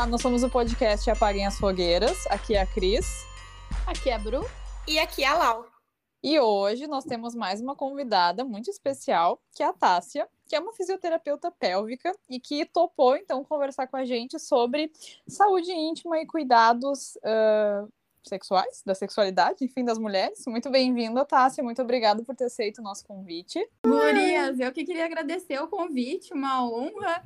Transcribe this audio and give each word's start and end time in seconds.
Olá, 0.00 0.06
nós 0.06 0.22
somos 0.22 0.42
o 0.42 0.48
podcast 0.48 1.10
Apaguem 1.10 1.46
as 1.46 1.58
Fogueiras. 1.58 2.26
Aqui 2.28 2.54
é 2.54 2.62
a 2.62 2.66
Cris. 2.66 3.26
Aqui 3.86 4.08
é 4.08 4.14
a 4.14 4.18
Bru. 4.18 4.42
E 4.88 4.98
aqui 4.98 5.22
é 5.22 5.26
a 5.26 5.36
Lau. 5.36 5.66
E 6.22 6.40
hoje 6.40 6.86
nós 6.86 7.04
temos 7.04 7.34
mais 7.34 7.60
uma 7.60 7.76
convidada 7.76 8.42
muito 8.42 8.70
especial, 8.70 9.42
que 9.54 9.62
é 9.62 9.66
a 9.66 9.74
Tássia, 9.74 10.26
que 10.48 10.56
é 10.56 10.58
uma 10.58 10.72
fisioterapeuta 10.72 11.50
pélvica 11.50 12.16
e 12.30 12.40
que 12.40 12.64
topou, 12.64 13.14
então, 13.14 13.44
conversar 13.44 13.88
com 13.88 13.96
a 13.98 14.06
gente 14.06 14.38
sobre 14.38 14.90
saúde 15.28 15.70
íntima 15.70 16.18
e 16.18 16.24
cuidados 16.24 17.16
uh, 17.16 17.86
sexuais, 18.26 18.82
da 18.86 18.94
sexualidade, 18.94 19.62
enfim, 19.66 19.84
das 19.84 19.98
mulheres. 19.98 20.44
Muito 20.46 20.70
bem-vinda, 20.70 21.26
Tássia. 21.26 21.62
Muito 21.62 21.82
obrigada 21.82 22.24
por 22.24 22.34
ter 22.34 22.44
aceito 22.44 22.78
o 22.78 22.82
nosso 22.82 23.04
convite. 23.04 23.62
Gurias, 23.84 24.58
eu 24.60 24.72
que 24.72 24.82
queria 24.82 25.04
agradecer 25.04 25.62
o 25.62 25.68
convite, 25.68 26.32
uma 26.32 26.64
honra 26.66 27.22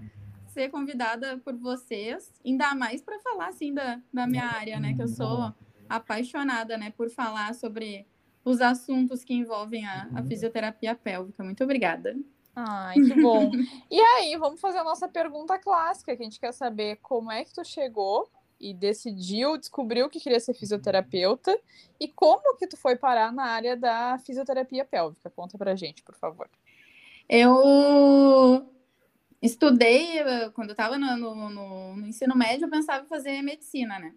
ser 0.54 0.70
convidada 0.70 1.36
por 1.38 1.54
vocês, 1.56 2.32
ainda 2.46 2.74
mais 2.74 3.02
para 3.02 3.18
falar 3.18 3.48
assim 3.48 3.74
da, 3.74 4.00
da 4.12 4.26
minha 4.26 4.44
área, 4.44 4.78
né? 4.78 4.94
Que 4.94 5.02
eu 5.02 5.08
sou 5.08 5.52
apaixonada, 5.88 6.78
né, 6.78 6.92
por 6.96 7.10
falar 7.10 7.54
sobre 7.54 8.06
os 8.44 8.60
assuntos 8.60 9.22
que 9.22 9.34
envolvem 9.34 9.84
a, 9.86 10.08
a 10.14 10.22
fisioterapia 10.22 10.94
pélvica. 10.94 11.42
Muito 11.42 11.62
obrigada. 11.62 12.16
Ai, 12.54 12.94
que 12.94 13.20
bom. 13.20 13.50
e 13.90 14.00
aí, 14.00 14.36
vamos 14.36 14.60
fazer 14.60 14.78
a 14.78 14.84
nossa 14.84 15.08
pergunta 15.08 15.58
clássica, 15.58 16.16
que 16.16 16.22
a 16.22 16.24
gente 16.24 16.40
quer 16.40 16.52
saber 16.52 16.96
como 17.02 17.30
é 17.30 17.44
que 17.44 17.52
tu 17.52 17.64
chegou 17.64 18.30
e 18.60 18.72
decidiu, 18.72 19.58
descobriu 19.58 20.08
que 20.08 20.20
queria 20.20 20.40
ser 20.40 20.54
fisioterapeuta 20.54 21.54
e 21.98 22.06
como 22.06 22.56
que 22.56 22.66
tu 22.66 22.76
foi 22.76 22.96
parar 22.96 23.32
na 23.32 23.44
área 23.44 23.76
da 23.76 24.18
fisioterapia 24.24 24.84
pélvica. 24.84 25.28
Conta 25.30 25.58
pra 25.58 25.74
gente, 25.74 26.02
por 26.02 26.14
favor. 26.14 26.48
Eu 27.28 28.70
estudei, 29.46 30.18
quando 30.54 30.70
eu 30.70 30.72
estava 30.72 30.98
no, 30.98 31.16
no, 31.16 31.50
no, 31.50 32.06
ensino 32.06 32.34
médio, 32.34 32.64
eu 32.64 32.70
pensava 32.70 33.04
em 33.04 33.08
fazer 33.08 33.42
medicina, 33.42 33.98
né? 33.98 34.14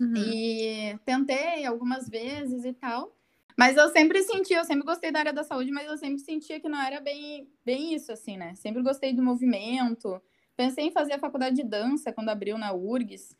Uhum. 0.00 0.16
E 0.16 0.98
tentei 1.04 1.64
algumas 1.64 2.08
vezes 2.08 2.64
e 2.64 2.72
tal. 2.72 3.16
Mas 3.56 3.76
eu 3.76 3.88
sempre 3.88 4.22
senti, 4.22 4.52
eu 4.52 4.64
sempre 4.64 4.84
gostei 4.84 5.12
da 5.12 5.20
área 5.20 5.32
da 5.32 5.44
saúde, 5.44 5.70
mas 5.70 5.86
eu 5.86 5.96
sempre 5.96 6.18
sentia 6.18 6.60
que 6.60 6.68
não 6.68 6.80
era 6.80 7.00
bem, 7.00 7.48
bem 7.64 7.94
isso, 7.94 8.12
assim, 8.12 8.36
né? 8.36 8.54
Sempre 8.56 8.82
gostei 8.82 9.12
do 9.12 9.22
movimento. 9.22 10.20
Pensei 10.56 10.86
em 10.86 10.92
fazer 10.92 11.14
a 11.14 11.18
faculdade 11.18 11.56
de 11.56 11.62
dança 11.62 12.12
quando 12.12 12.28
abriu 12.28 12.58
na 12.58 12.72
URGS. 12.72 13.36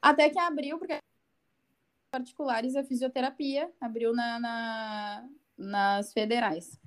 Até 0.00 0.28
que 0.28 0.38
abriu, 0.38 0.78
porque 0.78 0.98
particulares 2.10 2.76
a 2.76 2.84
fisioterapia, 2.84 3.70
abriu 3.80 4.14
na, 4.14 4.38
na, 4.38 5.28
nas 5.56 6.12
federais. 6.12 6.78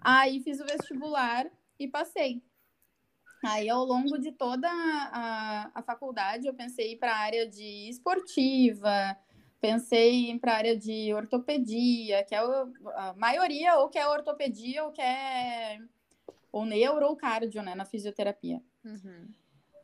Aí 0.00 0.40
fiz 0.40 0.60
o 0.60 0.66
vestibular 0.66 1.46
e 1.78 1.88
passei. 1.88 2.42
Aí, 3.44 3.68
ao 3.68 3.84
longo 3.84 4.18
de 4.18 4.32
toda 4.32 4.68
a, 4.68 5.70
a 5.74 5.82
faculdade, 5.82 6.46
eu 6.46 6.54
pensei 6.54 6.96
para 6.96 7.12
a 7.12 7.18
área 7.18 7.48
de 7.48 7.88
esportiva, 7.88 9.16
pensei 9.60 10.36
para 10.38 10.52
a 10.52 10.56
área 10.56 10.76
de 10.76 11.12
ortopedia, 11.14 12.24
que 12.24 12.34
é 12.34 12.38
a 12.38 13.14
maioria 13.16 13.76
ou 13.76 13.88
que 13.88 13.98
é 13.98 14.06
ortopedia 14.08 14.84
ou 14.84 14.92
que 14.92 15.02
é 15.02 15.78
ou 16.50 16.64
neuro 16.64 17.06
ou 17.06 17.16
cardio, 17.16 17.62
né, 17.62 17.74
na 17.74 17.84
fisioterapia. 17.84 18.62
Uhum. 18.84 19.28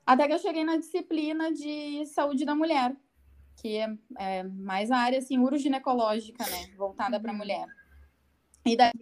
Até 0.07 0.27
que 0.27 0.33
eu 0.33 0.39
cheguei 0.39 0.65
na 0.65 0.77
disciplina 0.77 1.53
de 1.53 2.05
saúde 2.07 2.45
da 2.45 2.55
mulher, 2.55 2.97
que 3.57 3.77
é, 3.77 3.97
é 4.19 4.43
mais 4.43 4.91
a 4.91 4.99
área 4.99 5.19
assim 5.19 5.39
uroginecológica, 5.39 6.45
né, 6.45 6.75
voltada 6.77 7.17
uhum. 7.17 7.23
para 7.23 7.33
a 7.33 7.37
mulher. 7.37 7.67
E 8.65 8.77
daí 8.77 8.93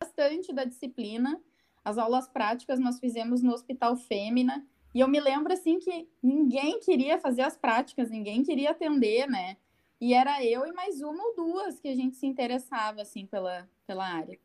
bastante 0.00 0.52
da 0.52 0.64
disciplina 0.64 1.40
as 1.86 1.98
aulas 1.98 2.26
práticas 2.26 2.80
nós 2.80 2.98
fizemos 2.98 3.44
no 3.44 3.52
Hospital 3.52 3.94
Fêmea, 3.96 4.60
e 4.92 4.98
eu 4.98 5.06
me 5.06 5.20
lembro 5.20 5.52
assim 5.52 5.78
que 5.78 6.08
ninguém 6.20 6.80
queria 6.80 7.16
fazer 7.16 7.42
as 7.42 7.56
práticas, 7.56 8.10
ninguém 8.10 8.42
queria 8.42 8.72
atender, 8.72 9.28
né? 9.28 9.56
E 10.00 10.12
era 10.12 10.44
eu 10.44 10.66
e 10.66 10.72
mais 10.72 11.00
uma 11.00 11.22
ou 11.22 11.36
duas 11.36 11.78
que 11.78 11.86
a 11.86 11.94
gente 11.94 12.16
se 12.16 12.26
interessava 12.26 13.02
assim 13.02 13.24
pela, 13.24 13.70
pela 13.86 14.04
área. 14.04 14.36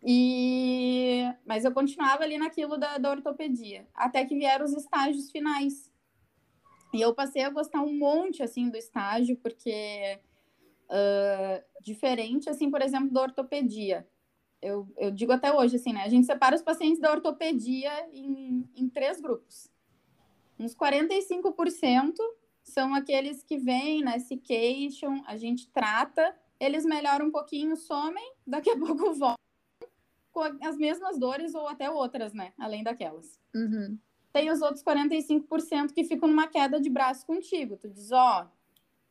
E 0.00 1.24
mas 1.44 1.64
eu 1.64 1.72
continuava 1.72 2.22
ali 2.22 2.38
naquilo 2.38 2.78
da, 2.78 2.98
da 2.98 3.10
ortopedia, 3.10 3.88
até 3.92 4.24
que 4.24 4.36
vieram 4.36 4.64
os 4.64 4.72
estágios 4.72 5.28
finais. 5.28 5.92
E 6.94 7.00
eu 7.00 7.12
passei 7.12 7.42
a 7.42 7.50
gostar 7.50 7.82
um 7.82 7.98
monte 7.98 8.44
assim 8.44 8.70
do 8.70 8.76
estágio, 8.76 9.36
porque 9.38 10.20
uh, 10.86 11.64
diferente 11.82 12.48
assim, 12.48 12.70
por 12.70 12.80
exemplo, 12.80 13.10
da 13.10 13.22
ortopedia 13.22 14.06
eu, 14.62 14.86
eu 14.96 15.10
digo 15.10 15.32
até 15.32 15.52
hoje, 15.52 15.76
assim, 15.76 15.92
né? 15.92 16.02
A 16.02 16.08
gente 16.08 16.26
separa 16.26 16.54
os 16.54 16.62
pacientes 16.62 17.00
da 17.00 17.10
ortopedia 17.10 17.90
em, 18.12 18.68
em 18.76 18.88
três 18.88 19.20
grupos. 19.20 19.70
Uns 20.58 20.74
45% 20.74 22.14
são 22.62 22.94
aqueles 22.94 23.42
que 23.42 23.56
vêm, 23.56 24.02
né, 24.02 24.18
se 24.18 24.36
queixam, 24.36 25.22
a 25.26 25.36
gente 25.36 25.68
trata, 25.70 26.36
eles 26.60 26.84
melhoram 26.84 27.26
um 27.26 27.30
pouquinho, 27.30 27.74
somem, 27.76 28.34
daqui 28.46 28.70
a 28.70 28.76
pouco 28.78 29.14
voltam 29.14 29.36
com 30.30 30.42
as 30.42 30.76
mesmas 30.76 31.18
dores 31.18 31.54
ou 31.54 31.66
até 31.66 31.90
outras, 31.90 32.32
né, 32.32 32.52
além 32.58 32.84
daquelas. 32.84 33.40
Uhum. 33.54 33.98
Tem 34.32 34.50
os 34.50 34.60
outros 34.60 34.84
45% 34.84 35.92
que 35.92 36.04
ficam 36.04 36.28
numa 36.28 36.46
queda 36.46 36.80
de 36.80 36.88
braço 36.88 37.26
contigo. 37.26 37.76
Tu 37.76 37.88
diz, 37.88 38.12
ó, 38.12 38.42
oh, 38.42 38.48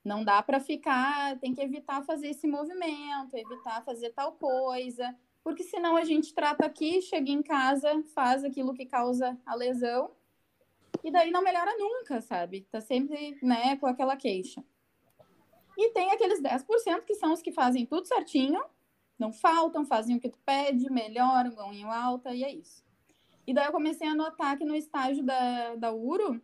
não 0.03 0.23
dá 0.23 0.41
para 0.41 0.61
ficar, 0.61 1.38
tem 1.39 1.53
que 1.53 1.61
evitar 1.61 2.03
fazer 2.03 2.29
esse 2.29 2.47
movimento, 2.47 3.35
evitar 3.35 3.83
fazer 3.83 4.11
tal 4.11 4.33
coisa 4.33 5.13
porque 5.44 5.63
senão 5.63 5.95
a 5.95 6.03
gente 6.03 6.33
trata 6.33 6.66
aqui, 6.66 7.01
chega 7.01 7.29
em 7.29 7.41
casa, 7.41 8.03
faz 8.13 8.44
aquilo 8.44 8.73
que 8.73 8.85
causa 8.85 9.38
a 9.45 9.55
lesão 9.55 10.11
e 11.03 11.11
daí 11.11 11.31
não 11.31 11.44
melhora 11.44 11.77
nunca, 11.77 12.22
sabe? 12.22 12.67
Tá 12.72 12.81
sempre, 12.81 13.38
né, 13.41 13.77
com 13.77 13.88
aquela 13.88 14.16
queixa. 14.16 14.63
E 15.77 15.91
tem 15.91 16.11
aqueles 16.11 16.41
10% 16.41 17.05
que 17.05 17.16
são 17.16 17.31
os 17.31 17.41
que 17.41 17.51
fazem 17.51 17.85
tudo 17.85 18.05
certinho, 18.05 18.61
não 19.17 19.31
faltam, 19.31 19.85
fazem 19.85 20.17
o 20.17 20.19
que 20.19 20.29
tu 20.29 20.39
pede, 20.45 20.91
melhoram, 20.91 21.56
ganham 21.56 21.91
alta 21.91 22.33
e 22.33 22.44
é 22.44 22.53
isso. 22.53 22.83
E 23.47 23.53
daí 23.53 23.66
eu 23.66 23.71
comecei 23.71 24.07
a 24.07 24.16
notar 24.16 24.57
que 24.57 24.66
no 24.66 24.75
estágio 24.75 25.23
da, 25.23 25.75
da 25.75 25.91
URO, 25.94 26.41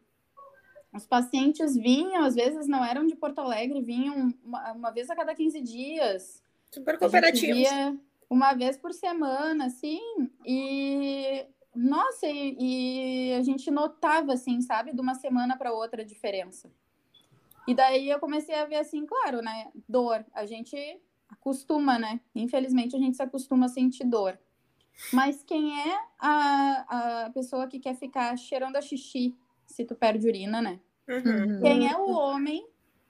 os 0.93 1.05
pacientes 1.05 1.75
vinham, 1.75 2.23
às 2.23 2.35
vezes 2.35 2.67
não 2.67 2.83
eram 2.83 3.05
de 3.05 3.15
Porto 3.15 3.39
Alegre, 3.39 3.81
vinham 3.81 4.33
uma, 4.43 4.71
uma 4.71 4.91
vez 4.91 5.09
a 5.09 5.15
cada 5.15 5.35
15 5.35 5.61
dias. 5.61 6.41
Super 6.71 6.97
cooperativos. 6.97 7.57
Via, 7.57 7.97
uma 8.29 8.53
vez 8.53 8.77
por 8.77 8.93
semana, 8.93 9.65
assim, 9.65 10.01
e 10.45 11.45
nossa, 11.75 12.27
e, 12.27 12.55
e 12.59 13.33
a 13.33 13.41
gente 13.41 13.69
notava, 13.69 14.33
assim, 14.33 14.61
sabe, 14.61 14.93
de 14.93 15.01
uma 15.01 15.15
semana 15.15 15.57
para 15.57 15.73
outra 15.73 16.01
a 16.01 16.05
diferença. 16.05 16.71
E 17.67 17.73
daí 17.73 18.09
eu 18.09 18.19
comecei 18.19 18.55
a 18.55 18.65
ver, 18.65 18.77
assim, 18.77 19.05
claro, 19.05 19.41
né, 19.41 19.71
dor, 19.87 20.25
a 20.33 20.45
gente 20.45 20.75
acostuma, 21.29 21.97
né, 21.97 22.19
infelizmente 22.33 22.95
a 22.95 22.99
gente 22.99 23.17
se 23.17 23.23
acostuma 23.23 23.65
a 23.65 23.69
sentir 23.69 24.05
dor. 24.05 24.39
Mas 25.11 25.43
quem 25.43 25.77
é 25.77 25.99
a, 26.17 27.25
a 27.25 27.29
pessoa 27.31 27.67
que 27.67 27.79
quer 27.79 27.95
ficar 27.95 28.37
cheirando 28.37 28.77
a 28.77 28.81
xixi 28.81 29.35
se 29.65 29.83
tu 29.83 29.95
perde 29.95 30.27
urina, 30.27 30.61
né? 30.61 30.79
Uhum. 31.07 31.61
Quem 31.61 31.91
é 31.91 31.97
o 31.97 32.11
homem 32.11 32.65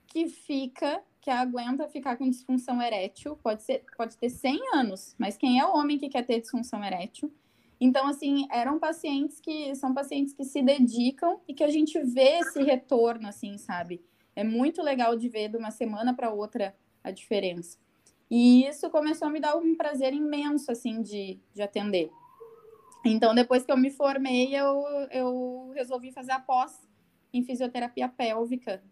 que 0.07 0.27
fica 0.27 1.03
que 1.25 1.31
aguenta 1.31 1.87
ficar 1.87 2.17
com 2.17 2.29
disfunção 2.29 2.79
erétil, 2.79 3.35
pode 3.37 3.63
ser, 3.63 3.83
pode 3.97 4.15
ter 4.15 4.29
100 4.29 4.75
anos, 4.75 5.15
mas 5.17 5.35
quem 5.35 5.59
é 5.59 5.65
o 5.65 5.75
homem 5.75 5.97
que 5.97 6.07
quer 6.07 6.23
ter 6.23 6.39
disfunção 6.39 6.83
erétil? 6.83 7.33
Então, 7.81 8.07
assim, 8.07 8.47
eram 8.51 8.77
pacientes 8.77 9.41
que 9.41 9.73
são 9.73 9.91
pacientes 9.91 10.35
que 10.35 10.43
se 10.43 10.61
dedicam 10.61 11.39
e 11.47 11.53
que 11.55 11.63
a 11.63 11.67
gente 11.67 11.99
vê 11.99 12.37
esse 12.37 12.61
retorno, 12.61 13.27
assim, 13.27 13.57
sabe? 13.57 14.05
É 14.35 14.43
muito 14.43 14.83
legal 14.83 15.17
de 15.17 15.27
ver 15.27 15.49
de 15.49 15.57
uma 15.57 15.71
semana 15.71 16.13
para 16.13 16.31
outra 16.31 16.75
a 17.03 17.09
diferença. 17.09 17.79
E 18.29 18.67
isso 18.67 18.87
começou 18.91 19.27
a 19.27 19.31
me 19.31 19.39
dar 19.39 19.57
um 19.57 19.75
prazer 19.75 20.13
imenso, 20.13 20.71
assim, 20.71 21.01
de, 21.01 21.39
de 21.55 21.61
atender. 21.63 22.11
Então, 23.03 23.33
depois 23.33 23.65
que 23.65 23.71
eu 23.71 23.77
me 23.77 23.89
formei, 23.89 24.55
eu, 24.55 24.83
eu 25.09 25.71
resolvi 25.73 26.11
fazer 26.11 26.33
a 26.33 26.39
pós 26.39 26.87
em 27.33 27.41
fisioterapia 27.41 28.07
pélvica 28.07 28.83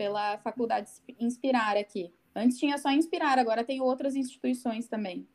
pela 0.00 0.38
faculdade 0.38 0.90
Inspirar 1.20 1.76
aqui. 1.76 2.10
Antes 2.34 2.58
tinha 2.58 2.78
só 2.78 2.90
Inspirar, 2.90 3.38
agora 3.38 3.62
tem 3.62 3.82
outras 3.82 4.16
instituições 4.16 4.88
também. 4.88 5.28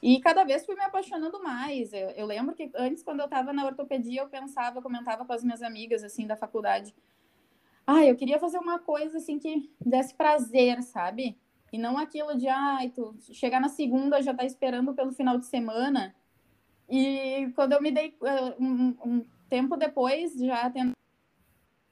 E 0.00 0.20
cada 0.20 0.44
vez 0.44 0.64
fui 0.64 0.76
me 0.76 0.82
apaixonando 0.82 1.42
mais. 1.42 1.92
Eu, 1.92 2.10
eu 2.10 2.24
lembro 2.24 2.54
que 2.54 2.70
antes, 2.76 3.02
quando 3.02 3.18
eu 3.18 3.24
estava 3.24 3.52
na 3.52 3.66
ortopedia, 3.66 4.20
eu 4.20 4.28
pensava, 4.28 4.80
comentava 4.80 5.24
com 5.24 5.32
as 5.32 5.42
minhas 5.42 5.62
amigas, 5.62 6.04
assim, 6.04 6.28
da 6.28 6.36
faculdade. 6.36 6.94
Ah, 7.84 8.04
eu 8.04 8.14
queria 8.14 8.38
fazer 8.38 8.58
uma 8.58 8.78
coisa, 8.78 9.18
assim, 9.18 9.36
que 9.36 9.68
desse 9.84 10.14
prazer, 10.14 10.80
sabe? 10.84 11.36
E 11.72 11.76
não 11.76 11.98
aquilo 11.98 12.38
de, 12.38 12.46
ah, 12.48 12.78
tu 12.94 13.16
chegar 13.32 13.60
na 13.60 13.68
segunda 13.68 14.22
já 14.22 14.32
tá 14.32 14.44
esperando 14.44 14.94
pelo 14.94 15.10
final 15.10 15.36
de 15.36 15.46
semana. 15.46 16.14
E 16.88 17.50
quando 17.56 17.72
eu 17.72 17.82
me 17.82 17.90
dei, 17.90 18.16
eh, 18.22 18.54
um, 18.60 18.96
um 19.04 19.26
tempo 19.48 19.76
depois, 19.76 20.34
já 20.34 20.70
tendo, 20.70 20.92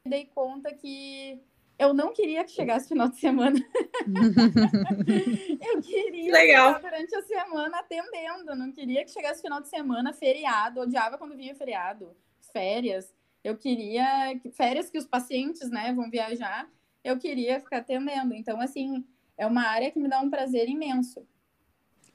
me 0.04 0.10
dei 0.10 0.26
conta 0.26 0.72
que 0.72 1.42
eu 1.78 1.92
não 1.92 2.12
queria 2.12 2.44
que 2.44 2.50
chegasse 2.50 2.88
final 2.88 3.08
de 3.08 3.18
semana. 3.18 3.58
eu 5.60 5.82
queria 5.82 6.32
Legal. 6.32 6.76
ficar 6.76 6.90
durante 6.90 7.14
a 7.14 7.22
semana 7.22 7.78
atendendo. 7.78 8.54
Não 8.54 8.72
queria 8.72 9.04
que 9.04 9.10
chegasse 9.10 9.42
final 9.42 9.60
de 9.60 9.68
semana, 9.68 10.12
feriado. 10.12 10.80
Odiava 10.80 11.18
quando 11.18 11.36
vinha 11.36 11.54
feriado, 11.54 12.16
férias. 12.52 13.14
eu 13.44 13.56
queria 13.56 14.40
férias 14.52 14.88
que 14.88 14.98
os 14.98 15.06
pacientes, 15.06 15.70
né, 15.70 15.92
vão 15.92 16.10
viajar, 16.10 16.68
eu 17.04 17.18
queria 17.18 17.60
ficar 17.60 17.78
atendendo. 17.78 18.34
Então, 18.34 18.60
assim, 18.60 19.04
é 19.36 19.46
uma 19.46 19.62
área 19.62 19.90
que 19.90 19.98
me 19.98 20.08
dá 20.08 20.20
um 20.20 20.30
prazer 20.30 20.68
imenso. 20.68 21.26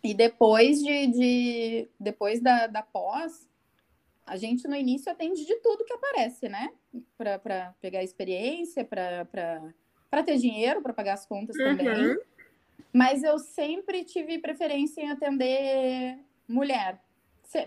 E 0.03 0.15
depois 0.15 0.81
de, 0.81 1.07
de 1.07 1.89
depois 1.99 2.41
da, 2.41 2.65
da 2.65 2.81
pós, 2.81 3.47
a 4.31 4.37
gente 4.37 4.67
no 4.67 4.75
início 4.75 5.11
atende 5.11 5.45
de 5.45 5.55
tudo 5.57 5.83
que 5.83 5.93
aparece, 5.93 6.47
né? 6.47 6.71
Para 7.17 7.75
pegar 7.81 8.01
experiência, 8.03 8.85
para 8.85 10.23
ter 10.25 10.37
dinheiro, 10.37 10.81
para 10.81 10.93
pagar 10.93 11.13
as 11.13 11.25
contas 11.25 11.55
uhum. 11.57 11.77
também. 11.77 12.17
Mas 12.93 13.23
eu 13.23 13.37
sempre 13.37 14.03
tive 14.03 14.39
preferência 14.39 15.01
em 15.01 15.11
atender 15.11 16.17
mulher 16.47 16.99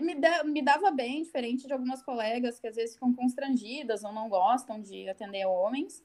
me, 0.01 0.15
da, 0.15 0.43
me 0.43 0.61
dava 0.61 0.89
bem, 0.89 1.21
diferente 1.21 1.67
de 1.67 1.73
algumas 1.73 2.01
colegas 2.01 2.59
que 2.59 2.67
às 2.67 2.75
vezes 2.75 2.95
ficam 2.95 3.13
constrangidas 3.13 4.03
ou 4.03 4.11
não 4.11 4.27
gostam 4.27 4.81
de 4.81 5.07
atender 5.07 5.45
homens. 5.45 6.03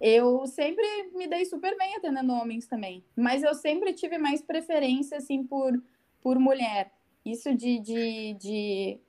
Eu 0.00 0.46
sempre 0.46 0.86
me 1.12 1.26
dei 1.26 1.44
super 1.44 1.76
bem 1.76 1.96
atendendo 1.96 2.32
homens 2.32 2.66
também, 2.66 3.04
mas 3.14 3.42
eu 3.42 3.54
sempre 3.54 3.92
tive 3.92 4.16
mais 4.16 4.40
preferência, 4.40 5.18
assim, 5.18 5.44
por, 5.44 5.72
por 6.22 6.38
mulher. 6.38 6.90
Isso 7.22 7.54
de, 7.54 7.78
de, 7.78 8.34
de 8.34 9.00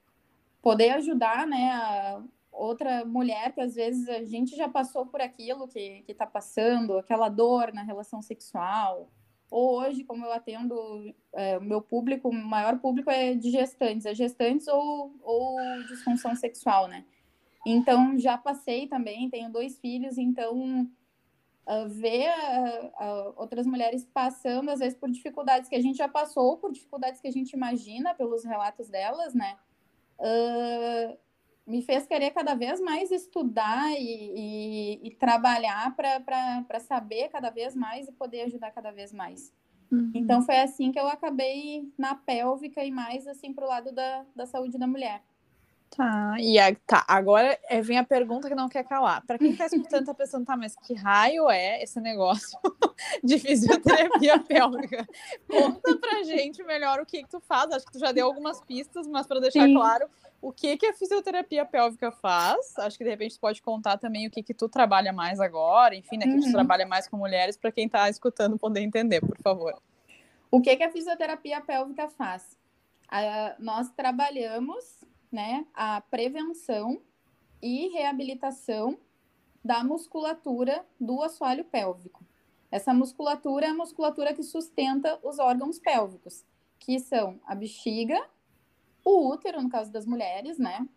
poder 0.62 0.92
ajudar, 0.92 1.48
né, 1.48 2.22
outra 2.52 3.04
mulher 3.06 3.54
que 3.54 3.62
às 3.62 3.76
vezes 3.76 4.08
a 4.10 4.24
gente 4.24 4.56
já 4.56 4.68
passou 4.68 5.06
por 5.06 5.22
aquilo 5.22 5.68
que, 5.68 6.04
que 6.04 6.14
tá 6.14 6.26
passando, 6.26 6.98
aquela 6.98 7.30
dor 7.30 7.74
na 7.74 7.82
relação 7.82 8.22
sexual, 8.22 9.10
ou 9.50 9.80
hoje, 9.80 10.06
como 10.06 10.26
eu 10.26 10.32
atendo, 10.32 11.14
é, 11.34 11.58
o 11.58 11.62
meu 11.62 11.82
público, 11.82 12.30
o 12.30 12.34
maior 12.34 12.80
público 12.80 13.10
é 13.12 13.34
de 13.34 13.52
gestantes, 13.52 14.06
é 14.06 14.16
gestantes 14.16 14.66
ou, 14.70 15.14
ou 15.22 15.58
disfunção 15.90 16.34
sexual, 16.36 16.88
né? 16.88 17.04
Então, 17.66 18.18
já 18.18 18.38
passei 18.38 18.88
também, 18.88 19.30
tenho 19.30 19.52
dois 19.52 19.78
filhos, 19.78 20.18
então, 20.18 20.90
uh, 21.68 21.90
ver 21.90 22.30
uh, 22.30 22.86
uh, 22.88 23.34
outras 23.36 23.68
mulheres 23.68 24.06
passando, 24.06 24.70
às 24.70 24.80
vezes, 24.80 24.98
por 24.98 25.12
dificuldades 25.12 25.70
que 25.70 25.76
a 25.76 25.82
gente 25.82 25.98
já 25.98 26.08
passou, 26.08 26.58
por 26.58 26.72
dificuldades 26.72 27.20
que 27.20 27.28
a 27.28 27.32
gente 27.32 27.52
imagina 27.52 28.14
pelos 28.16 28.46
relatos 28.46 28.90
delas, 28.90 29.34
né? 29.36 29.58
Me 31.66 31.82
fez 31.82 32.06
querer 32.06 32.32
cada 32.32 32.56
vez 32.56 32.80
mais 32.82 33.12
estudar 33.12 33.92
e, 33.92 34.34
e, 34.36 35.08
e 35.08 35.12
trabalhar 35.12 35.96
para 35.96 36.80
saber 36.80 37.30
cada 37.30 37.50
vez 37.50 37.76
mais 37.76 38.08
e 38.08 38.12
poder 38.12 38.42
ajudar 38.42 38.72
cada 38.72 38.92
vez 38.92 39.14
mais. 39.14 39.54
Uhum. 39.92 40.12
Então 40.14 40.42
foi 40.42 40.60
assim 40.60 40.92
que 40.92 41.00
eu 41.00 41.08
acabei 41.08 41.92
na 41.98 42.16
pélvica 42.16 42.84
e 42.84 42.92
mais 42.92 43.28
assim 43.28 43.54
para 43.54 43.66
o 43.66 43.68
lado 43.68 43.92
da, 43.92 44.26
da 44.36 44.46
saúde 44.46 44.78
da 44.78 44.88
mulher. 44.88 45.22
Tá, 45.96 46.38
e 46.40 46.58
a, 46.58 46.74
tá, 46.88 47.04
agora 47.06 47.60
é, 47.68 47.82
vem 47.82 47.98
a 47.98 48.04
pergunta 48.04 48.48
que 48.48 48.56
não 48.56 48.70
quer 48.70 48.86
calar. 48.86 49.26
Para 49.26 49.38
quem 49.38 49.52
está 49.52 49.66
escutando, 49.66 50.06
tá 50.06 50.14
pensando, 50.14 50.46
tá, 50.46 50.56
mas 50.56 50.74
que 50.74 50.94
raio 50.94 51.50
é 51.50 51.84
esse 51.84 52.00
negócio 52.00 52.58
de 53.22 53.38
fisioterapia 53.38 54.40
pélvica? 54.40 55.06
Conta 55.50 55.98
pra 55.98 56.24
gente 56.24 56.64
melhor 56.64 57.02
o 57.02 57.06
que, 57.06 57.24
que 57.24 57.30
tu 57.30 57.42
faz. 57.42 57.72
Acho 57.72 57.86
que 57.86 57.92
tu 57.92 58.00
já 58.00 58.14
deu 58.14 58.26
algumas 58.26 58.62
pistas, 58.62 59.06
mas 59.06 59.28
para 59.28 59.42
deixar 59.42 59.66
Sim. 59.66 59.74
claro, 59.74 60.08
o 60.42 60.54
que, 60.54 60.78
que 60.78 60.86
a 60.86 60.94
fisioterapia 60.94 61.66
pélvica 61.66 62.10
faz? 62.10 62.80
Acho 62.80 62.98
que 62.98 63.04
de 63.04 63.10
repente 63.10 63.36
tu 63.36 63.42
pode 63.42 63.62
contar 63.62 63.98
também 63.98 64.26
o 64.28 64.32
que, 64.32 64.42
que 64.42 64.54
tu 64.54 64.70
trabalha 64.70 65.12
mais 65.12 65.42
agora, 65.42 65.94
enfim, 65.94 66.18
né? 66.18 66.24
Que 66.24 66.36
uhum. 66.36 66.42
tu 66.42 66.52
trabalha 66.54 66.88
mais 66.88 67.06
com 67.10 67.18
mulheres, 67.18 67.58
para 67.58 67.72
quem 67.72 67.88
está 67.88 68.10
escutando 68.10 68.58
poder 68.58 68.80
entender, 68.80 69.20
por 69.20 69.38
favor. 69.40 69.78
O 70.50 70.62
que, 70.62 70.74
que 70.78 70.84
a 70.84 70.90
fisioterapia 70.90 71.60
pélvica 71.60 72.08
faz? 72.08 72.58
Uh, 73.12 73.62
nós 73.62 73.90
trabalhamos 73.90 75.01
né, 75.32 75.66
a 75.74 76.02
prevenção 76.02 77.02
e 77.62 77.88
reabilitação 77.90 78.98
da 79.64 79.84
musculatura 79.84 80.86
do 81.00 81.22
assoalho 81.22 81.64
pélvico. 81.66 82.24
Essa 82.72 82.94
musculatura 82.94 83.68
é 83.68 83.70
a 83.70 83.74
musculatura 83.74 84.34
que 84.34 84.44
sustenta 84.44 85.20
os 85.24 85.40
órgãos 85.40 85.78
pélvicos, 85.78 86.44
que 86.80 87.00
são 87.00 87.40
a 87.46 87.54
bexiga, 87.54 88.20
o 89.04 89.28
útero, 89.28 89.62
no 89.62 89.70
caso 89.70 89.92
das 89.92 90.06
mulheres, 90.06 90.58
né? 90.58 90.88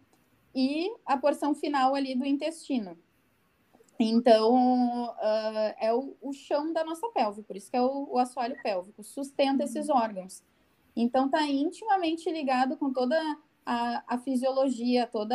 E 0.55 0.91
a 1.05 1.17
porção 1.17 1.55
final 1.55 1.95
ali 1.95 2.15
do 2.15 2.25
intestino. 2.25 2.97
Então, 3.99 5.05
uh, 5.05 5.75
é 5.79 5.93
o, 5.93 6.17
o, 6.21 6.33
chão 6.33 6.73
da 6.73 6.85
nossa 6.85 7.09
pelve, 7.11 7.43
por 7.43 7.57
isso 7.57 7.71
que 7.71 7.77
é 7.77 7.83
o, 7.83 8.09
o 8.11 8.19
assoalho 8.19 8.61
pélvico, 8.63 9.03
sustenta 9.05 9.65
esses 9.65 9.89
órgãos. 9.89 10.43
Então, 10.97 11.27
está 11.27 11.43
intimamente 11.43 12.31
ligado 12.31 12.77
com 12.77 12.93
toda 12.93 13.17
a, 13.65 14.05
a 14.07 14.19
fisiologia, 14.19 15.07
todo 15.07 15.35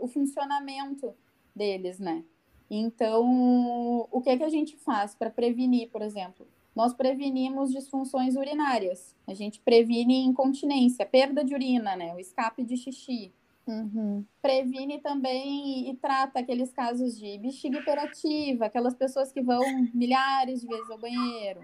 o 0.00 0.08
funcionamento 0.08 1.14
deles, 1.54 1.98
né? 1.98 2.24
Então, 2.70 4.08
o 4.10 4.20
que, 4.20 4.30
é 4.30 4.36
que 4.36 4.44
a 4.44 4.48
gente 4.48 4.76
faz 4.76 5.14
para 5.14 5.30
prevenir, 5.30 5.88
por 5.90 6.02
exemplo? 6.02 6.46
Nós 6.74 6.92
prevenimos 6.92 7.72
disfunções 7.72 8.36
urinárias, 8.36 9.14
a 9.26 9.32
gente 9.32 9.60
previne 9.60 10.24
incontinência, 10.24 11.06
perda 11.06 11.44
de 11.44 11.54
urina, 11.54 11.96
né? 11.96 12.14
O 12.14 12.18
escape 12.18 12.64
de 12.64 12.76
xixi. 12.76 13.32
Uhum. 13.66 14.24
Previne 14.40 15.00
também 15.00 15.90
e 15.90 15.96
trata 15.96 16.38
aqueles 16.38 16.72
casos 16.72 17.18
de 17.18 17.38
bexiga 17.38 17.78
hiperativa, 17.78 18.66
aquelas 18.66 18.94
pessoas 18.94 19.32
que 19.32 19.40
vão 19.40 19.62
milhares 19.94 20.60
de 20.60 20.66
vezes 20.66 20.90
ao 20.90 20.98
banheiro. 20.98 21.60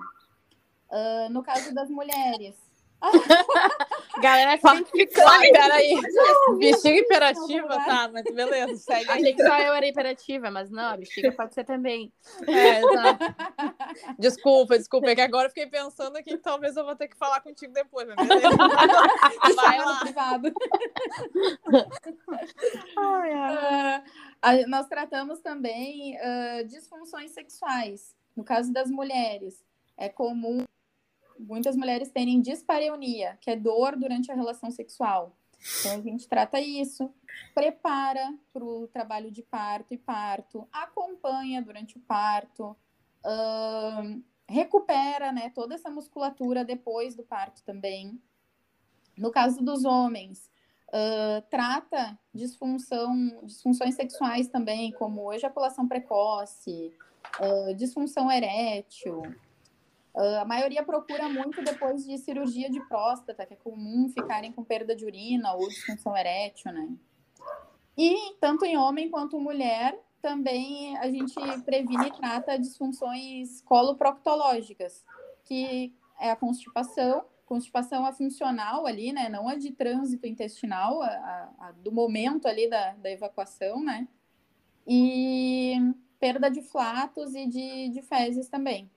Uh, 0.91 1.31
no 1.31 1.43
caso 1.43 1.73
das 1.75 1.89
mulheres, 1.89 2.57
Galera 4.21 4.55
identificando. 4.55 5.53
Peraí. 5.53 5.95
Bexiga 6.59 6.99
imperativa, 6.99 7.69
tá, 7.69 8.11
mas 8.13 8.25
beleza, 8.25 8.77
segue. 8.77 9.11
Achei 9.11 9.35
que 9.35 9.43
só 9.43 9.59
eu 9.59 9.73
era 9.73 9.87
imperativa, 9.87 10.51
mas 10.51 10.71
não, 10.71 10.95
a 10.95 10.97
bexiga 10.97 11.33
pode 11.33 11.55
ser 11.55 11.65
também. 11.65 12.13
É, 12.53 12.81
exato. 12.81 13.25
Desculpa, 14.19 14.77
desculpa, 14.77 15.09
é 15.09 15.15
que 15.15 15.21
agora 15.21 15.47
eu 15.47 15.51
fiquei 15.51 15.67
pensando 15.67 16.17
aqui 16.17 16.31
que 16.31 16.43
talvez 16.43 16.77
eu 16.77 16.85
vou 16.85 16.95
ter 16.95 17.09
que 17.09 17.17
falar 17.17 17.41
contigo 17.41 17.73
depois, 17.73 18.07
mas 18.07 18.27
beleza. 18.27 18.57
Vai 19.57 19.79
lá. 19.79 20.03
Uh, 24.45 24.69
nós 24.69 24.87
tratamos 24.87 25.41
também 25.41 26.17
uh, 26.17 26.65
disfunções 26.67 27.33
sexuais. 27.33 28.15
No 28.37 28.45
caso 28.45 28.73
das 28.73 28.91
mulheres, 28.91 29.65
é 29.97 30.09
comum 30.09 30.65
muitas 31.43 31.77
mulheres 31.77 32.11
terem 32.11 32.41
dispareunia, 32.41 33.39
que 33.41 33.51
é 33.51 33.57
dor 33.57 33.97
durante 33.97 34.31
a 34.31 34.35
relação 34.35 34.71
sexual. 34.71 35.37
Então, 35.81 35.93
a 35.97 36.01
gente 36.01 36.29
trata 36.29 36.61
isso, 36.61 37.09
prepara 37.55 38.35
para 38.53 38.65
o 38.65 38.89
trabalho 38.89 39.31
de 39.31 39.43
parto 39.43 39.95
e 39.95 39.99
parto, 39.99 40.67
acompanha 40.73 41.63
durante 41.63 41.97
o 41.97 42.01
parto, 42.01 42.77
recupera 44.49 45.33
né, 45.33 45.51
toda 45.51 45.75
essa 45.75 45.91
musculatura 45.91 46.65
depois 46.65 47.15
do 47.15 47.23
parto 47.23 47.63
também. 47.65 48.21
No 49.17 49.31
caso 49.31 49.63
dos 49.63 49.85
homens, 49.85 50.51
uh, 50.89 51.43
trata 51.49 52.19
disfunção, 52.35 53.41
disfunções 53.45 53.95
sexuais 53.95 54.49
também, 54.49 54.91
como 54.93 55.33
ejaculação 55.33 55.87
precoce, 55.87 56.93
uh, 57.41 57.75
disfunção 57.75 58.31
erétil, 58.31 59.23
Uh, 60.15 60.41
a 60.41 60.45
maioria 60.45 60.83
procura 60.85 61.29
muito 61.29 61.63
depois 61.63 62.05
de 62.05 62.19
cirurgia 62.19 62.69
de 62.71 62.81
próstata, 62.87 63.47
que 63.47 63.55
é 63.55 63.57
comum 63.57 64.09
ficarem 64.11 64.53
com 64.53 64.63
perda 64.63 64.95
de 64.95 65.07
urina 65.07 65.55
ou 65.55 65.69
disfunção 65.69 66.17
erétil, 66.17 66.71
né? 66.71 66.95
E 67.97 68.35
tanto 68.41 68.65
em 68.65 68.77
homem 68.77 69.11
quanto 69.11 69.41
mulher, 69.41 69.99
também 70.21 70.97
a 70.99 71.11
gente 71.11 71.35
previne 71.65 72.09
e 72.09 72.13
trata 72.13 72.59
disfunções 72.59 73.63
coloproctológicas, 73.63 75.05
que 75.45 75.95
é 76.21 76.31
a 76.31 76.37
constipação, 76.37 77.25
constipação 77.47 78.07
a 78.07 78.13
funcional 78.13 78.87
ali, 78.87 79.13
né? 79.13 79.29
Não 79.29 79.49
a 79.49 79.57
de 79.57 79.73
trânsito 79.73 80.27
intestinal, 80.27 81.03
a, 81.03 81.09
a, 81.59 81.73
do 81.83 81.91
momento 81.91 82.47
ali 82.47 82.69
da, 82.69 82.93
da 82.95 83.11
evacuação, 83.11 83.83
né? 83.83 84.07
E 84.87 85.77
perda 86.21 86.51
de 86.51 86.63
flatos 86.63 87.35
e 87.35 87.47
de, 87.47 87.89
de 87.89 88.03
fezes 88.03 88.49
também. 88.49 88.91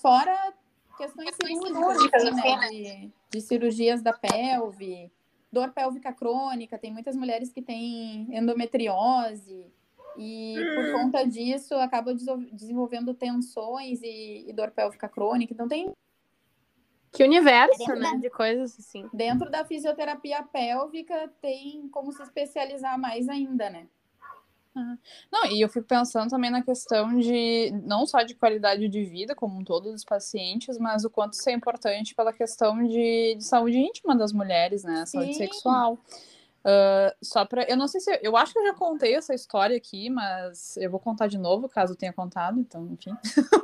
Fora 0.00 0.54
questões 0.96 1.34
cirúrgicas, 1.36 2.24
né? 2.34 2.68
De, 2.70 3.12
de 3.30 3.40
cirurgias 3.40 4.02
da 4.02 4.12
pelve, 4.12 5.10
dor 5.52 5.70
pélvica 5.72 6.12
crônica, 6.12 6.78
tem 6.78 6.92
muitas 6.92 7.16
mulheres 7.16 7.52
que 7.52 7.62
têm 7.62 8.26
endometriose 8.30 9.66
e 10.16 10.54
por 10.74 10.84
hum. 10.84 10.92
conta 10.92 11.24
disso 11.26 11.74
acabam 11.74 12.16
desenvolvendo 12.52 13.12
tensões 13.14 14.00
e, 14.02 14.46
e, 14.48 14.52
dor 14.52 14.70
pélvica 14.70 15.08
crônica. 15.08 15.52
Então 15.52 15.68
tem 15.68 15.92
que 17.12 17.24
universo, 17.24 17.94
né, 17.94 18.18
de 18.18 18.28
coisas 18.28 18.78
assim. 18.78 19.08
Dentro 19.12 19.50
da 19.50 19.64
fisioterapia 19.64 20.42
pélvica 20.42 21.32
tem 21.40 21.88
como 21.88 22.12
se 22.12 22.22
especializar 22.22 22.98
mais 22.98 23.28
ainda, 23.28 23.70
né? 23.70 23.86
Não, 25.32 25.46
e 25.46 25.60
eu 25.60 25.68
fico 25.68 25.86
pensando 25.86 26.28
também 26.28 26.50
na 26.50 26.62
questão 26.62 27.18
de 27.18 27.70
não 27.84 28.06
só 28.06 28.22
de 28.22 28.34
qualidade 28.34 28.88
de 28.88 29.04
vida, 29.04 29.34
como 29.34 29.58
um 29.58 29.64
todo 29.64 29.90
dos 29.90 30.04
pacientes, 30.04 30.78
mas 30.78 31.04
o 31.04 31.10
quanto 31.10 31.34
isso 31.34 31.48
é 31.48 31.52
importante 31.52 32.14
pela 32.14 32.32
questão 32.32 32.86
de, 32.86 33.36
de 33.36 33.44
saúde 33.44 33.78
íntima 33.78 34.14
das 34.14 34.32
mulheres, 34.32 34.84
né? 34.84 35.06
Saúde 35.06 35.32
Sim. 35.32 35.38
sexual. 35.38 35.98
Uh, 36.66 37.14
só 37.22 37.44
para 37.44 37.62
eu 37.70 37.76
não 37.76 37.86
sei 37.86 38.00
se 38.00 38.18
eu 38.20 38.36
acho 38.36 38.52
que 38.52 38.58
eu 38.58 38.66
já 38.66 38.74
contei 38.74 39.14
essa 39.14 39.32
história 39.32 39.76
aqui, 39.76 40.10
mas 40.10 40.76
eu 40.76 40.90
vou 40.90 40.98
contar 40.98 41.28
de 41.28 41.38
novo 41.38 41.68
caso 41.68 41.92
eu 41.92 41.96
tenha 41.96 42.12
contado, 42.12 42.58
então 42.58 42.88
enfim. 42.90 43.12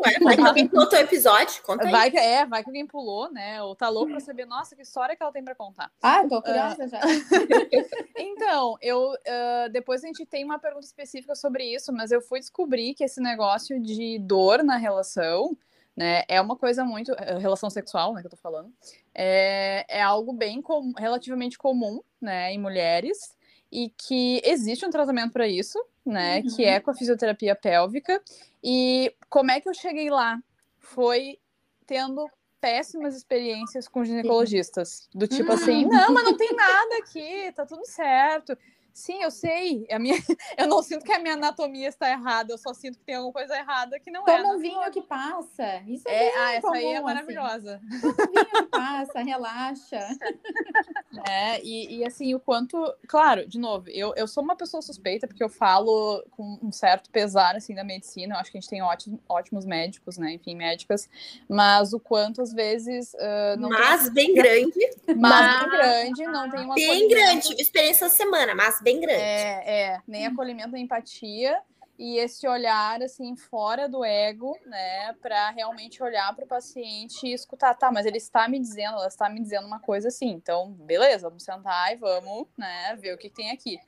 Ué, 0.07 0.21
vai 0.23 0.37
que 0.37 0.43
alguém 0.43 0.69
pulou 0.69 0.87
o 0.89 0.95
episódio, 0.95 1.61
conta 1.65 1.87
aí. 1.87 1.91
Vai 1.91 2.13
que 2.13 2.17
é, 2.17 2.47
vai 2.47 2.63
que 2.63 2.69
alguém 2.69 2.87
pulou, 2.87 3.29
né? 3.33 3.61
Ou 3.61 3.75
tá 3.75 3.89
louco 3.89 4.13
para 4.13 4.21
saber, 4.21 4.47
nossa, 4.47 4.77
que 4.77 4.83
história 4.83 5.17
que 5.17 5.23
ela 5.23 5.33
tem 5.33 5.43
para 5.43 5.57
contar. 5.57 5.91
Ah, 6.01 6.23
tô 6.29 6.41
curiosa 6.41 6.85
uh, 6.85 6.89
já. 6.89 7.01
então, 8.17 8.77
eu 8.81 9.15
uh, 9.15 9.73
depois 9.73 10.05
a 10.05 10.07
gente 10.07 10.25
tem 10.25 10.45
uma 10.45 10.61
pergunta 10.61 10.87
específica 10.87 11.35
sobre 11.35 11.65
isso, 11.75 11.93
mas 11.93 12.13
eu 12.13 12.21
fui 12.21 12.39
descobrir 12.39 12.95
que 12.95 13.03
esse 13.03 13.21
negócio 13.21 13.81
de 13.81 14.21
dor 14.21 14.63
na 14.63 14.77
relação 14.77 15.57
né? 15.97 16.23
É 16.29 16.41
uma 16.41 16.57
coisa 16.57 16.85
muito. 16.85 17.13
Eh, 17.13 17.39
relação 17.39 17.71
sexual, 17.71 18.15
né, 18.15 18.21
que 18.21 18.27
eu 18.27 18.31
tô 18.31 18.37
falando. 18.37 18.73
É, 19.15 19.85
é 19.89 20.03
algo 20.03 20.33
bem 20.33 20.63
com, 20.63 20.93
relativamente 20.97 21.59
comum, 21.59 22.01
né, 22.21 22.53
em 22.53 22.59
mulheres, 22.59 23.35
e 23.71 23.91
que 23.91 24.41
existe 24.45 24.85
um 24.85 24.91
tratamento 24.91 25.33
para 25.33 25.47
isso, 25.47 25.83
né, 26.05 26.41
uhum. 26.41 26.57
que 26.57 26.65
é 26.65 26.81
com 26.81 26.91
a 26.91 26.95
fisioterapia 26.95 27.55
pélvica. 27.55 28.21
E 28.63 29.15
como 29.29 29.51
é 29.51 29.61
que 29.61 29.69
eu 29.69 29.75
cheguei 29.75 30.11
lá? 30.11 30.39
Foi 30.79 31.39
tendo 31.87 32.27
péssimas 32.61 33.17
experiências 33.17 33.89
com 33.89 34.05
ginecologistas. 34.05 35.09
Do 35.15 35.27
tipo 35.27 35.49
uhum. 35.49 35.55
assim, 35.55 35.85
não, 35.85 36.13
mas 36.15 36.25
não 36.25 36.37
tem 36.37 36.55
nada 36.55 36.97
aqui, 36.99 37.53
tá 37.53 37.67
tudo 37.67 37.85
certo. 37.85 38.57
Sim, 38.93 39.23
eu 39.23 39.31
sei. 39.31 39.87
A 39.91 39.99
minha... 39.99 40.15
Eu 40.59 40.67
não 40.67 40.83
sinto 40.83 41.05
que 41.05 41.13
a 41.13 41.19
minha 41.19 41.35
anatomia 41.35 41.89
está 41.89 42.11
errada, 42.11 42.53
eu 42.53 42.59
só 42.59 42.75
sinto 42.75 42.99
que 42.99 43.05
tem 43.05 43.15
alguma 43.15 43.33
coisa 43.33 43.57
errada 43.57 43.99
que 43.99 44.11
não 44.11 44.25
Toma 44.25 44.39
é. 44.39 44.43
Toma 44.43 44.55
um 44.55 44.59
vinho 44.59 44.91
que 44.91 45.01
passa. 45.01 45.83
Isso 45.87 46.07
é, 46.07 46.27
é 46.27 46.39
Ah, 46.39 46.53
essa 46.53 46.61
comum, 46.63 46.75
aí 46.75 46.85
é 46.85 46.97
assim. 46.97 47.05
maravilhosa. 47.05 47.77
Assim. 47.77 48.01
Toma 48.01 48.13
um 48.13 48.33
vinho 48.33 48.45
que 48.45 48.63
passa, 48.65 49.21
relaxa. 49.21 50.09
É, 51.29 51.63
e, 51.63 51.99
e, 51.99 52.05
assim, 52.05 52.35
o 52.35 52.41
quanto. 52.41 52.77
Claro, 53.07 53.47
de 53.47 53.59
novo, 53.59 53.89
eu, 53.91 54.15
eu 54.17 54.27
sou 54.27 54.43
uma 54.43 54.57
pessoa 54.57 54.81
suspeita, 54.81 55.27
porque 55.27 55.45
eu 55.45 55.49
falo 55.49 56.25
com 56.31 56.59
um 56.63 56.73
certo 56.73 57.11
pesar 57.11 57.55
assim 57.55 57.75
da 57.75 57.85
medicina. 57.85 58.35
Eu 58.35 58.39
acho 58.39 58.51
que 58.51 58.57
a 58.57 58.61
gente 58.61 58.71
tem 58.71 58.83
ótimos, 58.83 59.21
ótimos 59.29 59.67
médicos, 59.67 60.17
né? 60.17 60.33
Enfim, 60.33 60.57
médicas, 60.57 61.09
mas 61.49 61.93
o 61.93 62.01
quanto 62.01 62.41
às 62.41 62.53
vezes. 62.53 63.13
Uh, 63.15 63.59
não 63.59 63.69
mas 63.69 64.05
tem... 64.05 64.13
bem 64.13 64.35
grande. 64.35 64.91
Mas, 65.07 65.17
mas 65.17 65.61
bem 65.61 65.71
grande, 65.71 66.25
não 66.25 66.51
tem 66.51 66.65
uma. 66.65 66.75
Bem 66.75 67.09
grande, 67.09 67.55
experiência 67.61 68.07
essa 68.07 68.17
semana, 68.17 68.55
mas 68.55 68.81
bem 68.83 69.01
grande. 69.01 69.23
É, 69.23 69.93
é, 69.93 70.01
nem 70.07 70.27
acolhimento 70.27 70.73
nem 70.73 70.85
empatia 70.85 71.61
e 71.99 72.19
esse 72.19 72.49
olhar 72.49 73.03
assim 73.03 73.37
fora 73.37 73.89
do 73.89 74.05
ego, 74.05 74.59
né, 74.67 75.13
para 75.21 75.51
realmente 75.51 76.03
olhar 76.03 76.35
para 76.35 76.45
o 76.45 76.49
paciente 76.49 77.27
e 77.27 77.33
escutar, 77.33 77.75
tá, 77.75 77.93
mas 77.93 78.07
ele 78.07 78.17
está 78.17 78.49
me 78.49 78.59
dizendo, 78.59 78.97
ela 78.97 79.07
está 79.07 79.29
me 79.29 79.41
dizendo 79.41 79.67
uma 79.67 79.79
coisa 79.79 80.09
assim, 80.09 80.31
então 80.31 80.73
beleza, 80.73 81.29
vamos 81.29 81.45
sentar 81.45 81.93
e 81.93 81.97
vamos, 81.97 82.49
né, 82.57 82.97
ver 82.97 83.15
o 83.15 83.19
que 83.19 83.31
tem 83.31 83.51
aqui. 83.51 83.79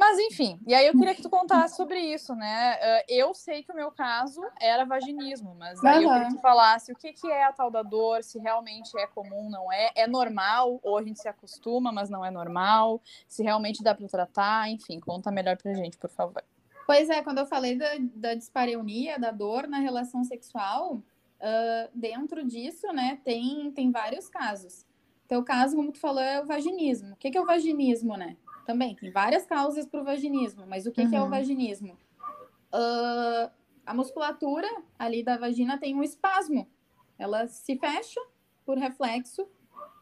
Mas 0.00 0.18
enfim, 0.18 0.58
e 0.66 0.72
aí 0.72 0.86
eu 0.86 0.94
queria 0.94 1.14
que 1.14 1.20
tu 1.20 1.28
contasse 1.28 1.76
sobre 1.76 2.00
isso, 2.00 2.34
né? 2.34 2.78
Eu 3.06 3.34
sei 3.34 3.62
que 3.62 3.70
o 3.70 3.74
meu 3.74 3.92
caso 3.92 4.40
era 4.58 4.82
vaginismo, 4.86 5.54
mas 5.58 5.84
aí 5.84 6.02
eu 6.02 6.10
queria 6.10 6.28
que 6.28 6.36
tu 6.36 6.40
falasse 6.40 6.90
o 6.90 6.96
que, 6.96 7.12
que 7.12 7.30
é 7.30 7.44
a 7.44 7.52
tal 7.52 7.70
da 7.70 7.82
dor, 7.82 8.24
se 8.24 8.38
realmente 8.38 8.98
é 8.98 9.06
comum, 9.06 9.50
não 9.50 9.70
é, 9.70 9.90
é 9.94 10.06
normal, 10.06 10.80
ou 10.82 10.96
a 10.96 11.02
gente 11.02 11.20
se 11.20 11.28
acostuma, 11.28 11.92
mas 11.92 12.08
não 12.08 12.24
é 12.24 12.30
normal, 12.30 12.98
se 13.28 13.42
realmente 13.42 13.82
dá 13.82 13.94
para 13.94 14.08
tratar, 14.08 14.70
enfim, 14.70 14.98
conta 14.98 15.30
melhor 15.30 15.58
pra 15.58 15.74
gente, 15.74 15.98
por 15.98 16.08
favor. 16.08 16.42
Pois 16.86 17.10
é, 17.10 17.20
quando 17.22 17.36
eu 17.36 17.46
falei 17.46 17.76
da, 17.76 17.90
da 18.14 18.34
dispareunia, 18.34 19.18
da 19.18 19.30
dor 19.30 19.68
na 19.68 19.80
relação 19.80 20.24
sexual, 20.24 20.94
uh, 20.94 21.90
dentro 21.92 22.42
disso, 22.42 22.86
né, 22.94 23.20
tem, 23.22 23.70
tem 23.72 23.90
vários 23.90 24.30
casos. 24.30 24.86
Teu 25.28 25.44
caso, 25.44 25.76
como 25.76 25.92
tu 25.92 25.98
falou, 25.98 26.22
é 26.22 26.40
o 26.40 26.46
vaginismo. 26.46 27.12
O 27.12 27.16
que, 27.16 27.30
que 27.30 27.36
é 27.36 27.40
o 27.40 27.46
vaginismo, 27.46 28.16
né? 28.16 28.38
Também 28.66 28.94
tem 28.94 29.10
várias 29.10 29.46
causas 29.46 29.86
para 29.86 30.00
o 30.00 30.04
vaginismo, 30.04 30.66
mas 30.66 30.86
o 30.86 30.92
que, 30.92 31.02
uhum. 31.02 31.10
que, 31.10 31.16
é 31.16 31.20
o 31.20 31.24
uhum. 31.24 31.30
vaginismo? 31.30 31.96
Uh, 32.72 33.50
a 33.84 33.94
musculatura 33.94 34.68
ali 34.98 35.22
da 35.22 35.36
vagina 35.36 35.78
tem 35.78 35.94
um 35.94 36.02
espasmo. 36.02 36.68
Ela 37.18 37.48
se 37.48 37.76
fecha 37.76 38.20
por 38.64 38.78
reflexo 38.78 39.48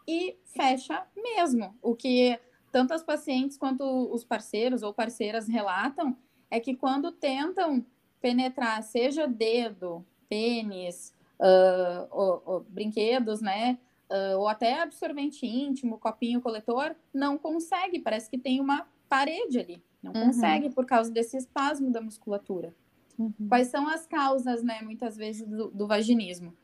e 0.07 0.38
fecha 0.45 1.07
mesmo. 1.17 1.75
O 1.83 1.95
que 1.95 2.38
tanto 2.71 2.93
as 2.93 3.03
pacientes 3.03 3.57
quanto 3.57 3.85
os 4.12 4.25
parceiros 4.25 4.83
ou 4.83 4.93
parceiras 4.93 5.49
relatam 5.49 6.17
é 6.50 6.61
que 6.61 6.75
quando 6.75 7.12
tentam 7.12 7.85
penetrar, 8.21 8.83
seja 8.83 9.27
dedo, 9.27 10.05
pênis, 10.29 11.15
uh, 11.38 12.07
ou, 12.11 12.43
ou, 12.45 12.61
brinquedos, 12.61 13.41
né? 13.41 13.79
Uh, 14.11 14.38
ou 14.38 14.49
até 14.49 14.81
absorvente 14.81 15.47
íntimo, 15.47 15.99
copinho 15.99 16.41
coletor, 16.41 16.95
não 17.12 17.38
consegue, 17.38 18.00
parece 18.00 18.29
que 18.31 18.38
tem 18.38 18.61
uma 18.61 18.87
parede 19.09 19.59
ali, 19.59 19.83
não 20.03 20.12
uhum. 20.12 20.27
consegue 20.27 20.71
por 20.71 20.87
causa 20.87 21.11
desse 21.11 21.37
espasmo 21.37 21.91
da 21.91 22.00
musculatura. 22.00 22.75
Uhum. 23.19 23.33
Quais 23.49 23.69
são 23.69 23.88
as 23.88 24.07
causas, 24.07 24.62
né, 24.62 24.81
muitas 24.83 25.17
vezes, 25.17 25.47
do, 25.47 25.69
do 25.71 25.87
vaginismo? 25.87 26.55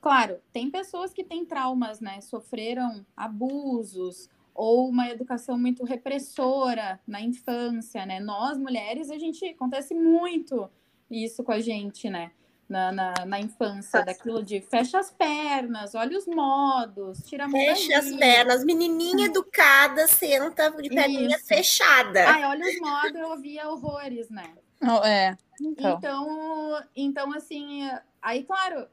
Claro, 0.00 0.38
tem 0.52 0.70
pessoas 0.70 1.12
que 1.12 1.24
têm 1.24 1.44
traumas, 1.44 2.00
né, 2.00 2.20
sofreram 2.20 3.04
abusos, 3.16 4.30
ou 4.58 4.88
uma 4.88 5.08
educação 5.08 5.56
muito 5.56 5.84
repressora 5.84 6.98
na 7.06 7.20
infância, 7.20 8.04
né? 8.04 8.18
Nós, 8.18 8.58
mulheres, 8.58 9.08
a 9.08 9.16
gente 9.16 9.44
acontece 9.46 9.94
muito 9.94 10.68
isso 11.08 11.44
com 11.44 11.52
a 11.52 11.60
gente, 11.60 12.10
né? 12.10 12.32
Na, 12.68 12.92
na, 12.92 13.14
na, 13.24 13.40
infância, 13.40 14.04
daquilo 14.04 14.42
de 14.42 14.60
fecha 14.60 14.98
as 14.98 15.10
pernas, 15.10 15.94
olha 15.94 16.18
os 16.18 16.26
modos, 16.26 17.22
tira 17.24 17.44
a 17.44 17.48
mão 17.48 17.58
Fecha 17.58 17.98
as 17.98 18.14
pernas, 18.16 18.64
menininha 18.64 19.26
educada, 19.26 20.06
senta 20.06 20.70
de 20.70 20.90
perninha 20.90 21.36
Isso. 21.36 21.46
fechada. 21.46 22.28
Ai, 22.28 22.44
olha 22.44 22.66
os 22.66 22.80
modos, 22.80 23.14
eu 23.14 23.28
ouvia 23.30 23.68
horrores, 23.70 24.28
né? 24.28 24.54
Oh, 24.82 25.04
é. 25.04 25.36
Então. 25.60 25.98
então, 25.98 26.82
então, 26.94 27.32
assim, 27.32 27.88
aí, 28.20 28.44
claro, 28.44 28.86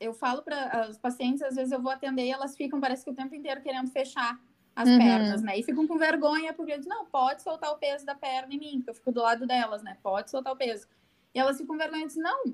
eu 0.00 0.12
falo 0.12 0.42
para 0.42 0.88
os 0.90 0.98
pacientes, 0.98 1.42
às 1.42 1.54
vezes 1.54 1.72
eu 1.72 1.80
vou 1.80 1.92
atender 1.92 2.24
e 2.24 2.30
elas 2.32 2.56
ficam, 2.56 2.80
parece 2.80 3.04
que 3.04 3.10
o 3.10 3.14
tempo 3.14 3.34
inteiro 3.34 3.60
querendo 3.60 3.90
fechar 3.90 4.38
as 4.74 4.88
uhum. 4.88 4.98
pernas, 4.98 5.42
né? 5.42 5.58
E 5.58 5.62
ficam 5.62 5.86
com 5.86 5.98
vergonha, 5.98 6.52
porque 6.52 6.72
eu 6.72 6.78
digo, 6.78 6.88
não, 6.88 7.04
pode 7.06 7.42
soltar 7.42 7.70
o 7.70 7.78
peso 7.78 8.04
da 8.04 8.14
perna 8.14 8.54
em 8.54 8.58
mim, 8.58 8.72
porque 8.78 8.90
eu 8.90 8.94
fico 8.94 9.12
do 9.12 9.20
lado 9.20 9.46
delas, 9.46 9.82
né? 9.82 9.96
Pode 10.02 10.30
soltar 10.30 10.52
o 10.52 10.56
peso. 10.56 10.86
E 11.34 11.38
elas 11.38 11.56
ficam 11.58 11.74
com 11.74 11.78
vergonha 11.78 12.04
e 12.04 12.06
dizem, 12.06 12.22
não, 12.22 12.44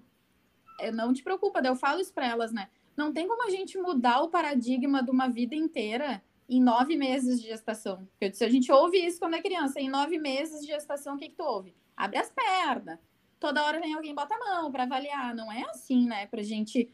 não 0.93 1.13
te 1.13 1.23
preocupa, 1.23 1.61
eu 1.61 1.77
falo 1.77 2.01
isso 2.01 2.13
para 2.13 2.27
elas, 2.27 2.53
né? 2.53 2.69
Não 2.97 3.13
tem 3.13 3.29
como 3.29 3.47
a 3.47 3.51
gente 3.51 3.77
mudar 3.79 4.23
o 4.23 4.29
paradigma 4.29 5.03
de 5.03 5.11
uma 5.11 5.29
vida 5.29 5.55
inteira 5.55 6.23
em 6.49 6.63
nove 6.63 6.97
meses 6.97 7.41
de 7.41 7.49
gestação. 7.49 8.09
Porque 8.13 8.33
se 8.33 8.45
a 8.45 8.49
gente 8.49 8.71
ouve 8.73 8.99
isso 8.99 9.19
quando 9.19 9.35
é 9.35 9.43
criança, 9.43 9.81
em 9.81 9.89
nove 9.89 10.19
meses 10.19 10.61
de 10.61 10.69
gestação, 10.69 11.17
o 11.17 11.19
que, 11.19 11.29
que 11.29 11.37
tu 11.37 11.43
ouve? 11.43 11.75
Abre 11.97 12.19
as 12.19 12.31
pernas. 12.31 12.99
Toda 13.39 13.63
hora 13.65 13.81
vem 13.81 13.95
alguém 13.95 14.15
bota 14.15 14.35
a 14.35 14.39
mão 14.39 14.73
para 14.73 14.85
avaliar. 14.85 15.35
Não 15.35 15.53
é 15.53 15.63
assim, 15.69 16.07
né? 16.07 16.27
Pra 16.27 16.43
gente 16.43 16.89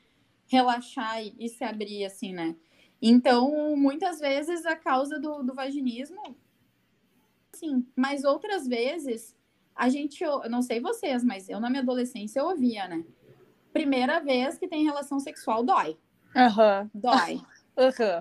relaxar 0.46 1.22
e, 1.22 1.34
e, 1.38 1.48
se 1.48 1.64
abrir 1.64 2.04
assim, 2.04 2.32
né? 2.32 2.56
Então, 3.00 3.76
muitas 3.76 4.20
vezes 4.20 4.66
a 4.66 4.76
causa 4.76 5.18
do, 5.18 5.42
do 5.42 5.54
vaginismo, 5.54 6.36
sim, 7.52 7.86
mas 7.96 8.22
outras 8.22 8.66
vezes 8.66 9.36
a 9.74 9.88
gente, 9.88 10.22
eu 10.22 10.48
não 10.50 10.62
sei 10.62 10.80
vocês, 10.80 11.24
mas 11.24 11.48
eu 11.48 11.58
na 11.58 11.70
minha 11.70 11.82
adolescência 11.82 12.40
eu 12.40 12.46
ouvia, 12.46 12.86
né? 12.86 13.04
Primeira 13.72 14.20
vez 14.20 14.58
que 14.58 14.68
tem 14.68 14.84
relação 14.84 15.18
sexual 15.18 15.62
dói. 15.62 15.96
Uhum. 16.34 16.90
Dói. 16.94 17.34
Uhum. 17.34 17.42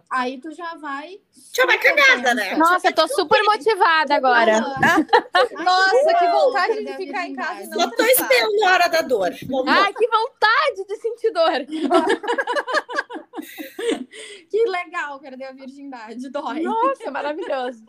Aí 0.10 0.40
tu 0.40 0.50
já 0.52 0.76
vai. 0.76 1.20
Já 1.54 1.66
vai 1.66 1.78
cagada, 1.78 2.34
né? 2.34 2.56
Nossa, 2.56 2.88
eu 2.88 2.96
tô 2.96 3.06
super 3.10 3.44
motivada 3.44 4.16
agora. 4.16 4.62
Nossa, 4.62 6.14
que 6.18 6.28
vontade 6.28 6.86
de 6.86 6.94
ficar 6.96 7.28
em 7.28 7.36
casa 7.36 7.64
e 7.64 7.68
não. 7.68 7.82
Só 7.82 7.90
tô 7.90 8.04
esperando 8.04 8.64
a 8.64 8.72
hora 8.72 8.88
da 8.88 9.02
dor. 9.02 9.30
Vamos 9.50 9.68
Ai, 9.68 9.94
que 9.94 10.08
vontade 10.08 10.86
de 10.88 10.96
sentir 10.98 11.32
dor. 11.32 11.66
que 14.50 14.64
legal 14.70 15.20
perder 15.20 15.46
a 15.46 15.52
virgindade, 15.52 16.30
dói. 16.30 16.62
Nossa, 16.62 17.12
maravilhoso. 17.12 17.84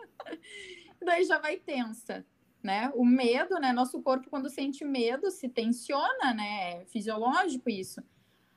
Daí 1.01 1.23
já 1.25 1.39
vai 1.39 1.59
tensa 1.59 2.25
né? 2.63 2.91
O 2.95 3.05
medo, 3.05 3.59
né? 3.59 3.73
Nosso 3.73 4.01
corpo, 4.01 4.31
quando 4.31 4.49
sente 4.49 4.85
medo, 4.85 5.31
se 5.31 5.49
tensiona, 5.49 6.33
né? 6.35 6.83
É 6.83 6.85
fisiológico 6.87 7.69
isso. 7.69 8.03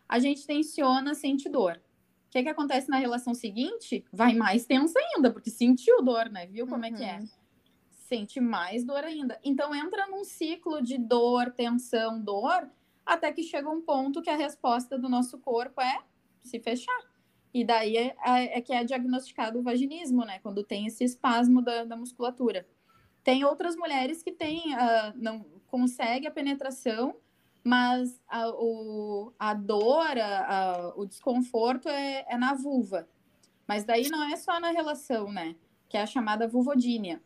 A 0.07 0.19
gente 0.19 0.45
tensiona, 0.45 1.13
sente 1.13 1.49
dor. 1.49 1.81
O 2.27 2.29
que, 2.29 2.43
que 2.43 2.49
acontece 2.49 2.89
na 2.89 2.97
relação 2.97 3.33
seguinte? 3.33 4.05
Vai 4.11 4.33
mais 4.33 4.65
tensa 4.65 4.99
ainda, 4.99 5.31
porque 5.31 5.49
sentiu 5.49 6.03
dor, 6.03 6.29
né? 6.29 6.45
Viu 6.45 6.67
como 6.67 6.83
uhum. 6.83 6.85
é 6.85 6.91
que 6.91 7.03
é? 7.03 7.19
Uhum. 7.19 7.27
Sente 7.91 8.39
mais 8.39 8.83
dor 8.83 9.03
ainda. 9.03 9.39
Então 9.43 9.73
entra 9.73 10.07
num 10.07 10.23
ciclo 10.23 10.81
de 10.81 10.97
dor, 10.97 11.51
tensão, 11.51 12.21
dor, 12.21 12.69
até 13.05 13.31
que 13.31 13.41
chega 13.41 13.69
um 13.69 13.81
ponto 13.81 14.21
que 14.21 14.29
a 14.29 14.35
resposta 14.35 14.97
do 14.97 15.09
nosso 15.09 15.39
corpo 15.39 15.81
é 15.81 15.99
se 16.43 16.59
fechar. 16.59 16.99
E 17.53 17.63
daí 17.63 17.95
é, 17.95 18.15
é, 18.25 18.57
é 18.57 18.61
que 18.61 18.73
é 18.73 18.83
diagnosticado 18.83 19.59
o 19.59 19.63
vaginismo, 19.63 20.25
né? 20.25 20.39
Quando 20.39 20.63
tem 20.63 20.85
esse 20.87 21.03
espasmo 21.03 21.61
da, 21.61 21.85
da 21.85 21.95
musculatura. 21.95 22.67
Tem 23.25 23.43
outras 23.43 23.75
mulheres 23.75 24.23
que 24.23 24.31
têm, 24.31 24.73
uh, 24.73 25.11
não 25.15 25.45
consegue 25.67 26.27
a 26.27 26.31
penetração, 26.31 27.17
mas 27.61 28.21
a, 28.29 28.47
o, 28.51 29.33
a 29.37 29.53
dor, 29.53 30.17
a, 30.17 30.45
a, 30.47 30.93
o 30.95 31.05
desconforto 31.05 31.89
é, 31.89 32.25
é, 32.29 32.37
na 32.37 32.53
vulva. 32.53 33.05
Mas 33.67 33.83
daí 33.83 34.07
não 34.09 34.23
é 34.23 34.37
só 34.37 34.57
na 34.61 34.71
relação, 34.71 35.29
né? 35.29 35.55
que 35.89 35.97
é 35.97 36.01
a 36.01 36.05
chamada 36.05 36.47
vulvodínia, 36.47 37.21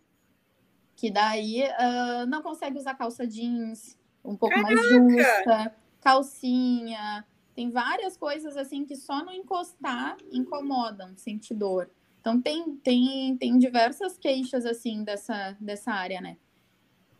que 0.95 1.09
daí 1.09 1.63
uh, 1.63 2.25
não 2.27 2.41
consegue 2.41 2.77
usar 2.77 2.93
calça 2.95 3.25
jeans, 3.25 3.97
um 4.23 4.35
pouco 4.35 4.55
Caraca! 4.55 4.75
mais 4.75 4.89
justa, 4.89 5.75
calcinha, 6.01 7.25
tem 7.55 7.69
várias 7.69 8.15
coisas 8.15 8.55
assim 8.55 8.85
que 8.85 8.95
só 8.95 9.23
no 9.23 9.31
encostar 9.31 10.17
incomodam, 10.31 11.15
sentir 11.17 11.55
dor. 11.55 11.89
Então 12.19 12.41
tem, 12.41 12.75
tem, 12.77 13.37
tem 13.37 13.57
diversas 13.57 14.17
queixas 14.17 14.65
assim 14.65 15.03
dessa, 15.03 15.55
dessa 15.59 15.91
área, 15.91 16.19
né? 16.21 16.37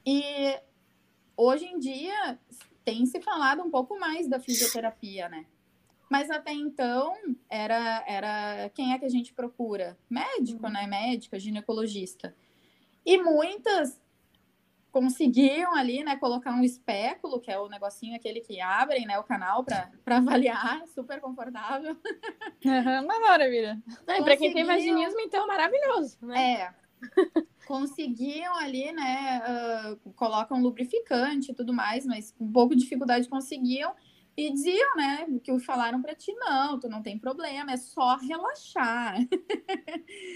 E 0.06 0.22
hoje 1.38 1.66
em 1.66 1.80
dia 1.80 2.38
tem 2.84 3.06
se 3.06 3.22
falado 3.22 3.62
um 3.62 3.70
pouco 3.70 3.98
mais 4.00 4.28
da 4.28 4.40
fisioterapia, 4.40 5.30
né? 5.30 5.46
Mas 6.10 6.30
até 6.32 6.52
então 6.52 7.16
era, 7.48 8.04
era 8.08 8.70
quem 8.70 8.94
é 8.94 9.00
que 9.00 9.06
a 9.06 9.10
gente 9.10 9.34
procura? 9.34 9.98
Médico, 10.10 10.66
uhum. 10.66 10.72
né? 10.72 10.88
Médica, 10.88 11.40
ginecologista. 11.40 12.36
E 13.06 13.18
muitas 13.18 14.02
conseguiam 14.92 15.76
ali, 15.76 16.04
né, 16.04 16.16
colocar 16.18 16.52
um 16.52 16.64
espéculo, 16.64 17.40
que 17.40 17.52
é 17.52 17.60
o 17.60 17.70
negocinho 17.70 18.16
aquele 18.16 18.42
que 18.42 18.60
abrem, 18.60 19.06
né, 19.06 19.20
o 19.20 19.24
canal 19.24 19.64
para 19.64 19.90
avaliar, 20.06 20.84
super 20.94 21.20
confortável. 21.22 21.96
Uhum, 22.66 23.04
uma 23.04 23.20
maravilha. 23.20 23.82
Para 24.06 24.38
quem 24.38 24.54
tem 24.54 24.64
vaginismo, 24.64 25.20
então, 25.22 25.48
maravilhoso, 25.48 26.18
né? 26.22 26.54
É. 26.62 26.74
conseguiam 27.66 28.56
ali, 28.56 28.92
né, 28.92 29.42
uh, 30.04 30.14
colocam 30.14 30.62
lubrificante 30.62 31.52
e 31.52 31.56
tudo 31.56 31.72
mais, 31.72 32.06
mas 32.06 32.32
com 32.32 32.46
um 32.46 32.52
pouco 32.52 32.76
de 32.76 32.82
dificuldade 32.82 33.30
conseguiam. 33.30 33.94
E 34.40 34.54
diziam, 34.54 34.96
né, 34.96 35.28
que 35.44 35.60
falaram 35.60 36.02
para 36.02 36.16
ti, 36.16 36.34
não, 36.36 36.80
tu 36.80 36.88
não 36.88 37.04
tem 37.04 37.20
problema, 37.20 37.74
é 37.74 37.78
só 37.78 38.16
relaxar. 38.16 39.18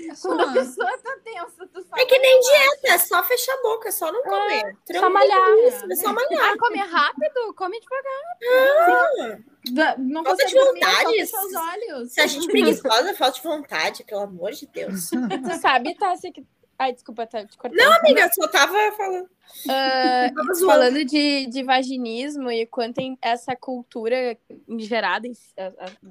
É 0.10 0.12
só... 0.13 0.27
Quando 0.27 0.41
a 0.41 0.51
pessoa 0.51 0.98
tá 0.98 1.17
tensa, 1.24 1.65
tu 1.74 1.86
fala. 1.86 2.01
É 2.01 2.05
que 2.05 2.19
nem 2.19 2.39
dieta, 2.41 2.95
é 2.95 2.98
só 2.98 3.24
fechar 3.24 3.53
a 3.53 3.62
boca, 3.62 3.88
é 3.88 3.91
só 3.93 4.12
não 4.12 4.22
comer. 4.24 4.77
É, 4.89 5.00
só 5.00 5.10
malhar. 5.10 5.57
Isso, 5.60 5.89
é 5.89 5.95
só 5.95 6.12
malhar. 6.12 6.51
Ah, 6.51 6.57
comer 6.60 6.79
rápido, 6.79 7.53
come 7.55 7.79
devagar. 7.79 9.39
Ah, 9.79 9.95
não 9.98 10.22
falta 10.25 10.45
de 10.48 10.53
vontade. 10.53 11.03
Dormir, 11.03 11.57
olhos. 11.57 12.12
Se 12.12 12.19
a 12.19 12.27
gente 12.27 12.48
preguiçosa, 12.48 13.13
falta 13.13 13.38
de 13.38 13.41
vontade, 13.41 14.03
pelo 14.03 14.24
amor 14.24 14.51
de 14.51 14.67
Deus. 14.67 15.12
tu 15.48 15.62
sabe, 15.62 15.95
Tássia, 15.95 16.29
que 16.29 16.45
Ai, 16.83 16.91
desculpa, 16.91 17.25
tá 17.25 17.45
te 17.45 17.57
cortando. 17.57 17.79
Não, 17.79 17.93
amiga, 17.93 18.29
só 18.33 18.47
tava 18.47 18.91
falando. 18.91 19.29
Uh, 19.65 20.33
tava 20.33 20.55
falando 20.65 21.05
de, 21.05 21.45
de 21.47 21.63
vaginismo 21.63 22.49
e 22.49 22.65
quanto 22.65 22.95
tem 22.95 23.17
essa 23.21 23.55
cultura 23.55 24.37
gerada 24.79 25.27
em, 25.27 25.33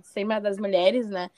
cima 0.03 0.39
das 0.39 0.59
mulheres, 0.59 1.09
né? 1.09 1.31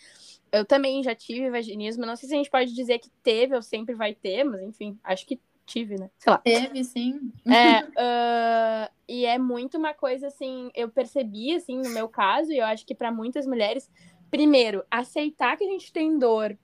Eu 0.53 0.65
também 0.65 1.03
já 1.03 1.15
tive 1.15 1.51
vaginismo. 1.51 2.05
Não 2.05 2.15
sei 2.15 2.29
se 2.29 2.35
a 2.35 2.39
gente 2.39 2.51
pode 2.51 2.75
dizer 2.75 2.99
que 2.99 3.09
teve 3.23 3.55
ou 3.55 3.63
sempre 3.63 3.95
vai 3.95 4.13
ter, 4.13 4.45
mas 4.45 4.61
enfim, 4.61 4.99
acho 5.03 5.25
que 5.25 5.41
tive, 5.65 5.97
né? 5.99 6.11
Sei 6.19 6.31
lá. 6.31 6.39
Teve, 6.39 6.85
sim. 6.85 7.33
É, 7.47 7.85
uh, 7.85 8.93
e 9.09 9.25
é 9.25 9.39
muito 9.39 9.79
uma 9.79 9.95
coisa 9.95 10.27
assim, 10.27 10.71
eu 10.75 10.89
percebi, 10.91 11.55
assim, 11.55 11.79
no 11.79 11.91
meu 11.91 12.09
caso, 12.09 12.53
e 12.53 12.59
eu 12.59 12.67
acho 12.67 12.85
que 12.85 12.95
para 12.95 13.11
muitas 13.11 13.47
mulheres, 13.47 13.91
primeiro, 14.31 14.85
aceitar 14.91 15.57
que 15.57 15.65
a 15.65 15.71
gente 15.71 15.93
tem 15.93 16.19
dor. 16.19 16.59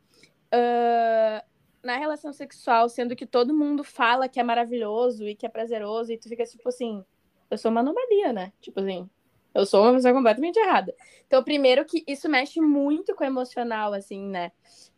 Uh, 0.52 1.49
na 1.82 1.96
relação 1.96 2.32
sexual, 2.32 2.88
sendo 2.88 3.16
que 3.16 3.26
todo 3.26 3.56
mundo 3.56 3.82
fala 3.82 4.28
que 4.28 4.38
é 4.38 4.42
maravilhoso 4.42 5.26
e 5.26 5.34
que 5.34 5.46
é 5.46 5.48
prazeroso, 5.48 6.12
e 6.12 6.18
tu 6.18 6.28
fica 6.28 6.44
tipo 6.44 6.68
assim, 6.68 7.04
eu 7.50 7.58
sou 7.58 7.70
uma 7.70 7.80
anomalia, 7.80 8.32
né? 8.32 8.52
Tipo 8.60 8.80
assim, 8.80 9.08
eu 9.54 9.66
sou 9.66 9.82
uma 9.82 9.94
pessoa 9.94 10.14
completamente 10.14 10.58
errada. 10.58 10.94
Então, 11.26 11.42
primeiro 11.42 11.84
que 11.84 12.04
isso 12.06 12.28
mexe 12.28 12.60
muito 12.60 13.14
com 13.14 13.24
o 13.24 13.26
emocional, 13.26 13.92
assim, 13.92 14.28
né? 14.28 14.52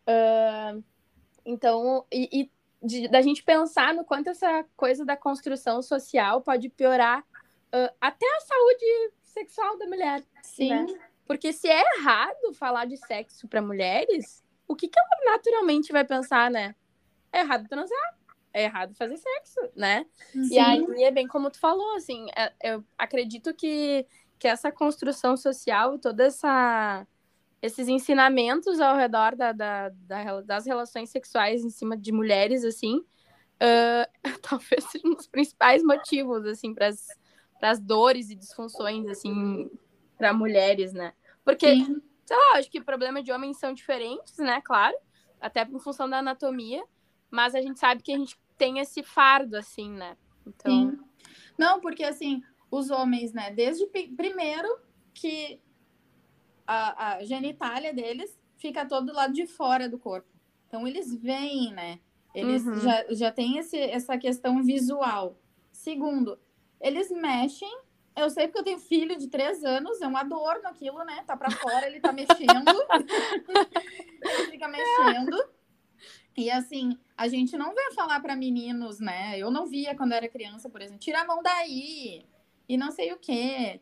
Uh, 0.07 0.83
então, 1.45 2.05
e, 2.13 2.29
e 2.33 2.51
de, 2.83 3.09
da 3.09 3.23
gente 3.23 3.43
pensar 3.43 3.95
no 3.95 4.05
quanto 4.05 4.29
essa 4.29 4.65
coisa 4.77 5.05
da 5.05 5.17
construção 5.17 5.81
social 5.83 6.41
pode 6.43 6.69
piorar 6.69 7.21
uh, 7.21 7.95
até 8.01 8.27
a 8.27 8.41
saúde 8.41 9.13
sexual 9.25 9.79
da 9.79 9.87
mulher. 9.87 10.23
Sim. 10.43 10.71
Né? 10.71 10.87
Porque 11.27 11.53
se 11.53 11.69
é 11.69 11.83
errado 11.97 12.53
falar 12.55 12.85
de 12.85 12.97
sexo 12.97 13.49
para 13.49 13.63
mulheres, 13.63 14.45
o 14.67 14.77
que, 14.77 14.89
que 14.89 14.99
ela 14.99 15.33
naturalmente 15.37 15.93
vai 15.93 16.05
pensar, 16.05 16.51
né? 16.51 16.75
É 17.33 17.41
errado 17.41 17.69
transar, 17.69 18.19
é 18.53 18.65
errado 18.65 18.95
fazer 18.95 19.17
sexo, 19.17 19.61
né? 19.75 20.07
Sim. 20.33 20.49
E 20.55 20.59
aí 20.59 21.05
é 21.05 21.11
bem 21.11 21.27
como 21.27 21.51
tu 21.51 21.59
falou, 21.59 21.97
assim, 21.97 22.27
é, 22.37 22.53
eu 22.63 22.85
acredito 22.97 23.55
que, 23.55 24.07
que 24.39 24.47
essa 24.47 24.71
construção 24.71 25.37
social, 25.37 25.99
toda 25.99 26.25
essa 26.25 27.07
esses 27.61 27.87
ensinamentos 27.87 28.81
ao 28.81 28.97
redor 28.97 29.37
da, 29.37 29.53
da, 29.53 29.89
da, 29.91 30.41
das 30.41 30.67
relações 30.67 31.11
sexuais 31.11 31.65
em 31.65 31.71
cima 31.71 31.97
de 31.97 32.11
mulheres, 32.11 32.65
assim, 32.65 32.97
uh, 32.99 34.23
talvez 34.43 34.85
seja 34.91 35.07
um 35.07 35.15
dos 35.15 35.29
principais 35.29 35.81
motivos, 35.81 36.45
assim, 36.45 36.75
para 36.75 36.89
as 37.63 37.79
dores 37.79 38.31
e 38.31 38.35
disfunções, 38.35 39.07
assim, 39.07 39.71
para 40.19 40.33
mulheres, 40.33 40.93
né? 40.93 41.13
Porque 41.45 41.77
Sim 41.77 42.03
sei 42.25 42.37
lá, 42.37 42.59
acho 42.59 42.71
que 42.71 42.81
problemas 42.81 43.25
de 43.25 43.33
homens 43.33 43.59
são 43.59 43.73
diferentes, 43.73 44.37
né? 44.39 44.61
Claro, 44.61 44.97
até 45.41 45.63
em 45.63 45.79
função 45.79 46.09
da 46.09 46.19
anatomia, 46.19 46.83
mas 47.31 47.55
a 47.55 47.61
gente 47.61 47.79
sabe 47.79 48.03
que 48.03 48.13
a 48.13 48.19
gente 48.19 48.39
tem 48.57 48.79
esse 48.79 49.03
fardo, 49.03 49.57
assim, 49.57 49.91
né? 49.91 50.17
Então. 50.47 50.91
Sim. 50.91 50.99
Não, 51.59 51.81
porque 51.81 52.05
assim, 52.05 52.43
os 52.71 52.91
homens, 52.91 53.33
né, 53.33 53.51
desde 53.51 53.87
primeiro 53.87 54.69
que 55.13 55.61
a, 56.67 57.15
a 57.15 57.25
genitália 57.25 57.93
deles 57.93 58.39
fica 58.57 58.87
todo 58.87 59.07
do 59.07 59.13
lado 59.13 59.33
de 59.33 59.47
fora 59.47 59.89
do 59.89 59.99
corpo. 59.99 60.29
Então 60.67 60.87
eles 60.87 61.15
veem, 61.15 61.73
né? 61.73 62.01
Eles 62.35 62.65
uhum. 62.65 62.81
já, 62.81 63.05
já 63.11 63.33
têm 63.33 63.59
esse, 63.59 63.77
essa 63.77 64.17
questão 64.17 64.63
visual. 64.63 65.39
Segundo, 65.71 66.39
eles 66.81 67.11
mexem 67.11 67.71
eu 68.17 68.31
sei 68.31 68.47
porque 68.47 68.61
eu 68.61 68.65
tenho 68.65 68.79
filho 68.79 69.17
de 69.19 69.29
três 69.29 69.65
anos, 69.65 70.01
é 70.01 70.07
um 70.07 70.17
adorno 70.17 70.69
aquilo, 70.69 71.03
né? 71.05 71.23
Tá 71.27 71.37
para 71.37 71.51
fora, 71.51 71.87
ele 71.87 72.01
tá 72.01 72.13
mexendo. 72.13 72.39
ele 74.23 74.51
fica 74.51 74.69
mexendo. 74.69 75.37
E 76.37 76.51
assim, 76.51 76.99
a 77.17 77.29
gente 77.29 77.57
não 77.57 77.75
vê 77.75 77.93
falar 77.95 78.21
para 78.21 78.37
meninos, 78.37 79.01
né? 79.01 79.39
Eu 79.39 79.51
não 79.51 79.67
via 79.67 79.95
quando 79.95 80.13
era 80.13 80.29
criança, 80.29 80.69
por 80.69 80.81
exemplo, 80.81 81.01
tira 81.01 81.21
a 81.21 81.27
mão 81.27 81.43
daí 81.43 82.25
e 82.69 82.77
não 82.77 82.91
sei 82.91 83.13
o 83.13 83.19
quê. 83.19 83.81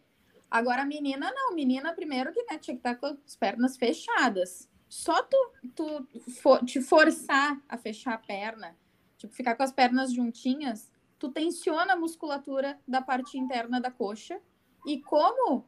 Agora 0.51 0.85
menina 0.85 1.33
não, 1.33 1.55
menina 1.55 1.93
primeiro 1.93 2.33
que 2.33 2.43
né, 2.43 2.59
tinha 2.59 2.75
que 2.75 2.81
estar 2.81 2.95
tá 2.95 3.01
com 3.01 3.19
as 3.25 3.37
pernas 3.37 3.77
fechadas. 3.77 4.69
Só 4.89 5.23
tu, 5.23 5.53
tu 5.77 6.09
for, 6.43 6.65
te 6.65 6.81
forçar 6.83 7.61
a 7.69 7.79
fechar 7.79 8.15
a 8.15 8.19
perna, 8.19 8.77
tipo, 9.17 9.33
ficar 9.33 9.55
com 9.55 9.63
as 9.63 9.71
pernas 9.71 10.13
juntinhas, 10.13 10.90
tu 11.21 11.29
tensiona 11.29 11.93
a 11.93 11.97
musculatura 11.97 12.81
da 12.89 13.03
parte 13.03 13.39
interna 13.39 13.79
da 13.79 13.91
coxa 13.91 14.41
e 14.87 15.01
como 15.03 15.67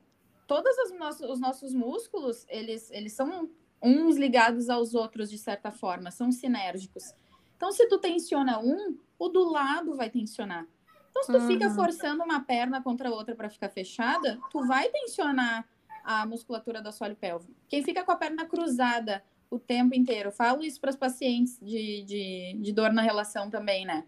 todos 0.49 0.77
os 0.79 0.99
nossos, 0.99 1.31
os 1.31 1.39
nossos 1.39 1.75
músculos, 1.75 2.47
eles, 2.49 2.91
eles 2.91 3.13
são 3.13 3.51
uns 3.83 4.17
ligados 4.17 4.71
aos 4.71 4.95
outros 4.95 5.31
de 5.31 5.37
certa 5.37 5.71
forma, 5.71 6.11
são 6.11 6.33
sinérgicos. 6.33 7.15
Então, 7.55 7.71
se 7.71 7.87
tu 7.87 7.99
tensiona 7.99 8.59
um, 8.59 8.99
o 9.19 9.29
do 9.29 9.45
lado 9.45 9.95
vai 9.95 10.09
tensionar. 10.09 10.67
Então, 11.11 11.23
se 11.23 11.31
tu 11.31 11.39
uhum. 11.39 11.47
fica 11.47 11.71
forçando 11.71 12.25
uma 12.25 12.41
perna 12.41 12.83
contra 12.83 13.11
a 13.11 13.13
outra 13.13 13.37
para 13.37 13.51
ficar 13.51 13.69
fechada, 13.69 14.41
tu 14.51 14.67
vai 14.67 14.89
tensionar 14.89 15.69
a 16.03 16.25
musculatura 16.25 16.81
do 16.81 16.89
assoalho 16.89 17.15
pélvico. 17.15 17.53
Quem 17.69 17.85
fica 17.85 18.03
com 18.03 18.11
a 18.11 18.17
perna 18.17 18.47
cruzada 18.47 19.23
o 19.51 19.59
tempo 19.59 19.95
inteiro, 19.95 20.33
falo 20.33 20.63
isso 20.63 20.81
para 20.81 20.89
os 20.89 20.97
pacientes 20.97 21.59
de, 21.61 22.03
de, 22.05 22.59
de 22.59 22.73
dor 22.73 22.91
na 22.91 23.03
relação 23.03 23.51
também, 23.51 23.85
né? 23.85 24.03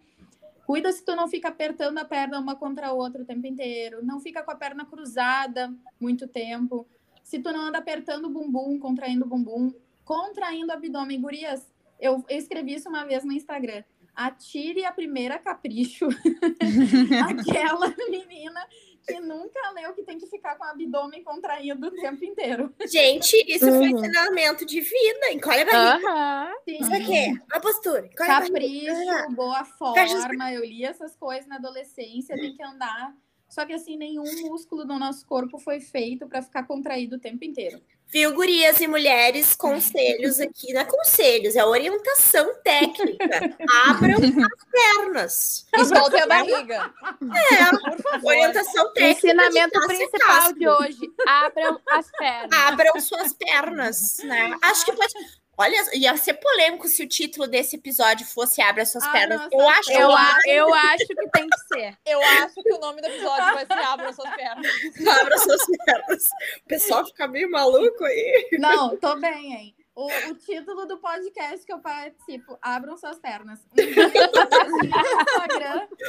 Cuida 0.66 0.90
se 0.92 1.04
tu 1.04 1.14
não 1.14 1.28
fica 1.28 1.48
apertando 1.48 1.98
a 1.98 2.04
perna 2.04 2.38
uma 2.38 2.56
contra 2.56 2.88
a 2.88 2.92
outra 2.92 3.22
o 3.22 3.24
tempo 3.24 3.46
inteiro. 3.46 4.04
Não 4.04 4.20
fica 4.20 4.42
com 4.42 4.50
a 4.50 4.56
perna 4.56 4.84
cruzada 4.84 5.72
muito 6.00 6.26
tempo. 6.26 6.86
Se 7.22 7.38
tu 7.38 7.52
não 7.52 7.68
anda 7.68 7.78
apertando 7.78 8.26
o 8.26 8.30
bumbum, 8.30 8.78
contraindo 8.78 9.24
o 9.24 9.28
bumbum, 9.28 9.72
contraindo 10.04 10.68
o 10.68 10.72
abdômen. 10.72 11.20
Gurias, 11.20 11.72
eu, 12.00 12.24
eu 12.28 12.38
escrevi 12.38 12.74
isso 12.74 12.88
uma 12.88 13.04
vez 13.04 13.24
no 13.24 13.32
Instagram. 13.32 13.84
Atire 14.14 14.84
a 14.84 14.92
primeira 14.92 15.38
capricho. 15.38 16.08
Aquela 17.28 17.94
menina 18.08 18.66
que 19.06 19.20
nunca 19.20 19.70
leu 19.70 19.92
que 19.94 20.02
tem 20.02 20.18
que 20.18 20.26
ficar 20.26 20.56
com 20.56 20.64
o 20.64 20.68
abdômen 20.68 21.22
contraído 21.22 21.86
o 21.86 21.90
tempo 21.90 22.24
inteiro. 22.24 22.74
Gente, 22.86 23.36
isso 23.46 23.66
uhum. 23.66 23.78
foi 23.78 23.88
ensinamento 23.88 24.64
de 24.64 24.80
vida. 24.80 25.32
Encolhe 25.32 25.62
a 25.62 25.64
barriga. 25.64 26.54
Uhum. 26.66 26.74
Isso 26.80 26.94
aqui, 26.94 27.42
a 27.52 27.60
postura. 27.60 28.08
Capricho, 28.14 29.30
boa 29.30 29.64
forma. 29.64 30.52
Eu 30.52 30.64
li 30.64 30.84
essas 30.84 31.14
coisas 31.16 31.46
na 31.46 31.56
adolescência, 31.56 32.36
tem 32.36 32.54
que 32.54 32.62
andar. 32.62 33.14
Só 33.54 33.64
que 33.64 33.72
assim, 33.72 33.96
nenhum 33.96 34.24
músculo 34.48 34.84
do 34.84 34.98
nosso 34.98 35.24
corpo 35.24 35.60
foi 35.60 35.78
feito 35.78 36.26
para 36.26 36.42
ficar 36.42 36.64
contraído 36.64 37.14
o 37.14 37.20
tempo 37.20 37.44
inteiro. 37.44 37.80
Viu, 38.08 38.34
gurias 38.34 38.80
e 38.80 38.88
mulheres, 38.88 39.54
conselhos 39.54 40.40
aqui, 40.40 40.72
não 40.72 40.80
é 40.80 40.84
conselhos, 40.84 41.54
é 41.54 41.64
orientação 41.64 42.52
técnica. 42.64 43.56
Abram 43.86 44.18
as 44.18 44.64
pernas. 44.72 45.66
E 45.72 45.84
soltem 45.84 46.20
a 46.22 46.26
barriga. 46.26 46.92
É, 47.22 48.26
orientação 48.26 48.92
técnica. 48.92 49.28
Ensinamento 49.28 49.86
principal 49.86 50.52
de 50.52 50.68
hoje: 50.68 51.12
abram 51.24 51.80
as 51.90 52.10
pernas. 52.10 52.58
Abram 52.58 53.00
suas 53.00 53.32
pernas, 53.34 54.16
né? 54.24 54.58
Acho 54.62 54.84
que 54.84 54.92
pode. 54.94 55.14
Olha, 55.56 55.76
ia 55.96 56.16
ser 56.16 56.34
polêmico 56.34 56.88
se 56.88 57.02
o 57.02 57.08
título 57.08 57.46
desse 57.46 57.76
episódio 57.76 58.26
fosse 58.26 58.60
Abra 58.60 58.84
Suas 58.84 59.04
Ah, 59.04 59.12
Pernas. 59.12 59.40
nossa, 59.42 59.54
eu 59.54 59.68
acho 59.68 59.90
Eu, 59.94 60.08
que 60.08 60.14
a- 60.14 60.40
eu 60.54 60.74
acho 60.74 61.06
que 61.06 61.30
tem 61.30 61.48
que 61.48 61.58
ser. 61.68 61.98
Eu 62.04 62.20
acho 62.22 62.54
que 62.54 62.72
o 62.72 62.78
nome 62.78 63.00
do 63.00 63.06
episódio 63.08 63.54
vai 63.54 63.66
ser 63.66 63.72
Abra 63.74 64.12
Suas 64.12 64.30
Pernas. 64.34 64.66
Abra 65.20 65.38
Suas 65.38 65.62
Pernas. 65.84 66.24
O 66.64 66.68
pessoal 66.68 67.04
fica 67.06 67.28
meio 67.28 67.50
maluco 67.50 68.04
aí. 68.04 68.48
Não, 68.58 68.96
tô 68.96 69.16
bem, 69.16 69.52
hein? 69.54 69.76
O, 69.96 70.06
o 70.28 70.34
título 70.34 70.86
do 70.86 70.98
podcast 70.98 71.64
que 71.64 71.72
eu 71.72 71.78
participo, 71.78 72.58
Abram 72.60 72.96
Suas 72.96 73.16
Pernas. 73.20 73.60
Eu 73.76 73.88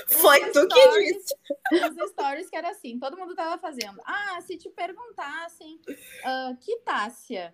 Foi 0.08 0.39
tu 0.51 0.67
que 0.67 0.89
disse. 1.13 1.36
Uns 1.71 2.10
stories 2.12 2.49
que 2.49 2.55
era 2.58 2.69
assim, 2.71 2.97
todo 2.99 3.15
mundo 3.17 3.36
tava 3.36 3.60
fazendo. 3.60 4.01
Ah, 4.05 4.39
se 4.41 4.58
te 4.58 4.69
perguntassem, 4.69 5.79
ah, 6.23 6.53
que 6.60 6.77
Tássia, 6.77 7.53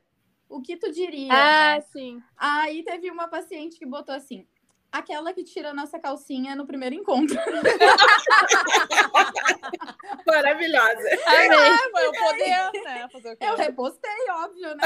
o 0.51 0.61
que 0.61 0.77
tu 0.77 0.91
diria? 0.91 1.31
Ah, 1.31 1.75
né? 1.75 1.81
sim. 1.81 2.21
Aí 2.37 2.83
teve 2.83 3.09
uma 3.09 3.27
paciente 3.27 3.77
que 3.77 3.85
botou 3.85 4.13
assim, 4.13 4.47
aquela 4.91 5.31
que 5.33 5.43
tira 5.43 5.69
a 5.69 5.73
nossa 5.73 5.99
calcinha 5.99 6.55
no 6.55 6.65
primeiro 6.65 6.95
encontro. 6.95 7.37
Maravilhosa. 10.25 11.09
Amei. 11.25 11.49
Ah, 11.51 11.77
eu 12.01 12.11
poder, 12.11 12.71
né? 12.83 13.07
Fazer 13.11 13.33
o 13.33 13.37
quê? 13.37 13.45
Eu 13.45 13.55
repostei, 13.55 14.29
óbvio, 14.29 14.75
né? 14.75 14.83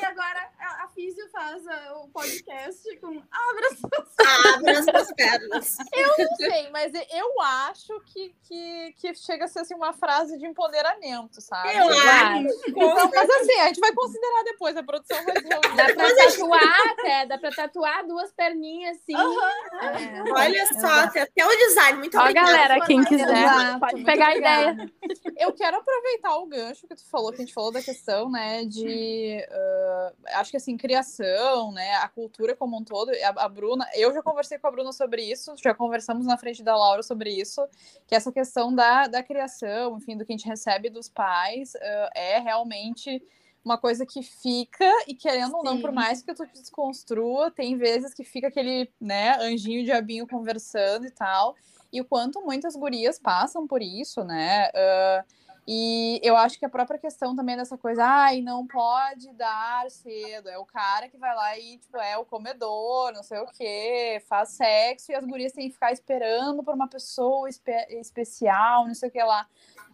e 0.00 0.04
agora 0.04 0.50
a, 0.58 0.84
a 0.84 0.88
Físio 0.88 1.28
faz 1.30 1.64
ah, 1.66 1.94
o 1.96 2.08
podcast 2.08 2.96
com 2.98 3.22
Abra 3.30 3.70
Suas 3.76 4.08
Abra 4.54 4.82
Suas 4.82 5.12
Pernas. 5.14 5.76
Não 5.94 6.36
sei, 6.36 6.68
mas 6.70 6.92
eu 6.94 7.40
acho 7.40 8.00
que, 8.06 8.34
que, 8.42 8.94
que 8.98 9.14
chega 9.14 9.46
a 9.46 9.48
ser 9.48 9.60
assim, 9.60 9.74
uma 9.74 9.92
frase 9.92 10.38
de 10.38 10.46
empoderamento, 10.46 11.40
sabe? 11.40 11.74
Eu 11.74 11.88
acho. 11.88 12.48
Então, 12.68 13.10
mas 13.14 13.30
assim, 13.30 13.60
a 13.60 13.68
gente 13.68 13.80
vai 13.80 13.92
considerar 13.92 14.42
depois, 14.44 14.76
a 14.76 14.82
produção 14.82 15.24
vai 15.24 15.36
o 15.36 15.42
Dá 15.76 15.94
pra 15.94 16.14
tatuar 16.14 16.90
até, 16.90 17.26
dá 17.26 17.38
pra 17.38 17.50
tatuar 17.50 18.06
duas 18.06 18.30
perninhas 18.42 18.96
assim. 18.96 19.14
É. 19.14 20.32
Olha 20.32 20.66
só, 20.80 21.20
até 21.20 21.46
o 21.46 21.56
design. 21.68 21.98
Muito 21.98 22.16
Ó, 22.16 22.20
obrigada. 22.20 22.46
galera, 22.50 22.86
quem 22.86 23.04
quiser, 23.04 23.28
Exato, 23.28 23.80
pode 23.80 23.94
muito 23.94 24.06
pegar 24.06 24.26
a 24.28 24.36
ideia. 24.36 24.92
Eu 25.36 25.52
quero 25.52 25.76
aproveitar 25.78 26.36
o 26.36 26.46
gancho 26.46 26.86
que 26.86 26.94
tu 26.94 27.04
falou, 27.08 27.30
que 27.30 27.36
a 27.36 27.44
gente 27.44 27.54
falou 27.54 27.70
da 27.70 27.82
questão, 27.82 28.30
né, 28.30 28.64
de 28.64 29.38
ah, 29.50 30.12
acho 30.34 30.50
que 30.50 30.56
assim, 30.56 30.76
criação, 30.76 31.72
né, 31.72 31.94
a 31.96 32.08
cultura 32.08 32.56
como 32.56 32.76
um 32.76 32.84
todo. 32.84 33.10
A, 33.10 33.44
a 33.44 33.48
Bruna, 33.48 33.86
eu 33.94 34.12
já 34.12 34.22
conversei 34.22 34.58
com 34.58 34.66
a 34.66 34.70
Bruna 34.70 34.92
sobre 34.92 35.22
isso, 35.22 35.54
já 35.62 35.74
conversamos 35.74 36.26
na 36.26 36.36
frente 36.36 36.62
da 36.62 36.76
Laura 36.76 37.02
sobre 37.02 37.30
isso, 37.30 37.66
que 38.06 38.14
essa 38.14 38.32
questão 38.32 38.74
da, 38.74 39.06
da 39.06 39.22
criação, 39.22 39.96
enfim, 39.96 40.16
do 40.16 40.24
que 40.24 40.32
a 40.32 40.36
gente 40.36 40.48
recebe 40.48 40.90
dos 40.90 41.08
pais, 41.08 41.74
ah, 41.76 42.10
é 42.14 42.38
realmente 42.38 43.22
uma 43.64 43.78
coisa 43.78 44.04
que 44.04 44.22
fica, 44.22 44.84
e 45.06 45.14
querendo 45.14 45.56
ou 45.56 45.62
não, 45.64 45.80
por 45.80 45.92
mais 45.92 46.22
que 46.22 46.34
tu 46.34 46.44
desconstrua, 46.52 47.50
tem 47.50 47.76
vezes 47.76 48.12
que 48.12 48.24
fica 48.24 48.48
aquele, 48.48 48.90
né, 49.00 49.36
anjinho 49.38 49.84
diabinho 49.84 50.26
conversando 50.26 51.06
e 51.06 51.10
tal. 51.10 51.54
E 51.92 52.00
o 52.00 52.04
quanto 52.04 52.40
muitas 52.40 52.74
gurias 52.74 53.18
passam 53.18 53.66
por 53.66 53.82
isso, 53.82 54.24
né? 54.24 54.70
Ah, 54.74 55.24
e 55.66 56.18
eu 56.24 56.36
acho 56.36 56.58
que 56.58 56.64
a 56.64 56.68
própria 56.68 56.98
questão 56.98 57.36
também 57.36 57.56
dessa 57.56 57.78
coisa, 57.78 58.04
ai, 58.04 58.40
não 58.40 58.66
pode 58.66 59.32
dar 59.34 59.88
cedo. 59.90 60.48
É 60.48 60.58
o 60.58 60.64
cara 60.64 61.08
que 61.08 61.16
vai 61.16 61.32
lá 61.36 61.56
e, 61.56 61.78
tipo, 61.78 61.96
é 61.98 62.18
o 62.18 62.24
comedor, 62.24 63.12
não 63.12 63.22
sei 63.22 63.38
o 63.38 63.46
quê, 63.46 64.20
faz 64.28 64.50
sexo, 64.50 65.12
e 65.12 65.14
as 65.14 65.24
gurias 65.24 65.52
têm 65.52 65.68
que 65.68 65.74
ficar 65.74 65.92
esperando 65.92 66.64
por 66.64 66.74
uma 66.74 66.88
pessoa 66.88 67.48
espe- 67.48 67.86
especial, 67.90 68.88
não 68.88 68.94
sei 68.94 69.08
o 69.08 69.12
que 69.12 69.22
lá. 69.22 69.46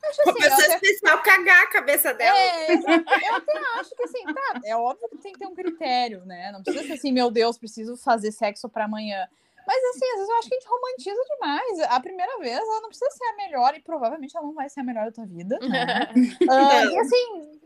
Eu 0.02 0.10
acho 0.10 0.22
Uma 0.22 0.32
assim, 0.32 0.42
eu 0.42 0.50
pessoa 0.50 0.76
até 0.76 0.86
especial 0.86 1.22
cagar 1.22 1.62
a 1.62 1.66
cabeça 1.66 2.14
dela. 2.14 2.38
é, 2.38 2.72
eu 2.74 3.34
até 3.34 3.58
acho 3.76 3.94
que 3.94 4.02
assim, 4.04 4.24
tá, 4.24 4.60
é 4.64 4.76
óbvio 4.76 5.08
que 5.10 5.18
tem 5.18 5.32
que 5.32 5.38
ter 5.38 5.46
um 5.46 5.54
critério, 5.54 6.24
né? 6.24 6.50
Não 6.52 6.62
precisa 6.62 6.86
ser 6.86 6.92
assim, 6.94 7.12
meu 7.12 7.30
Deus, 7.30 7.58
preciso 7.58 7.96
fazer 7.96 8.32
sexo 8.32 8.68
para 8.68 8.84
amanhã. 8.84 9.26
Mas 9.66 9.84
assim, 9.90 10.06
às 10.06 10.14
vezes 10.14 10.28
eu 10.28 10.38
acho 10.38 10.48
que 10.48 10.54
a 10.54 10.58
gente 10.60 10.68
romantiza 10.68 11.34
demais. 11.34 11.80
A 11.90 12.00
primeira 12.00 12.38
vez 12.38 12.56
ela 12.56 12.80
não 12.80 12.88
precisa 12.88 13.10
ser 13.10 13.24
a 13.24 13.36
melhor, 13.36 13.74
e 13.76 13.80
provavelmente 13.82 14.34
ela 14.34 14.46
não 14.46 14.54
vai 14.54 14.68
ser 14.70 14.80
a 14.80 14.84
melhor 14.84 15.04
da 15.06 15.12
tua 15.12 15.26
vida. 15.26 15.58
Né? 15.60 16.08
Não. 16.40 16.90
e 16.90 16.98
assim, 16.98 17.60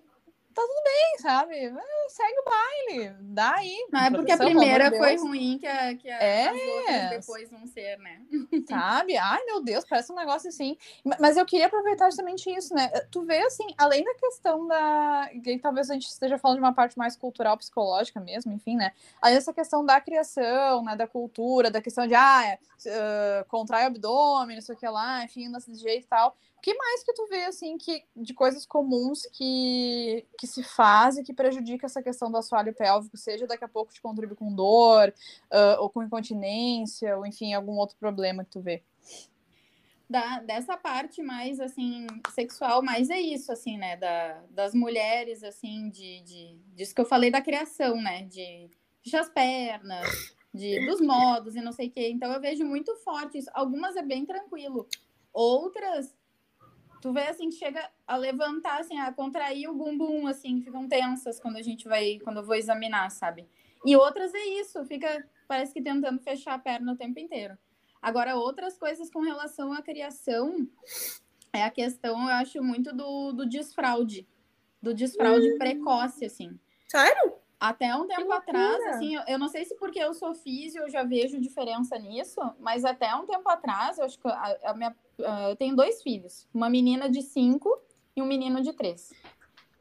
tá 0.54 0.62
tudo 0.62 0.82
bem, 0.84 1.18
sabe? 1.20 1.54
Segue 2.08 2.38
o 2.38 2.44
baile, 2.44 3.16
dá 3.20 3.54
aí. 3.56 3.86
Não 3.90 4.00
é 4.00 4.10
porque 4.10 4.32
a 4.32 4.36
primeira 4.36 4.90
foi 4.90 5.16
ruim 5.16 5.58
que, 5.58 5.66
a, 5.66 5.94
que 5.96 6.10
a- 6.10 6.22
É. 6.22 6.48
as 6.48 6.60
outras 6.60 7.10
depois 7.10 7.50
vão 7.50 7.66
ser, 7.66 7.98
né? 7.98 8.20
Sabe? 8.68 9.16
Ai, 9.16 9.44
meu 9.44 9.62
Deus, 9.62 9.84
parece 9.84 10.12
um 10.12 10.16
negócio 10.16 10.48
assim. 10.48 10.76
Ma- 11.04 11.16
Mas 11.18 11.36
eu 11.36 11.46
queria 11.46 11.66
aproveitar 11.66 12.06
justamente 12.06 12.50
isso, 12.50 12.74
né? 12.74 12.88
Tu 13.10 13.22
vê, 13.24 13.38
assim, 13.42 13.66
além 13.78 14.04
da 14.04 14.14
questão 14.14 14.66
da. 14.66 15.30
que 15.42 15.58
talvez 15.58 15.90
a 15.90 15.94
gente 15.94 16.06
esteja 16.06 16.38
falando 16.38 16.58
de 16.58 16.64
uma 16.64 16.74
parte 16.74 16.98
mais 16.98 17.16
cultural, 17.16 17.56
psicológica 17.56 18.20
mesmo, 18.20 18.52
enfim, 18.52 18.76
né? 18.76 18.92
Além 19.20 19.36
dessa 19.36 19.52
questão 19.52 19.84
da 19.84 20.00
criação, 20.00 20.84
né? 20.84 20.94
Da 20.96 21.06
cultura, 21.06 21.70
da 21.70 21.80
questão 21.80 22.06
de, 22.06 22.14
ah, 22.14 22.42
é, 22.46 22.58
ah, 22.88 23.44
contrai 23.48 23.84
o 23.84 23.86
abdômen, 23.86 24.56
não 24.56 24.62
sei 24.62 24.74
o 24.74 24.78
que 24.78 24.86
lá, 24.88 25.24
enfim, 25.24 25.50
desse 25.50 25.74
jeito 25.76 26.04
e 26.04 26.08
tal. 26.08 26.36
Que 26.62 26.72
mais 26.75 27.03
que 27.03 27.12
tu 27.12 27.27
vê, 27.27 27.44
assim, 27.46 27.77
que, 27.77 28.05
de 28.14 28.33
coisas 28.33 28.64
comuns 28.64 29.27
que, 29.33 30.25
que 30.38 30.46
se 30.46 30.62
faz 30.62 31.18
e 31.18 31.25
que 31.25 31.35
prejudica 31.35 31.87
essa 31.87 32.01
questão 32.01 32.31
do 32.31 32.37
assoalho 32.37 32.72
pélvico, 32.72 33.16
seja 33.16 33.48
daqui 33.48 33.64
a 33.64 33.68
pouco 33.68 33.92
te 33.92 34.01
contribui 34.01 34.37
com 34.37 34.55
dor, 34.55 35.12
ah, 35.51 35.77
ou 35.81 35.90
com 35.90 36.05
incontinência, 36.05 37.18
ou 37.18 37.27
enfim, 37.27 37.53
algum 37.53 37.72
outro 37.72 37.96
problema 37.96 38.44
que 38.44 38.53
tu 38.53 38.61
vê? 38.61 38.81
Da, 40.09 40.38
dessa 40.40 40.77
parte 40.77 41.20
mais, 41.20 41.59
assim, 41.59 42.07
sexual, 42.33 42.81
mais 42.81 43.11
é 43.11 43.18
isso, 43.18 43.51
assim, 43.51 43.77
né? 43.77 43.96
Da, 43.96 44.44
das 44.51 44.72
mulheres, 44.72 45.42
assim, 45.42 45.88
de, 45.88 46.20
de... 46.20 46.59
Disso 46.77 46.94
que 46.94 47.01
eu 47.01 47.07
falei 47.07 47.31
da 47.31 47.40
criação, 47.40 47.96
né? 47.96 48.22
De 48.22 48.70
fechar 49.03 49.22
as 49.22 49.31
pernas, 49.31 50.07
de, 50.55 50.87
dos 50.87 51.01
modos 51.01 51.57
e 51.57 51.61
não 51.61 51.72
sei 51.72 51.88
o 51.88 51.90
quê. 51.90 52.09
Então, 52.11 52.31
eu 52.31 52.40
vejo 52.40 52.64
muito 52.64 52.94
forte 52.96 53.38
isso. 53.38 53.51
Algumas 53.53 53.96
é 53.96 54.03
bem 54.03 54.25
tranquilo. 54.25 54.87
Outras, 55.33 56.14
tu 57.02 57.12
vê, 57.12 57.22
assim, 57.22 57.50
que 57.50 57.56
chega 57.56 57.90
a 58.06 58.16
levantar, 58.16 58.80
assim, 58.80 58.98
a 58.98 59.12
contrair 59.12 59.68
o 59.68 59.74
bumbum, 59.74 60.28
assim, 60.28 60.62
ficam 60.62 60.88
tensas 60.88 61.40
quando 61.40 61.56
a 61.56 61.62
gente 61.62 61.88
vai... 61.88 62.20
Quando 62.22 62.36
eu 62.38 62.44
vou 62.44 62.54
examinar, 62.54 63.10
sabe? 63.10 63.46
E 63.84 63.96
outras 63.96 64.32
é 64.32 64.46
isso, 64.60 64.84
fica, 64.84 65.28
parece 65.48 65.74
que 65.74 65.82
tentando 65.82 66.20
fechar 66.22 66.54
a 66.54 66.58
perna 66.58 66.92
o 66.92 66.96
tempo 66.96 67.18
inteiro. 67.18 67.58
Agora, 68.00 68.36
outras 68.36 68.78
coisas 68.78 69.10
com 69.10 69.20
relação 69.20 69.72
à 69.72 69.82
criação 69.82 70.68
é 71.52 71.64
a 71.64 71.70
questão, 71.70 72.22
eu 72.22 72.34
acho, 72.36 72.62
muito 72.62 72.94
do, 72.94 73.32
do 73.32 73.48
desfraude. 73.48 74.26
Do 74.80 74.94
desfraude 74.94 75.58
precoce, 75.58 76.24
assim. 76.24 76.58
Sério? 76.88 77.34
Até 77.62 77.94
um 77.94 78.09
tempo 78.09 78.33
atrás, 78.33 78.83
assim, 78.87 79.14
eu, 79.14 79.22
eu 79.29 79.38
não 79.38 79.46
sei 79.46 79.64
se 79.64 79.77
porque 79.77 80.01
eu 80.01 80.12
sou 80.14 80.35
físio 80.35 80.83
eu 80.83 80.90
já 80.90 81.05
vejo 81.05 81.40
diferença 81.40 81.96
nisso, 81.96 82.40
mas 82.59 82.85
até 82.85 83.14
um 83.14 83.25
tempo 83.25 83.48
atrás, 83.48 83.98
eu 83.98 84.05
acho 84.05 84.18
que 84.18 84.27
a, 84.27 84.59
a 84.64 84.75
minha, 84.75 84.96
ah, 85.25 85.51
eu 85.51 85.55
tenho 85.55 85.77
dois 85.77 86.03
filhos, 86.03 86.48
uma 86.53 86.68
menina 86.68 87.09
de 87.09 87.22
cinco 87.22 87.81
e 88.16 88.20
um 88.20 88.27
menino 88.27 88.61
de 88.61 88.72
três. 88.72 89.12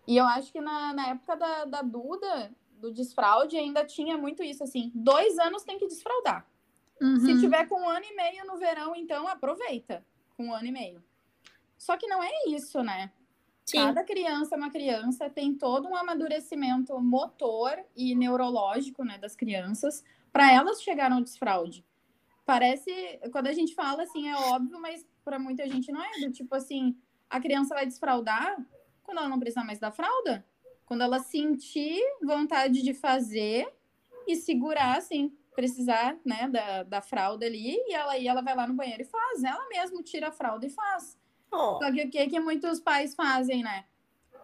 E 0.05 0.15
eu 0.15 0.25
acho 0.25 0.51
que 0.51 0.61
na, 0.61 0.93
na 0.93 1.07
época 1.07 1.35
da, 1.35 1.65
da 1.65 1.81
Duda, 1.81 2.51
do 2.79 2.93
desfraude, 2.93 3.57
ainda 3.57 3.83
tinha 3.83 4.15
muito 4.15 4.43
isso, 4.43 4.63
assim, 4.63 4.91
dois 4.93 5.39
anos 5.39 5.63
tem 5.63 5.79
que 5.79 5.87
desfraudar. 5.87 6.45
Se 7.19 7.39
tiver 7.39 7.67
com 7.67 7.81
um 7.81 7.89
ano 7.89 8.05
e 8.05 8.15
meio 8.15 8.45
no 8.45 8.57
verão, 8.57 8.95
então 8.95 9.27
aproveita 9.27 10.05
com 10.37 10.45
um 10.45 10.53
ano 10.53 10.67
e 10.67 10.71
meio. 10.71 11.03
Só 11.79 11.97
que 11.97 12.05
não 12.05 12.21
é 12.21 12.29
isso, 12.47 12.83
né? 12.83 13.11
Sim. 13.65 13.77
Cada 13.77 14.03
criança 14.03 14.55
é 14.55 14.57
uma 14.57 14.69
criança, 14.71 15.29
tem 15.29 15.53
todo 15.53 15.87
um 15.87 15.95
amadurecimento 15.95 16.99
motor 16.99 17.77
e 17.95 18.15
neurológico, 18.15 19.03
né, 19.03 19.17
das 19.17 19.35
crianças, 19.35 20.03
para 20.31 20.51
elas 20.51 20.81
chegarem 20.81 21.17
ao 21.17 21.23
desfraude. 21.23 21.85
Parece, 22.45 22.91
quando 23.31 23.47
a 23.47 23.53
gente 23.53 23.73
fala 23.73 24.03
assim, 24.03 24.27
é 24.27 24.35
óbvio, 24.35 24.79
mas 24.81 25.05
para 25.23 25.39
muita 25.39 25.67
gente 25.67 25.91
não 25.91 26.03
é. 26.03 26.11
Do 26.19 26.31
tipo 26.31 26.53
assim, 26.55 26.97
a 27.29 27.39
criança 27.39 27.73
vai 27.75 27.85
desfraudar 27.85 28.57
quando 29.03 29.19
ela 29.19 29.29
não 29.29 29.39
precisar 29.39 29.63
mais 29.63 29.79
da 29.79 29.91
fralda, 29.91 30.45
quando 30.85 31.01
ela 31.01 31.19
sentir 31.19 32.01
vontade 32.23 32.81
de 32.81 32.93
fazer 32.93 33.71
e 34.27 34.35
segurar, 34.35 34.97
assim, 34.97 35.35
precisar, 35.55 36.17
né, 36.25 36.49
da, 36.49 36.83
da 36.83 37.01
fralda 37.01 37.45
ali, 37.45 37.75
e 37.87 37.93
ela, 37.93 38.17
e 38.17 38.27
ela 38.27 38.41
vai 38.41 38.55
lá 38.55 38.67
no 38.67 38.73
banheiro 38.73 39.01
e 39.03 39.05
faz. 39.05 39.43
Ela 39.43 39.67
mesma 39.69 40.01
tira 40.01 40.29
a 40.29 40.31
fralda 40.31 40.65
e 40.65 40.69
faz. 40.69 41.17
Ó, 41.51 41.79
Só 41.79 41.91
que 41.91 42.03
o 42.03 42.09
que, 42.09 42.27
que 42.27 42.39
muitos 42.39 42.79
pais 42.79 43.13
fazem, 43.13 43.63
né? 43.63 43.85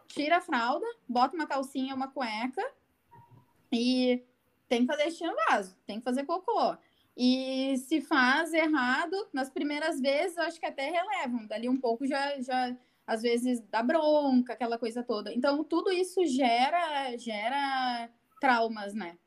Tira 0.07 0.37
a 0.37 0.41
fralda, 0.41 0.85
bota 1.07 1.35
uma 1.35 1.47
calcinha, 1.47 1.95
uma 1.95 2.09
cueca 2.09 2.63
e 3.71 4.23
tem 4.67 4.81
que 4.81 4.87
fazer 4.87 5.11
xixi 5.11 5.25
no 5.25 5.35
vaso, 5.49 5.75
tem 5.85 5.99
que 5.99 6.03
fazer 6.03 6.25
cocô. 6.25 6.75
E 7.15 7.77
se 7.77 7.99
faz 8.01 8.53
errado, 8.53 9.27
nas 9.33 9.49
primeiras 9.49 9.99
vezes, 9.99 10.37
eu 10.37 10.43
acho 10.43 10.59
que 10.59 10.65
até 10.65 10.89
relevam. 10.89 11.47
Dali 11.47 11.67
um 11.67 11.79
pouco 11.79 12.05
já, 12.05 12.39
já 12.39 12.75
às 13.07 13.21
vezes 13.21 13.59
dá 13.71 13.81
bronca, 13.81 14.53
aquela 14.53 14.77
coisa 14.77 15.03
toda. 15.03 15.33
Então, 15.33 15.63
tudo 15.63 15.91
isso 15.91 16.23
gera, 16.25 17.17
gera 17.17 18.09
traumas, 18.39 18.93
né? 18.93 19.17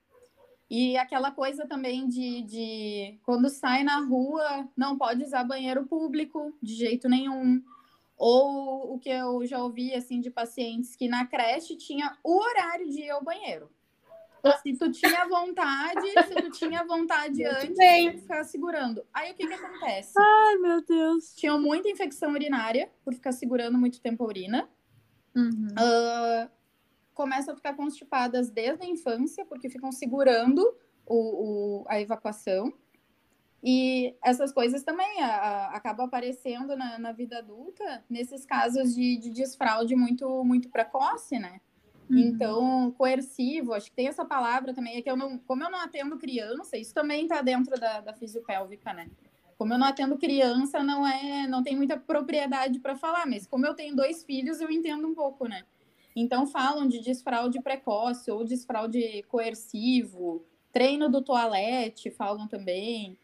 E 0.70 0.96
aquela 0.96 1.32
coisa 1.32 1.66
também 1.66 2.06
de, 2.06 2.42
de 2.42 3.18
quando 3.24 3.48
sai 3.48 3.82
na 3.82 3.98
rua, 4.00 4.68
não 4.76 4.96
pode 4.96 5.24
usar 5.24 5.42
banheiro 5.42 5.84
público 5.84 6.54
de 6.62 6.74
jeito 6.74 7.08
nenhum. 7.08 7.60
Ou 8.16 8.94
o 8.94 8.98
que 8.98 9.08
eu 9.08 9.44
já 9.46 9.60
ouvi 9.62 9.92
assim 9.94 10.20
de 10.20 10.30
pacientes 10.30 10.94
que 10.94 11.08
na 11.08 11.26
creche 11.26 11.76
tinha 11.76 12.16
o 12.22 12.38
horário 12.38 12.88
de 12.88 13.00
ir 13.00 13.10
ao 13.10 13.24
banheiro. 13.24 13.68
Se 14.62 14.72
tu 14.74 14.90
tinha 14.90 15.26
vontade, 15.28 16.08
se 16.28 16.34
tu 16.36 16.50
tinha 16.50 16.84
vontade 16.84 17.42
Muito 17.44 17.56
antes, 17.56 17.76
bem. 17.76 18.18
ficar 18.18 18.44
segurando. 18.44 19.02
Aí 19.12 19.32
o 19.32 19.34
que 19.34 19.46
que 19.46 19.52
acontece? 19.52 20.14
Ai, 20.16 20.56
meu 20.56 20.82
Deus. 20.84 21.34
Tinham 21.34 21.60
muita 21.60 21.90
infecção 21.90 22.32
urinária 22.32 22.90
por 23.04 23.12
ficar 23.12 23.32
segurando 23.32 23.76
muito 23.76 24.00
tempo 24.00 24.22
a 24.24 24.26
urina. 24.26 24.68
Uhum. 25.34 25.68
Ah, 25.76 26.48
começam 27.20 27.52
a 27.52 27.56
ficar 27.56 27.74
constipadas 27.74 28.48
desde 28.50 28.82
a 28.82 28.88
infância, 28.88 29.44
porque 29.44 29.68
ficam 29.68 29.92
segurando 29.92 30.62
o, 31.06 31.82
o- 31.82 31.84
a 31.86 32.00
evacuação. 32.00 32.72
E 33.62 34.14
essas 34.24 34.52
coisas 34.52 34.82
também 34.82 35.20
a- 35.20 35.26
a- 35.36 35.76
acabam 35.76 36.06
aparecendo 36.06 36.74
na, 36.74 36.98
na 36.98 37.12
vida 37.12 37.36
adulta, 37.38 38.02
nesses 38.08 38.46
casos 38.46 38.94
de, 38.94 39.18
de 39.18 39.28
desfraude 39.30 39.94
muito, 39.94 40.42
muito 40.44 40.70
precoce, 40.70 41.38
né? 41.38 41.60
Então, 42.10 42.90
coercivo, 42.92 43.74
acho 43.74 43.90
que 43.90 43.96
tem 43.96 44.08
essa 44.08 44.24
palavra 44.24 44.72
também, 44.72 44.96
é 44.96 45.02
que 45.02 45.10
eu 45.10 45.16
não, 45.16 45.38
como 45.38 45.62
eu 45.62 45.70
não 45.70 45.78
atendo 45.80 46.16
criança, 46.16 46.78
isso 46.78 46.94
também 46.94 47.24
está 47.24 47.42
dentro 47.42 47.78
da, 47.78 48.00
da 48.00 48.14
fisiopélvica, 48.14 48.94
né? 48.94 49.08
Como 49.58 49.74
eu 49.74 49.78
não 49.78 49.86
atendo 49.86 50.16
criança, 50.16 50.82
não 50.82 51.06
é, 51.06 51.46
não 51.46 51.62
tem 51.62 51.76
muita 51.76 51.98
propriedade 51.98 52.78
para 52.80 52.96
falar, 52.96 53.26
mas 53.26 53.46
como 53.46 53.66
eu 53.66 53.74
tenho 53.74 53.94
dois 53.94 54.24
filhos, 54.24 54.58
eu 54.60 54.70
entendo 54.70 55.06
um 55.06 55.14
pouco, 55.14 55.46
né? 55.46 55.64
Então 56.20 56.46
falam 56.46 56.86
de 56.86 57.00
desfraude 57.00 57.60
precoce 57.60 58.30
ou 58.30 58.44
desfraude 58.44 59.22
coercivo, 59.28 60.44
treino 60.72 61.08
do 61.08 61.22
toalete, 61.22 62.10
falam 62.10 62.46
também. 62.46 63.16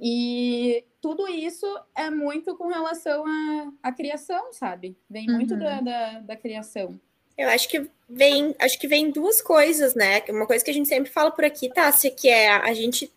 E 0.00 0.84
tudo 1.00 1.28
isso 1.28 1.66
é 1.94 2.10
muito 2.10 2.56
com 2.56 2.68
relação 2.68 3.24
à, 3.26 3.72
à 3.82 3.92
criação, 3.92 4.52
sabe? 4.52 4.96
Vem 5.08 5.26
muito 5.26 5.54
Uhum. 5.54 5.60
da, 5.60 5.80
da, 5.80 6.18
da 6.20 6.36
criação. 6.36 6.98
Eu 7.36 7.48
acho 7.48 7.68
que 7.68 7.88
vem, 8.08 8.54
acho 8.60 8.78
que 8.78 8.86
vem 8.86 9.10
duas 9.10 9.40
coisas, 9.40 9.94
né? 9.94 10.22
Uma 10.28 10.46
coisa 10.46 10.64
que 10.64 10.70
a 10.70 10.74
gente 10.74 10.88
sempre 10.88 11.10
fala 11.10 11.30
por 11.30 11.44
aqui, 11.44 11.68
Tássia, 11.68 12.10
que 12.10 12.28
é 12.28 12.48
a 12.50 12.72
gente 12.72 13.12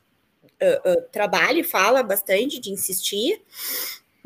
ah, 0.60 0.82
ah, 0.86 1.02
trabalha 1.12 1.60
e 1.60 1.64
fala 1.64 2.02
bastante 2.02 2.60
de 2.60 2.72
insistir, 2.72 3.40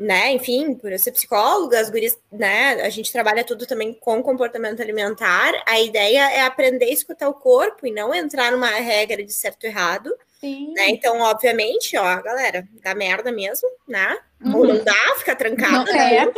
né? 0.02 0.32
Enfim, 0.32 0.74
por 0.74 0.90
eu 0.90 0.98
ser 0.98 1.12
psicóloga, 1.12 1.78
as 1.78 1.88
gurias, 1.88 2.18
né? 2.30 2.82
A 2.82 2.88
gente 2.88 3.12
trabalha 3.12 3.44
tudo 3.44 3.66
também 3.66 3.94
com 3.94 4.22
comportamento 4.22 4.82
alimentar. 4.82 5.52
A 5.64 5.80
ideia 5.80 6.28
é 6.32 6.40
aprender 6.40 6.86
a 6.86 6.92
escutar 6.92 7.28
o 7.28 7.34
corpo 7.34 7.86
e 7.86 7.92
não 7.92 8.12
entrar 8.12 8.50
numa 8.50 8.70
regra 8.70 9.22
de 9.22 9.32
certo 9.32 9.64
e 9.64 9.68
errado, 9.68 10.12
Sim. 10.40 10.72
né? 10.74 10.88
Então, 10.88 11.20
obviamente, 11.20 11.96
ó, 11.96 12.20
galera, 12.20 12.66
dá 12.82 12.94
merda 12.94 13.30
mesmo, 13.30 13.68
né? 13.86 14.18
Uhum. 14.44 14.56
Ou 14.56 14.66
não 14.66 14.82
dá, 14.82 15.14
fica 15.18 15.36
trancada. 15.36 15.92
Não, 15.92 16.00
é. 16.00 16.26
né? 16.26 16.32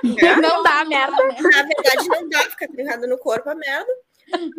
Não 0.40 0.62
dá 0.62 0.82
merda. 0.86 1.16
Na 1.16 1.62
verdade, 1.62 2.08
não 2.08 2.26
dá 2.26 2.38
ficar 2.44 2.68
trancado 2.68 3.06
no 3.06 3.18
corpo 3.18 3.50
a 3.50 3.54
merda. 3.54 3.92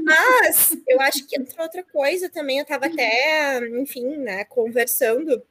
Mas 0.03 0.77
eu 0.87 1.01
acho 1.01 1.25
que 1.25 1.39
entra 1.39 1.63
outra 1.63 1.83
coisa 1.83 2.29
também. 2.29 2.59
Eu 2.59 2.65
tava 2.65 2.85
até, 2.85 3.59
enfim, 3.79 4.17
né, 4.17 4.43
conversando, 4.45 5.41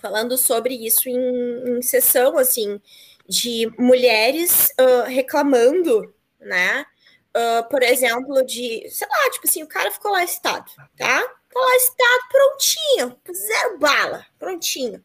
falando 0.00 0.36
sobre 0.36 0.74
isso 0.74 1.08
em, 1.08 1.78
em 1.78 1.82
sessão, 1.82 2.38
assim, 2.38 2.80
de 3.28 3.70
mulheres 3.78 4.68
ah, 4.78 5.04
reclamando, 5.06 6.14
né? 6.40 6.86
ah, 7.34 7.62
por 7.64 7.82
exemplo, 7.82 8.44
de, 8.44 8.88
sei 8.90 9.06
lá, 9.08 9.30
tipo 9.30 9.46
assim, 9.46 9.62
o 9.62 9.68
cara 9.68 9.90
ficou 9.90 10.10
lá 10.10 10.24
estado, 10.24 10.70
tá? 10.96 11.22
Tá 11.22 11.60
lá 11.60 11.76
estado 11.76 12.28
prontinho, 12.30 13.20
zero 13.32 13.78
bala, 13.78 14.26
prontinho. 14.38 15.04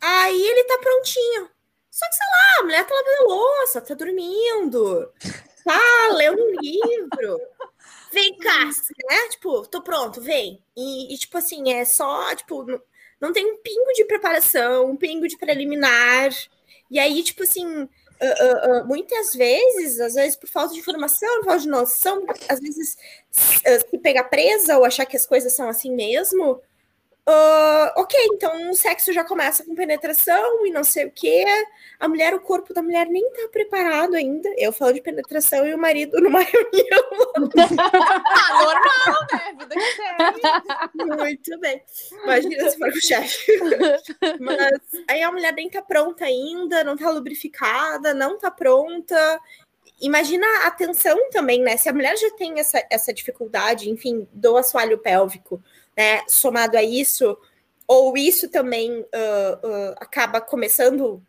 Aí 0.00 0.40
ele 0.40 0.64
tá 0.64 0.78
prontinho. 0.78 1.50
Só 1.90 2.06
que, 2.08 2.14
sei 2.14 2.26
lá, 2.26 2.60
a 2.60 2.62
mulher 2.64 2.86
tá 2.86 2.94
lavando 2.94 3.34
louça, 3.34 3.80
tá 3.80 3.94
dormindo, 3.94 5.12
tá 5.64 6.08
lendo 6.12 6.40
um 6.40 6.60
livro. 6.60 7.40
Vem 8.12 8.38
cá, 8.38 8.64
né? 8.64 9.28
Tipo, 9.30 9.66
tô 9.66 9.82
pronto, 9.82 10.20
vem. 10.20 10.62
E, 10.76 11.12
e, 11.14 11.18
tipo 11.18 11.36
assim, 11.36 11.72
é 11.72 11.84
só, 11.84 12.34
tipo, 12.34 12.64
não, 13.20 13.32
tem 13.32 13.46
um 13.46 13.56
pingo 13.56 13.92
de 13.94 14.04
preparação, 14.04 14.90
um 14.90 14.96
pingo 14.96 15.26
de 15.26 15.36
preliminar. 15.36 16.30
E 16.90 16.98
aí, 16.98 17.22
tipo 17.22 17.42
assim, 17.42 17.88
ah, 18.20 18.26
ah, 18.26 18.60
ah, 18.62 18.84
muitas 18.84 19.34
vezes, 19.34 20.00
às 20.00 20.14
vezes 20.14 20.36
por 20.36 20.48
falta 20.48 20.74
de 20.74 20.80
informação, 20.80 21.28
por 21.38 21.46
falta 21.46 21.60
de 21.60 21.68
noção, 21.68 22.24
às 22.48 22.60
vezes 22.60 22.96
se 23.30 23.98
pegar 23.98 24.24
presa 24.24 24.76
ou 24.78 24.84
achar 24.84 25.06
que 25.06 25.16
as 25.16 25.26
coisas 25.26 25.54
são 25.54 25.68
assim 25.68 25.94
mesmo, 25.94 26.60
ah, 27.30 27.92
ok, 27.98 28.18
então 28.32 28.70
o 28.70 28.74
sexo 28.74 29.12
já 29.12 29.22
começa 29.22 29.62
com 29.62 29.74
penetração 29.74 30.64
e 30.64 30.70
não 30.70 30.82
sei 30.82 31.04
o 31.04 31.10
que. 31.10 31.44
A 32.00 32.08
mulher, 32.08 32.32
o 32.32 32.40
corpo 32.40 32.72
da 32.72 32.82
mulher 32.82 33.06
nem 33.06 33.22
tá 33.32 33.48
preparado 33.52 34.14
ainda. 34.14 34.48
Eu 34.56 34.72
falo 34.72 34.94
de 34.94 35.02
penetração 35.02 35.66
e 35.66 35.74
o 35.74 35.78
marido 35.78 36.18
numa 36.22 36.40
reunião. 36.40 37.04
Ah, 37.54 38.64
normal, 38.64 39.26
né? 39.30 39.56
Vida 39.58 39.74
que 39.74 39.92
segue. 39.92 41.16
Muito 41.18 41.60
bem. 41.60 41.82
Imagina 42.22 42.70
se 42.70 42.78
for 42.78 42.90
com 42.90 42.96
o 42.96 43.02
chefe. 43.02 43.52
Mas 44.40 44.80
aí 45.06 45.22
a 45.22 45.30
mulher 45.30 45.52
nem 45.52 45.68
tá 45.68 45.82
pronta 45.82 46.24
ainda, 46.24 46.82
não 46.82 46.96
tá 46.96 47.10
lubrificada, 47.10 48.14
não 48.14 48.38
tá 48.38 48.50
pronta. 48.50 49.38
Imagina 50.00 50.46
a 50.64 50.70
tensão 50.70 51.28
também, 51.28 51.60
né? 51.60 51.76
Se 51.76 51.90
a 51.90 51.92
mulher 51.92 52.16
já 52.16 52.30
tem 52.30 52.58
essa, 52.58 52.82
essa 52.90 53.12
dificuldade, 53.12 53.90
enfim, 53.90 54.26
do 54.32 54.56
assoalho 54.56 54.96
pélvico, 54.96 55.62
né? 55.98 56.22
Somado 56.28 56.78
a 56.78 56.82
isso, 56.82 57.36
ou 57.84 58.16
isso 58.16 58.48
também 58.48 59.04
ah, 59.12 59.60
ah, 59.64 59.94
acaba 59.98 60.40
começando, 60.40 61.20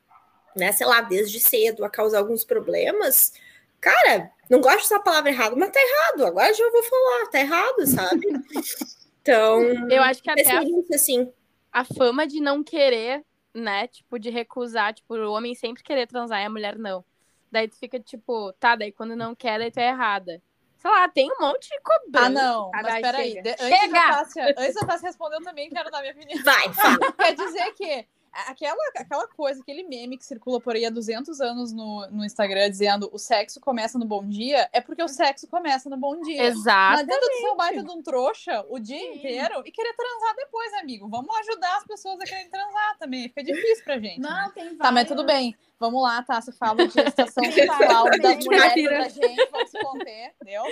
né, 0.56 0.72
sei 0.72 0.86
lá, 0.86 1.02
desde 1.02 1.40
cedo 1.40 1.84
a 1.84 1.90
causar 1.90 2.20
alguns 2.20 2.44
problemas. 2.44 3.34
Cara, 3.82 4.30
não 4.48 4.62
gosto 4.62 4.82
dessa 4.82 5.00
palavra 5.00 5.32
errado, 5.32 5.58
mas 5.58 5.72
tá 5.72 5.80
errado. 5.80 6.28
Agora 6.28 6.54
já 6.54 6.70
vou 6.70 6.84
falar, 6.84 7.28
tá 7.32 7.40
errado, 7.40 7.88
sabe? 7.88 8.28
Então, 9.22 9.62
Eu 9.92 10.02
acho 10.02 10.24
que 10.24 10.30
até 10.32 10.50
a, 10.50 10.62
assim, 10.96 11.32
a 11.72 11.84
fama 11.84 12.26
de 12.26 12.40
não 12.40 12.64
querer, 12.64 13.24
né? 13.54 13.86
Tipo, 13.88 14.18
de 14.18 14.30
recusar, 14.30 14.94
tipo, 14.94 15.14
o 15.14 15.34
homem 15.34 15.54
sempre 15.54 15.84
querer 15.84 16.08
transar 16.08 16.42
e 16.42 16.46
a 16.46 16.50
mulher 16.50 16.80
não. 16.80 17.04
Daí 17.52 17.68
tu 17.68 17.78
fica, 17.78 18.00
tipo, 18.00 18.52
tá, 18.54 18.76
daí 18.78 18.92
quando 18.92 19.16
não 19.18 19.36
quer, 19.36 19.60
daí 19.60 19.70
tu 19.70 19.78
é 19.78 19.90
errada. 19.90 20.42
Sei 20.80 20.90
lá, 20.90 21.08
tem 21.10 21.30
um 21.30 21.36
monte 21.46 21.70
de 21.70 21.80
cobrança. 21.82 22.26
Ah, 22.26 22.30
não. 22.30 22.72
Mas 22.74 23.02
peraí. 23.02 23.32
chega. 23.34 23.42
de- 23.42 23.50
Antes, 23.50 23.70
da 23.70 23.78
Chega! 23.78 24.02
Tássia, 24.02 24.56
antes 24.58 24.74
da 24.76 24.88
Tássia 24.88 25.08
responder, 25.08 25.36
eu 25.36 25.44
também 25.44 25.70
quero 25.70 25.92
dar 25.92 26.00
minha 26.02 26.14
opinião. 26.14 26.42
vai, 26.44 26.74
fala. 26.74 26.98
Quer 27.20 27.36
dizer 27.36 27.74
que 27.74 28.08
aquela, 28.32 28.78
aquela 28.96 29.28
coisa, 29.28 29.60
aquele 29.62 29.84
meme 29.84 30.18
que 30.18 30.24
circula 30.26 30.62
por 30.62 30.76
aí 30.76 30.86
há 30.86 30.90
200 30.90 31.42
anos 31.42 31.74
no, 31.74 32.08
no 32.12 32.24
Instagram 32.24 32.70
dizendo 32.70 33.10
o 33.12 33.18
sexo 33.20 33.60
começa 33.60 34.00
no 34.00 34.06
bom 34.06 34.26
dia, 34.26 34.70
é 34.72 34.80
porque 34.80 35.04
o 35.04 35.08
sexo 35.10 35.48
começa 35.48 35.90
no 35.90 35.98
bom 35.98 36.22
dia. 36.22 36.38
Não 36.44 36.46
Exato. 36.46 37.00
adianta 37.02 37.28
tu 37.28 37.38
ser 37.42 37.50
um 37.50 37.58
baita 37.58 37.84
de 37.84 37.92
um 37.92 38.02
trouxa 38.02 38.66
o 38.70 38.80
dia 38.80 39.14
inteiro 39.16 39.62
e 39.66 39.72
querer 39.72 39.94
transar 39.94 40.36
depois, 40.38 40.74
amigo. 40.76 41.10
Vamos 41.10 41.36
ajudar 41.40 41.76
as 41.78 41.84
pessoas 41.84 42.22
a 42.22 42.24
quererem 42.24 42.50
transar 42.50 42.98
também. 42.98 43.24
Fica 43.28 43.44
difícil 43.44 43.84
pra 43.84 44.00
gente. 44.00 44.22
né? 44.22 44.30
Não, 44.30 44.52
tem 44.54 44.76
Tá, 44.78 44.92
mas 44.94 45.08
tudo 45.10 45.26
bem. 45.26 45.56
Vamos 45.80 46.02
lá, 46.04 46.22
tá? 46.22 46.42
Você 46.42 46.52
fala 46.52 46.86
de 46.88 46.94
gestação 46.94 47.44
sexual 47.46 48.06
memes. 48.12 48.46
mulheres 48.46 48.90
da 48.90 49.08
gente, 49.28 49.50
vamos 49.50 49.70
se 49.70 49.80
conter, 49.82 50.34
entendeu? 50.36 50.64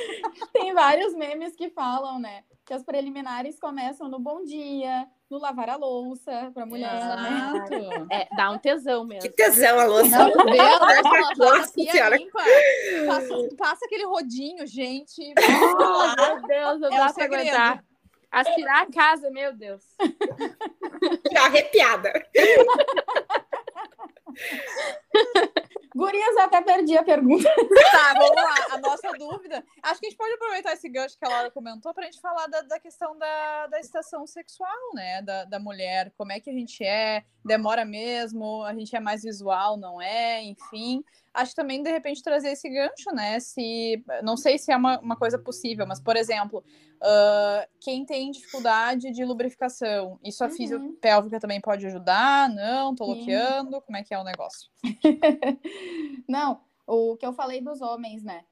Tem 0.52 0.74
vários 0.74 1.14
memes 1.16 1.56
que 1.56 1.70
falam, 1.70 2.20
né? 2.20 2.44
Que 2.66 2.74
as 2.74 2.84
preliminares 2.84 3.58
começam 3.58 4.10
no 4.10 4.20
bom 4.20 4.44
dia, 4.44 5.08
no 5.30 5.38
lavar 5.40 5.70
a 5.70 5.78
louça 5.78 6.52
pra 6.54 6.66
mulher, 6.66 6.92
né? 6.94 7.52
Exato. 7.56 8.08
É, 8.12 8.28
dá 8.36 8.52
um 8.52 8.58
tesão 8.58 9.08
Que 9.08 9.14
mesmo. 9.14 9.32
tesão 9.32 9.80
a 9.80 9.86
louça. 9.86 10.10
Não, 10.10 10.30
lavada, 10.46 11.36
Nossa 11.38 11.74
pia 11.74 11.92
Senhora. 11.94 12.18
limpa. 12.18 12.40
Passa, 13.08 13.56
passa 13.58 13.86
aquele 13.86 14.06
rodinho, 14.06 14.68
gente. 14.68 15.34
Oh, 15.40 16.22
meu 16.22 16.42
Deus, 16.48 16.80
não 16.82 16.92
É 16.92 16.98
dá 16.98 17.14
pra 17.14 17.24
aguentar. 17.26 17.84
Aspirar 18.30 18.82
a 18.82 18.92
casa, 18.92 19.32
meu 19.32 19.54
Deus. 19.56 19.82
Fica 21.24 21.42
arrepiada. 21.46 22.12
Gurias, 25.96 26.38
até 26.38 26.62
perdi 26.62 26.96
a 26.96 27.04
pergunta. 27.04 27.50
Tá, 27.92 28.14
vamos 28.14 28.36
lá. 28.36 28.56
A 28.72 28.78
nossa 28.78 29.12
dúvida. 29.14 29.64
Acho 29.82 30.00
que 30.00 30.06
a 30.06 30.10
gente 30.10 30.18
pode 30.18 30.34
aproveitar 30.34 30.74
esse 30.74 30.88
gancho 30.88 31.18
que 31.18 31.26
a 31.26 31.30
Laura 31.30 31.50
comentou 31.50 31.94
para 31.94 32.04
a 32.04 32.06
gente 32.06 32.22
falar 32.22 32.46
da, 32.48 32.62
da 32.62 32.80
questão 32.80 33.18
da, 33.18 33.68
da 33.68 33.80
estação 33.80 34.28
sexual, 34.28 34.94
né? 34.94 35.22
Da, 35.24 35.46
da 35.46 35.60
mulher. 35.60 36.12
Como 36.16 36.32
é 36.32 36.40
que 36.40 36.50
a 36.50 36.54
gente 36.54 36.84
é? 36.84 37.24
Demora 37.44 37.86
mesmo? 37.86 38.64
A 38.64 38.74
gente 38.76 38.96
é 38.96 39.00
mais 39.00 39.24
visual, 39.24 39.78
não 39.78 40.00
é? 40.00 40.44
Enfim. 40.44 41.04
Acho 41.40 41.54
também, 41.54 41.84
de 41.84 41.92
repente, 41.92 42.24
trazer 42.24 42.50
esse 42.50 42.68
gancho, 42.68 43.12
né? 43.14 43.40
Se. 43.40 44.04
Não 44.24 44.36
sei 44.36 44.58
se 44.58 44.72
é 44.72 44.76
uma, 44.76 45.00
uma 45.00 45.16
coisa 45.16 45.38
possível, 45.38 45.86
mas, 45.86 46.00
por 46.02 46.16
exemplo, 46.18 46.64
ah, 47.00 47.68
quem 47.80 48.04
tem 48.06 48.32
dificuldade 48.32 49.12
de 49.12 49.24
lubrificação, 49.24 50.20
isso 50.24 50.44
a 50.44 50.48
Uhum. 50.48 50.54
fisiopélvica 50.54 51.40
também 51.40 51.62
pode 51.62 51.86
ajudar? 51.86 52.50
Não? 52.50 52.96
Tô 52.96 53.06
bloqueando? 53.06 53.80
Como 53.82 53.98
é 53.98 54.04
que 54.04 54.14
é 54.14 54.20
o 54.20 54.24
negócio? 54.24 54.68
Não, 56.28 56.62
o 56.86 57.16
que 57.18 57.26
eu 57.26 57.34
falei 57.34 57.62
dos 57.62 57.82
homens, 57.82 58.24
né? 58.24 58.44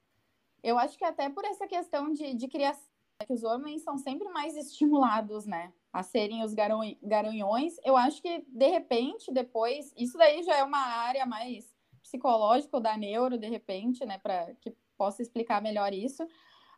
Eu 0.64 0.78
acho 0.78 0.98
que 0.98 1.06
até 1.06 1.30
por 1.30 1.46
essa 1.46 1.68
questão 1.68 2.12
de, 2.12 2.34
de 2.34 2.48
criação, 2.48 2.84
que 3.26 3.34
os 3.34 3.44
homens 3.44 3.82
são 3.84 3.98
sempre 3.98 4.28
mais 4.30 4.56
estimulados, 4.56 5.46
né? 5.46 5.72
A 5.94 6.04
serem 6.04 6.44
os 6.44 6.54
garanhões. 7.02 7.78
Eu 7.84 7.96
acho 7.96 8.22
que, 8.22 8.44
de 8.48 8.68
repente, 8.68 9.32
depois, 9.32 9.94
isso 9.98 10.18
daí 10.18 10.44
já 10.44 10.58
é 10.58 10.64
uma 10.64 10.78
área 10.80 11.26
mais 11.26 11.75
psicológica 12.06 12.78
ou 12.78 12.82
da 12.82 12.96
neuro, 12.96 13.38
de 13.38 13.48
repente, 13.48 14.06
né? 14.06 14.20
Para 14.20 14.54
que 14.62 14.72
possa 14.96 15.22
explicar 15.22 15.62
melhor 15.62 15.94
isso. 15.94 16.26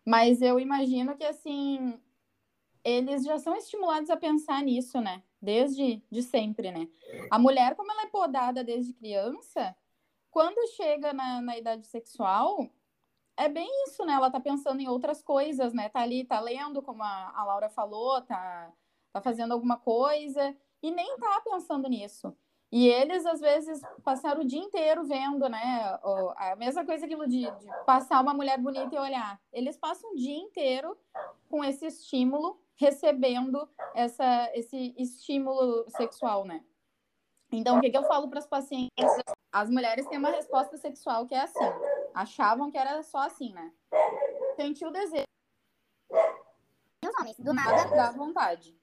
Mas 0.05 0.41
eu 0.41 0.59
imagino 0.59 1.17
que, 1.17 1.25
assim, 1.25 1.99
eles 2.83 3.25
já 3.25 3.37
são 3.37 3.55
estimulados 3.55 4.09
a 4.09 4.15
pensar 4.15 4.63
nisso, 4.63 5.01
né? 5.01 5.21
Desde 5.41 6.01
de 6.09 6.23
sempre, 6.23 6.71
né? 6.71 6.87
A 7.29 7.37
mulher, 7.37 7.75
como 7.75 7.91
ela 7.91 8.03
é 8.03 8.07
podada 8.07 8.63
desde 8.63 8.93
criança, 8.93 9.75
quando 10.31 10.65
chega 10.75 11.11
na, 11.11 11.41
na 11.41 11.57
idade 11.57 11.85
sexual, 11.87 12.69
é 13.35 13.49
bem 13.49 13.69
isso, 13.87 14.05
né? 14.05 14.13
Ela 14.13 14.31
tá 14.31 14.39
pensando 14.39 14.79
em 14.79 14.87
outras 14.87 15.21
coisas, 15.21 15.73
né? 15.73 15.89
Tá 15.89 15.99
ali, 15.99 16.23
tá 16.23 16.39
lendo, 16.39 16.81
como 16.81 17.03
a, 17.03 17.33
a 17.35 17.43
Laura 17.43 17.69
falou, 17.69 18.21
tá, 18.21 18.71
tá 19.11 19.21
fazendo 19.21 19.51
alguma 19.51 19.77
coisa 19.77 20.55
e 20.81 20.89
nem 20.89 21.17
tá 21.17 21.41
pensando 21.43 21.89
nisso. 21.89 22.35
E 22.69 22.85
eles, 22.87 23.25
às 23.25 23.39
vezes, 23.39 23.81
passaram 24.03 24.41
o 24.41 24.45
dia 24.45 24.59
inteiro 24.59 25.05
vendo, 25.05 25.47
né? 25.47 25.97
A 26.35 26.55
mesma 26.57 26.85
coisa 26.85 27.05
aquilo 27.05 27.25
de, 27.25 27.49
de, 27.49 27.67
passar 27.85 28.21
uma 28.21 28.33
mulher 28.33 28.57
bonita 28.57 28.93
e 28.93 28.99
olhar. 28.99 29.39
Eles 29.53 29.77
passam 29.77 30.11
o 30.11 30.15
dia 30.15 30.35
inteiro 30.35 30.97
com 31.49 31.63
esse 31.63 31.85
estímulo, 31.85 32.59
recebendo 32.75 33.69
essa, 33.95 34.51
esse 34.53 34.93
estímulo 34.97 35.89
sexual, 35.91 36.43
né? 36.43 36.61
Então, 37.53 37.77
o 37.77 37.81
que, 37.81 37.89
que 37.89 37.97
eu 37.97 38.03
falo 38.03 38.27
para 38.27 38.39
as 38.39 38.47
pacientes? 38.47 38.91
As 39.49 39.69
mulheres 39.69 40.05
têm 40.07 40.17
uma 40.17 40.31
resposta 40.31 40.75
sexual 40.75 41.25
que 41.25 41.33
é 41.33 41.43
assim. 41.43 41.63
Achavam 42.13 42.69
que 42.69 42.77
era 42.77 43.01
só 43.01 43.19
assim, 43.19 43.53
né? 43.53 43.71
Sentiu 44.57 44.89
o 44.89 44.91
desejo. 44.91 45.23
E 46.11 47.07
os 47.07 47.15
homens, 47.17 47.39
do 47.39 47.53
nada. 47.53 47.89
Dá 47.95 48.11
vontade. 48.11 48.77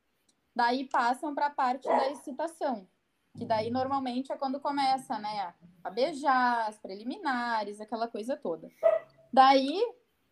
Daí 0.56 0.88
passam 0.88 1.34
para 1.34 1.46
a 1.46 1.50
parte 1.50 1.86
da 1.86 2.10
excitação 2.10 2.88
que 3.36 3.44
daí 3.44 3.70
normalmente 3.70 4.32
é 4.32 4.36
quando 4.36 4.60
começa, 4.60 5.18
né, 5.18 5.54
a 5.82 5.90
beijar, 5.90 6.68
as 6.68 6.78
preliminares, 6.78 7.80
aquela 7.80 8.08
coisa 8.08 8.36
toda. 8.36 8.70
Daí 9.32 9.80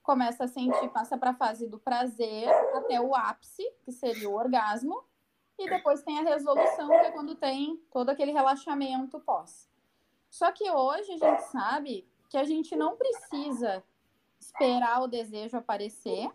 começa 0.03 0.45
a 0.45 0.49
sentir, 0.49 0.89
passa 0.91 1.19
para 1.19 1.31
a 1.31 1.35
fase 1.35 1.69
do 1.69 1.79
prazer 1.79 2.49
até 2.75 3.01
o 3.01 3.15
ápice, 3.15 3.65
que 3.83 3.93
seria 3.93 4.29
o 4.29 4.35
orgasmo, 4.35 5.05
e 5.59 5.69
depois 5.69 6.03
tem 6.03 6.19
a 6.19 6.23
resolução, 6.23 6.89
que 6.89 6.95
é 6.95 7.11
quando 7.11 7.35
tem 7.35 7.77
todo 7.93 8.11
aquele 8.11 8.33
relaxamento 8.33 9.21
pós. 9.21 9.69
Só 10.31 10.51
que 10.51 10.71
hoje 10.71 11.13
a 11.13 11.19
gente 11.19 11.43
sabe 11.51 12.09
que 12.29 12.39
a 12.39 12.45
gente 12.45 12.75
não 12.75 12.97
precisa 12.97 13.85
esperar 14.41 15.03
o 15.03 15.07
desejo 15.07 15.57
aparecer 15.57 16.31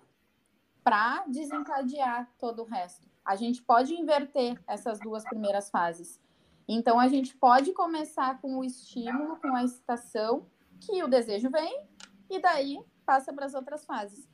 para 0.83 1.25
desencadear 1.27 2.31
todo 2.37 2.61
o 2.61 2.65
resto. 2.65 3.09
A 3.25 3.35
gente 3.35 3.61
pode 3.61 3.93
inverter 3.93 4.61
essas 4.67 4.99
duas 4.99 5.23
primeiras 5.25 5.69
fases. 5.69 6.21
Então, 6.67 6.99
a 6.99 7.07
gente 7.07 7.35
pode 7.35 7.71
começar 7.71 8.41
com 8.41 8.57
o 8.57 8.63
estímulo, 8.63 9.37
com 9.37 9.55
a 9.55 9.63
excitação, 9.63 10.45
que 10.79 11.01
o 11.03 11.07
desejo 11.07 11.49
vem, 11.49 11.87
e 12.29 12.39
daí 12.39 12.79
passa 13.05 13.31
para 13.33 13.45
as 13.45 13.53
outras 13.53 13.85
fases. 13.85 14.27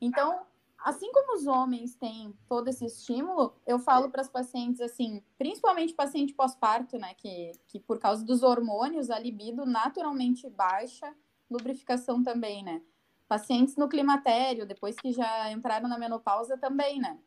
Então, 0.00 0.46
assim 0.78 1.12
como 1.12 1.34
os 1.34 1.46
homens 1.46 1.94
têm 1.96 2.32
todo 2.48 2.68
esse 2.68 2.84
estímulo, 2.86 3.54
eu 3.66 3.78
falo 3.78 4.10
para 4.10 4.20
as 4.20 4.28
pacientes 4.28 4.80
assim, 4.80 5.22
principalmente 5.36 5.92
paciente 5.92 6.32
pós-parto, 6.32 6.98
né, 6.98 7.14
que, 7.14 7.52
que 7.66 7.80
por 7.80 7.98
causa 7.98 8.24
dos 8.24 8.42
hormônios, 8.42 9.10
a 9.10 9.18
libido 9.18 9.66
naturalmente 9.66 10.48
baixa, 10.48 11.14
lubrificação 11.50 12.22
também, 12.22 12.62
né? 12.62 12.80
Pacientes 13.26 13.76
no 13.76 13.88
climatério, 13.88 14.66
depois 14.66 14.96
que 14.96 15.12
já 15.12 15.50
entraram 15.50 15.88
na 15.88 15.98
menopausa 15.98 16.56
também, 16.56 17.00
né? 17.00 17.18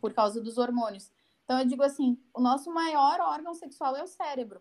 Por 0.00 0.12
causa 0.12 0.40
dos 0.40 0.58
hormônios. 0.58 1.12
Então, 1.48 1.60
eu 1.60 1.64
digo 1.64 1.82
assim: 1.82 2.22
o 2.34 2.42
nosso 2.42 2.70
maior 2.70 3.18
órgão 3.20 3.54
sexual 3.54 3.96
é 3.96 4.02
o 4.02 4.06
cérebro. 4.06 4.60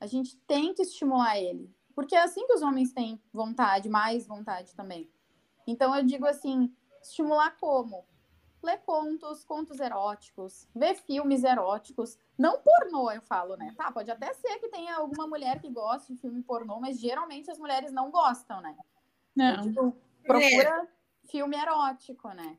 A 0.00 0.08
gente 0.08 0.36
tem 0.38 0.74
que 0.74 0.82
estimular 0.82 1.38
ele. 1.38 1.72
Porque 1.94 2.16
é 2.16 2.22
assim 2.22 2.44
que 2.48 2.52
os 2.52 2.62
homens 2.62 2.92
têm 2.92 3.22
vontade, 3.32 3.88
mais 3.88 4.26
vontade 4.26 4.74
também. 4.74 5.08
Então, 5.68 5.94
eu 5.94 6.02
digo 6.02 6.26
assim: 6.26 6.74
estimular 7.00 7.56
como? 7.60 8.04
Ler 8.60 8.78
contos, 8.78 9.44
contos 9.44 9.78
eróticos, 9.78 10.68
ver 10.74 10.96
filmes 10.96 11.44
eróticos. 11.44 12.18
Não 12.36 12.60
pornô, 12.60 13.08
eu 13.12 13.22
falo, 13.22 13.56
né? 13.56 13.72
Tá, 13.76 13.92
pode 13.92 14.10
até 14.10 14.34
ser 14.34 14.58
que 14.58 14.68
tenha 14.68 14.96
alguma 14.96 15.28
mulher 15.28 15.60
que 15.60 15.70
goste 15.70 16.12
de 16.12 16.20
filme 16.20 16.42
pornô, 16.42 16.80
mas 16.80 16.98
geralmente 16.98 17.52
as 17.52 17.58
mulheres 17.58 17.92
não 17.92 18.10
gostam, 18.10 18.60
né? 18.60 18.76
Não. 19.36 19.60
Digo, 19.60 19.96
procura 20.24 20.82
é. 20.82 20.88
filme 21.28 21.56
erótico, 21.56 22.28
né? 22.30 22.58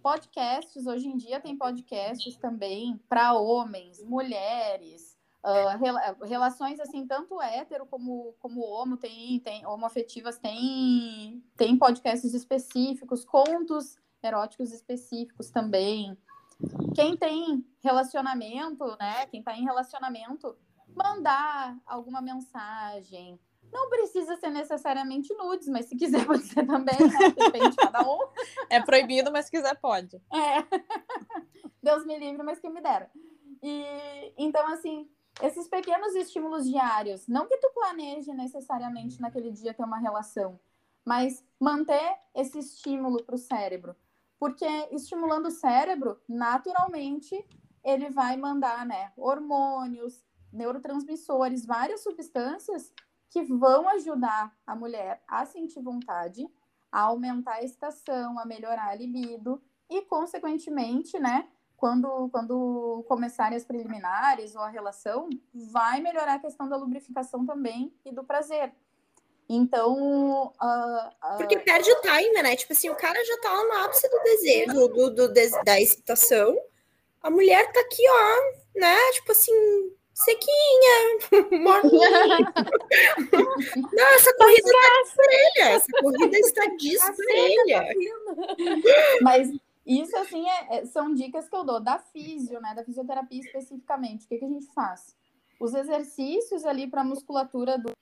Podcasts, 0.00 0.86
hoje 0.86 1.08
em 1.08 1.16
dia 1.16 1.40
tem 1.40 1.56
podcasts 1.56 2.36
também 2.36 3.00
para 3.08 3.34
homens, 3.34 4.02
mulheres, 4.02 5.16
uh, 5.44 6.24
relações 6.24 6.80
assim, 6.80 7.06
tanto 7.06 7.40
hétero 7.40 7.86
como, 7.86 8.34
como 8.40 8.62
homo, 8.62 8.96
tem, 8.96 9.38
tem 9.40 9.66
homoafetivas, 9.66 10.38
tem, 10.38 11.42
tem 11.56 11.76
podcasts 11.76 12.34
específicos, 12.34 13.24
contos 13.24 13.98
eróticos 14.22 14.72
específicos 14.72 15.50
também. 15.50 16.16
Quem 16.94 17.16
tem 17.16 17.64
relacionamento, 17.82 18.84
né? 18.98 19.26
Quem 19.26 19.40
está 19.40 19.56
em 19.56 19.64
relacionamento, 19.64 20.56
mandar 20.94 21.78
alguma 21.86 22.20
mensagem, 22.20 23.38
não 23.72 23.88
precisa 23.88 24.36
ser 24.36 24.50
necessariamente 24.50 25.32
nudes, 25.34 25.68
mas 25.68 25.86
se 25.86 25.96
quiser 25.96 26.24
pode 26.26 26.42
ser 26.44 26.66
também, 26.66 26.98
né? 26.98 27.30
Depende 27.30 27.70
de 27.70 27.76
cada 27.76 28.02
um. 28.02 28.18
É 28.68 28.80
proibido, 28.82 29.30
mas 29.32 29.46
se 29.46 29.50
quiser 29.50 29.78
pode. 29.80 30.16
É. 30.32 30.64
Deus 31.82 32.04
me 32.04 32.18
livre, 32.18 32.42
mas 32.42 32.58
quem 32.58 32.70
me 32.70 32.80
dera. 32.80 33.10
E 33.62 34.32
então, 34.36 34.66
assim, 34.68 35.08
esses 35.42 35.68
pequenos 35.68 36.14
estímulos 36.14 36.68
diários, 36.68 37.26
não 37.26 37.46
que 37.46 37.56
tu 37.58 37.70
planeje 37.74 38.32
necessariamente 38.32 39.20
naquele 39.20 39.50
dia 39.50 39.74
ter 39.74 39.84
uma 39.84 39.98
relação, 39.98 40.58
mas 41.04 41.44
manter 41.58 42.18
esse 42.34 42.58
estímulo 42.58 43.22
para 43.24 43.34
o 43.34 43.38
cérebro. 43.38 43.96
Porque 44.38 44.66
estimulando 44.90 45.46
o 45.46 45.50
cérebro, 45.50 46.18
naturalmente, 46.28 47.44
ele 47.84 48.10
vai 48.10 48.36
mandar 48.36 48.86
né, 48.86 49.12
hormônios, 49.16 50.24
neurotransmissores, 50.52 51.64
várias 51.64 52.02
substâncias 52.02 52.92
que 53.30 53.42
vão 53.42 53.88
ajudar 53.90 54.54
a 54.66 54.74
mulher 54.74 55.22
a 55.26 55.46
sentir 55.46 55.80
vontade, 55.80 56.46
a 56.90 57.02
aumentar 57.02 57.54
a 57.54 57.62
excitação, 57.62 58.38
a 58.38 58.44
melhorar 58.44 58.88
a 58.88 58.94
libido 58.94 59.62
e, 59.88 60.02
consequentemente, 60.02 61.18
né, 61.18 61.48
quando, 61.76 62.28
quando 62.30 63.04
começarem 63.08 63.56
as 63.56 63.64
preliminares 63.64 64.54
ou 64.54 64.60
a 64.60 64.68
relação, 64.68 65.30
vai 65.54 66.00
melhorar 66.00 66.34
a 66.34 66.38
questão 66.38 66.68
da 66.68 66.76
lubrificação 66.76 67.46
também 67.46 67.94
e 68.04 68.12
do 68.12 68.22
prazer. 68.22 68.72
Então. 69.48 70.52
Uh, 70.62 71.08
uh... 71.08 71.36
Porque 71.38 71.58
perde 71.58 71.90
o 71.90 72.00
time, 72.02 72.42
né? 72.42 72.54
Tipo 72.54 72.72
assim, 72.72 72.90
o 72.90 72.94
cara 72.94 73.24
já 73.24 73.38
tá 73.38 73.52
lá 73.52 73.64
no 73.64 73.84
ápice 73.84 74.08
do 74.08 74.22
desejo, 74.22 74.72
do, 74.74 74.88
do, 74.88 75.28
do, 75.28 75.64
da 75.64 75.80
excitação. 75.80 76.56
A 77.22 77.30
mulher 77.30 77.72
tá 77.72 77.80
aqui, 77.80 78.02
ó, 78.08 78.78
né? 78.78 78.96
Tipo 79.12 79.32
assim, 79.32 79.92
sequinha, 80.24 81.60
morninha. 81.62 82.10
Não, 83.92 84.06
essa 84.14 84.34
corrida 84.36 84.68
está 84.68 85.02
estrelha, 85.02 85.68
essa 85.70 85.92
corrida 86.00 86.38
está 86.38 86.66
de 86.66 86.94
estrelha. 86.94 87.84
Mas 89.22 89.50
isso, 89.86 90.16
assim, 90.18 90.48
é, 90.48 90.76
é, 90.76 90.86
são 90.86 91.14
dicas 91.14 91.48
que 91.48 91.56
eu 91.56 91.64
dou 91.64 91.80
da 91.80 91.98
físio, 91.98 92.60
né, 92.60 92.74
da 92.74 92.84
fisioterapia 92.84 93.40
especificamente. 93.40 94.24
O 94.24 94.28
que, 94.28 94.38
que 94.38 94.44
a 94.44 94.48
gente 94.48 94.66
faz? 94.72 95.16
Os 95.58 95.74
exercícios 95.74 96.64
ali 96.64 96.86
para 96.86 97.00
a 97.00 97.04
musculatura 97.04 97.78
do... 97.78 97.92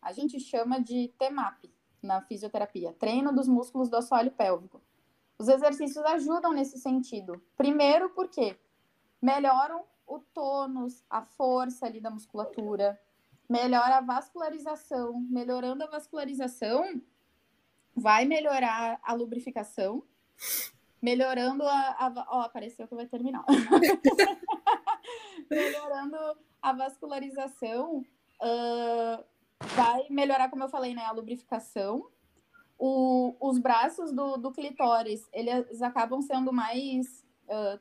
A 0.00 0.12
gente 0.12 0.40
chama 0.40 0.80
de 0.80 1.12
TMAP 1.18 1.70
na 2.02 2.20
fisioterapia, 2.22 2.92
treino 2.98 3.32
dos 3.32 3.46
músculos 3.46 3.88
do 3.88 3.96
assoalho 3.96 4.32
pélvico. 4.32 4.82
Os 5.38 5.48
exercícios 5.48 6.04
ajudam 6.04 6.52
nesse 6.52 6.78
sentido. 6.78 7.40
Primeiro, 7.56 8.10
porque 8.10 8.56
melhoram 9.20 9.84
o 10.16 10.20
tônus, 10.34 11.04
a 11.08 11.22
força 11.22 11.86
ali 11.86 12.00
da 12.00 12.10
musculatura, 12.10 13.00
melhora 13.48 13.98
a 13.98 14.00
vascularização. 14.00 15.20
Melhorando 15.30 15.84
a 15.84 15.86
vascularização, 15.86 17.00
vai 17.94 18.24
melhorar 18.24 18.98
a 19.02 19.12
lubrificação, 19.12 20.02
melhorando 21.00 21.66
a. 21.66 22.26
ó, 22.28 22.42
apareceu 22.42 22.88
que 22.88 22.94
vai 22.94 23.06
terminar. 23.06 23.44
melhorando 25.50 26.16
a 26.60 26.72
vascularização, 26.72 28.04
uh, 28.40 29.24
vai 29.74 30.06
melhorar, 30.08 30.48
como 30.48 30.64
eu 30.64 30.68
falei, 30.68 30.94
né, 30.94 31.04
a 31.04 31.12
lubrificação. 31.12 32.08
O, 32.78 33.36
os 33.40 33.58
braços 33.58 34.12
do, 34.12 34.36
do 34.36 34.50
clitóris, 34.50 35.28
eles 35.32 35.80
acabam 35.82 36.20
sendo 36.20 36.52
mais 36.52 37.21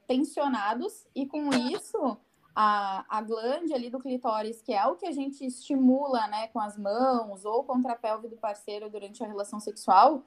tensionados, 0.08 1.08
e 1.16 1.26
com 1.26 1.50
isso 1.54 2.18
a, 2.56 3.06
a 3.08 3.22
glande 3.22 3.74
ali 3.74 3.90
do 3.90 4.00
clitóris, 4.00 4.62
que 4.62 4.74
é 4.74 4.86
o 4.86 4.96
que 4.96 5.06
a 5.06 5.12
gente 5.12 5.46
estimula 5.46 6.28
né, 6.28 6.48
com 6.48 6.60
as 6.60 6.78
mãos 6.78 7.46
ou 7.46 7.64
contra 7.64 7.94
a 7.94 7.96
pelve 7.96 8.28
do 8.28 8.38
parceiro 8.38 8.90
durante 8.90 9.24
a 9.24 9.28
relação 9.28 9.60
sexual, 9.60 10.24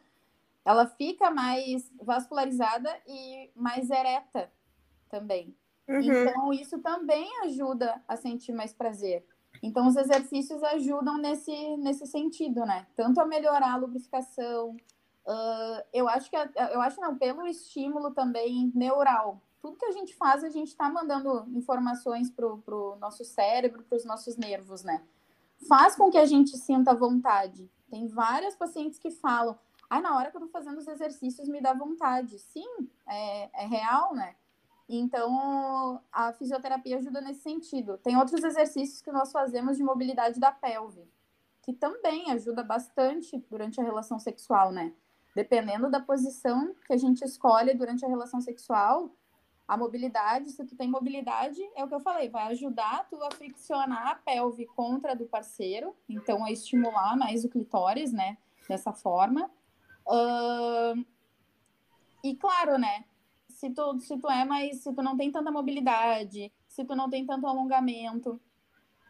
ela 0.65 0.87
fica 0.87 1.31
mais 1.31 1.93
vascularizada 2.01 2.91
e 3.07 3.51
mais 3.55 3.91
ereta 3.91 4.51
também. 5.11 5.55
Uhum. 5.87 6.01
Então, 6.01 6.53
isso 6.53 6.79
também 6.79 7.29
ajuda 7.43 8.03
a 8.09 8.17
sentir 8.17 8.53
mais 8.53 8.73
prazer. 8.73 9.25
Então, 9.63 9.87
os 9.87 9.97
exercícios 9.97 10.63
ajudam 10.63 11.19
nesse, 11.19 11.77
nesse 11.77 12.07
sentido, 12.07 12.65
né? 12.65 12.87
Tanto 12.97 13.21
a 13.21 13.27
melhorar 13.27 13.73
a 13.73 13.77
lubrificação, 13.77 14.77
Uh, 15.27 15.83
eu 15.93 16.09
acho 16.09 16.29
que 16.29 16.37
eu 16.37 16.81
acho 16.83 17.01
não, 17.01 17.17
pelo 17.17 17.47
estímulo 17.47 18.11
também 18.11 18.71
neural. 18.75 19.41
Tudo 19.61 19.79
que 19.79 19.87
a 19.87 19.93
gente 19.93 20.15
faz, 20.15 20.45
a 20.45 20.51
gente 20.51 20.69
está 20.69 20.91
mandando 20.91 21.47
informações 21.57 22.31
para 22.31 22.47
o 22.47 22.97
nosso 22.97 23.25
cérebro, 23.25 23.83
para 23.83 23.97
os 23.97 24.05
nossos 24.05 24.37
nervos, 24.37 24.85
né? 24.85 25.03
Faz 25.67 25.97
com 25.97 26.11
que 26.11 26.19
a 26.19 26.27
gente 26.27 26.57
sinta 26.59 26.95
vontade. 26.95 27.71
Tem 27.91 28.07
várias 28.07 28.55
pacientes 28.55 28.99
que 28.99 29.11
falam, 29.11 29.59
ah, 29.89 30.01
na 30.01 30.17
hora 30.17 30.31
que 30.31 30.37
eu 30.37 30.41
tô 30.43 30.49
fazendo 30.49 30.79
os 30.79 30.89
exercícios 30.89 31.49
me 31.49 31.63
dá 31.63 31.73
vontade. 31.73 32.39
Sim, 32.39 32.69
é, 33.07 33.65
é 33.65 33.67
real, 33.67 34.15
né? 34.15 34.35
Então, 34.87 36.03
a 36.13 36.33
fisioterapia 36.35 36.99
ajuda 36.99 37.21
nesse 37.21 37.41
sentido. 37.41 37.97
Tem 37.99 38.17
outros 38.17 38.45
exercícios 38.45 39.01
que 39.01 39.11
nós 39.11 39.33
fazemos 39.33 39.77
de 39.79 39.83
mobilidade 39.83 40.39
da 40.39 40.53
pelve, 40.53 41.09
que 41.63 41.73
também 41.73 42.31
ajuda 42.31 42.63
bastante 42.63 43.39
durante 43.49 43.81
a 43.81 43.85
relação 43.85 44.19
sexual, 44.19 44.71
né? 44.71 44.93
Dependendo 45.35 45.91
da 45.91 46.01
posição 46.01 46.75
que 46.87 46.93
a 46.93 46.97
gente 46.97 47.25
escolhe 47.25 47.75
durante 47.75 48.05
a 48.05 48.09
relação 48.09 48.41
sexual, 48.41 49.11
a 49.67 49.77
mobilidade, 49.77 50.51
se 50.51 50.65
tu 50.65 50.77
tem 50.77 50.89
mobilidade, 50.89 51.61
é 51.75 51.83
o 51.83 51.89
que 51.89 51.95
eu 51.95 52.01
falei, 52.01 52.29
vai 52.29 52.49
ajudar 52.53 53.07
tu 53.09 53.23
a 53.23 53.31
friccionar 53.31 54.07
a 54.09 54.15
pelve 54.15 54.67
contra 54.67 55.17
do 55.17 55.25
parceiro, 55.25 55.97
então 56.09 56.45
a 56.45 56.53
estimular 56.53 57.17
mais 57.17 57.45
o 57.45 57.49
clitóris, 57.49 58.13
né? 58.13 58.37
Dessa 58.69 58.93
forma. 58.93 59.51
Uh, 60.07 61.05
e 62.23 62.37
claro, 62.37 62.79
né? 62.79 63.05
Se 63.49 63.71
tu, 63.71 63.99
se 64.01 64.19
tu 64.19 64.31
é 64.31 64.45
mais, 64.45 64.83
se 64.83 64.93
tu 64.93 65.03
não 65.03 65.17
tem 65.17 65.33
tanta 65.33 65.51
mobilidade, 65.51 66.53
se 66.69 66.85
tu 66.85 66.95
não 66.95 67.09
tem 67.09 67.25
tanto 67.25 67.47
alongamento, 67.47 68.39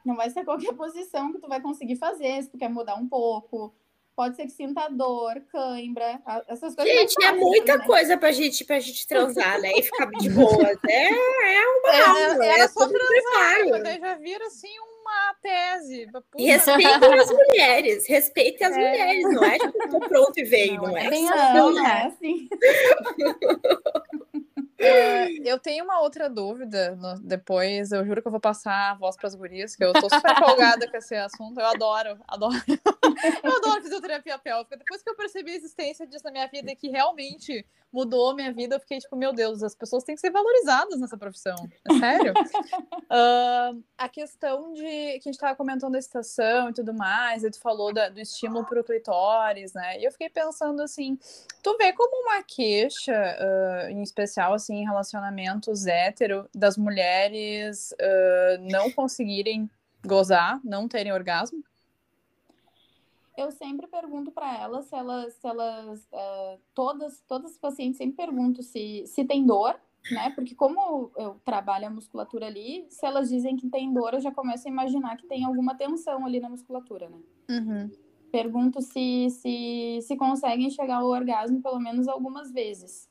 não 0.05 0.15
vai 0.15 0.31
ser 0.31 0.45
qualquer 0.45 0.73
posição 0.77 1.33
que 1.33 1.39
tu 1.39 1.49
vai 1.49 1.61
conseguir 1.61 1.97
fazer, 1.97 2.43
se 2.43 2.51
tu 2.51 2.59
quer 2.59 2.69
mudar 2.69 2.95
um 2.95 3.09
pouco, 3.09 3.75
pode 4.17 4.37
ser 4.37 4.45
que 4.45 4.53
sinta 4.53 4.89
dor, 4.89 5.41
cãibra, 5.51 6.21
essas 6.49 6.75
coisas. 6.75 6.93
Gente, 6.93 7.25
é 7.25 7.33
muita 7.33 7.79
né? 7.79 7.87
coisa 7.87 8.17
pra 8.17 8.33
gente, 8.33 8.65
pra 8.65 8.81
gente 8.81 9.07
transar, 9.07 9.61
né? 9.61 9.73
E 9.77 9.83
ficar 9.83 10.07
de 10.11 10.31
boa. 10.31 10.71
É, 10.89 11.09
é 11.09 11.67
uma 11.67 11.93
é, 11.93 12.03
aula, 12.03 12.47
é, 12.47 12.61
é 12.61 12.69
só 12.69 12.89
transar. 12.89 13.99
Já 14.01 14.15
viram 14.17 14.47
assim 14.47 14.73
uma 15.01 15.35
tese. 15.43 16.07
E 16.37 16.47
respeitem 16.47 17.15
as 17.15 17.31
mulheres, 17.31 18.09
respeitem 18.09 18.67
as 18.67 18.75
é. 18.75 18.79
mulheres, 18.79 19.23
não 19.35 19.45
é 19.45 19.59
tipo, 19.59 19.89
tô 19.91 20.01
pronto 20.01 20.39
e 20.39 20.45
veio, 20.45 20.77
não, 20.77 20.89
não 20.89 20.97
é? 20.97 21.11
Bem 21.11 21.29
assim, 21.31 21.75
né? 21.75 22.13
Assim. 22.15 22.49
É, 24.77 25.29
eu 25.49 25.59
tenho 25.59 25.85
uma 25.85 26.01
outra 26.01 26.29
dúvida. 26.29 26.97
No, 26.97 27.19
depois, 27.21 27.93
eu 27.93 28.05
juro 28.05 28.21
que 28.21 28.29
eu 28.29 28.33
vou 28.33 28.41
passar 28.41 28.91
a 28.91 28.95
voz 28.95 29.17
para 29.17 29.29
as 29.29 29.35
gurias, 29.35 29.75
que 29.75 29.85
eu 29.85 29.93
tô 29.93 30.09
super 30.11 30.33
empolgada 30.37 30.91
com 30.91 30.97
esse 30.97 31.15
assunto. 31.15 31.59
Eu 31.59 31.67
adoro, 31.67 32.19
adoro. 32.29 32.55
eu 33.43 33.57
adoro 33.57 33.83
fisioterapia 33.83 34.39
pélvica. 34.39 34.77
Depois 34.77 35.03
que 35.03 35.11
eu 35.11 35.17
percebi 35.17 35.53
a 35.53 35.57
existência 35.57 36.07
disso 36.07 36.25
na 36.25 36.31
minha 36.31 36.47
vida 36.47 36.71
e 36.71 36.77
que 36.77 36.89
realmente 36.89 37.65
mudou 37.93 38.35
minha 38.35 38.53
vida, 38.53 38.75
eu 38.75 38.81
fiquei 38.81 38.99
tipo, 38.99 39.15
meu 39.15 39.33
Deus, 39.33 39.63
as 39.63 39.75
pessoas 39.75 40.03
têm 40.03 40.17
que 40.17 40.21
ser 40.21 40.31
valorizadas 40.31 40.99
nessa 40.99 41.17
profissão. 41.17 41.55
É 41.89 41.99
sério? 41.99 42.33
uh, 43.07 43.83
a 43.97 44.09
questão 44.09 44.73
de 44.73 44.83
que 44.83 45.21
a 45.21 45.23
gente 45.23 45.31
estava 45.31 45.55
comentando 45.55 45.93
da 45.93 45.99
estação 46.01 46.71
e 46.71 46.73
tudo 46.73 46.93
mais, 46.93 47.45
e 47.45 47.51
tu 47.51 47.61
falou 47.61 47.93
da, 47.93 48.09
do 48.09 48.21
estímulo 48.21 48.65
para 48.65 48.81
o 48.81 48.85
clitóris, 48.85 49.73
né? 49.75 50.01
E 50.01 50.05
eu 50.05 50.11
fiquei 50.11 50.29
pensando 50.29 50.83
assim, 50.83 51.17
tu 51.63 51.77
vê 51.77 51.93
como 51.93 52.29
uma 52.29 52.43
queixa, 52.43 53.13
uh, 53.13 53.91
em 53.91 54.03
especial 54.03 54.55
assim, 54.55 54.79
em 54.79 54.85
relacionamentos 54.85 55.87
hétero, 55.87 56.49
das 56.53 56.77
mulheres 56.77 57.93
uh, 57.93 58.59
não 58.73 58.91
conseguirem 58.91 59.71
gozar, 60.05 60.61
não 60.65 60.89
terem 60.89 61.13
orgasmo? 61.13 61.63
Eu 63.37 63.51
sempre 63.51 63.87
pergunto 63.87 64.31
para 64.31 64.57
elas 64.57 64.87
se 64.87 64.95
elas, 64.95 65.35
se 65.35 65.47
elas 65.47 66.05
uh, 66.05 66.61
todas, 66.75 67.21
todas 67.27 67.53
as 67.53 67.59
pacientes 67.59 67.99
sempre 67.99 68.17
pergunto 68.17 68.63
se, 68.63 69.05
se 69.07 69.25
tem 69.25 69.45
dor, 69.45 69.79
né? 70.11 70.31
Porque 70.31 70.55
como 70.55 71.11
eu 71.17 71.41
trabalho 71.45 71.87
a 71.87 71.91
musculatura 71.91 72.47
ali, 72.47 72.87
se 72.89 73.05
elas 73.05 73.29
dizem 73.29 73.57
que 73.57 73.69
tem 73.69 73.93
dor, 73.93 74.15
eu 74.15 74.21
já 74.21 74.31
começo 74.31 74.69
a 74.69 74.71
imaginar 74.71 75.17
que 75.17 75.27
tem 75.27 75.45
alguma 75.45 75.75
tensão 75.75 76.25
ali 76.25 76.39
na 76.39 76.49
musculatura, 76.49 77.09
né? 77.09 77.19
Uhum. 77.51 77.91
Pergunto 78.31 78.81
se, 78.81 79.31
se, 79.31 80.01
se 80.03 80.17
conseguem 80.17 80.71
chegar 80.71 80.97
ao 80.97 81.09
orgasmo 81.09 81.61
pelo 81.63 81.81
menos 81.81 82.07
algumas 82.07 82.53
vezes. 82.53 83.09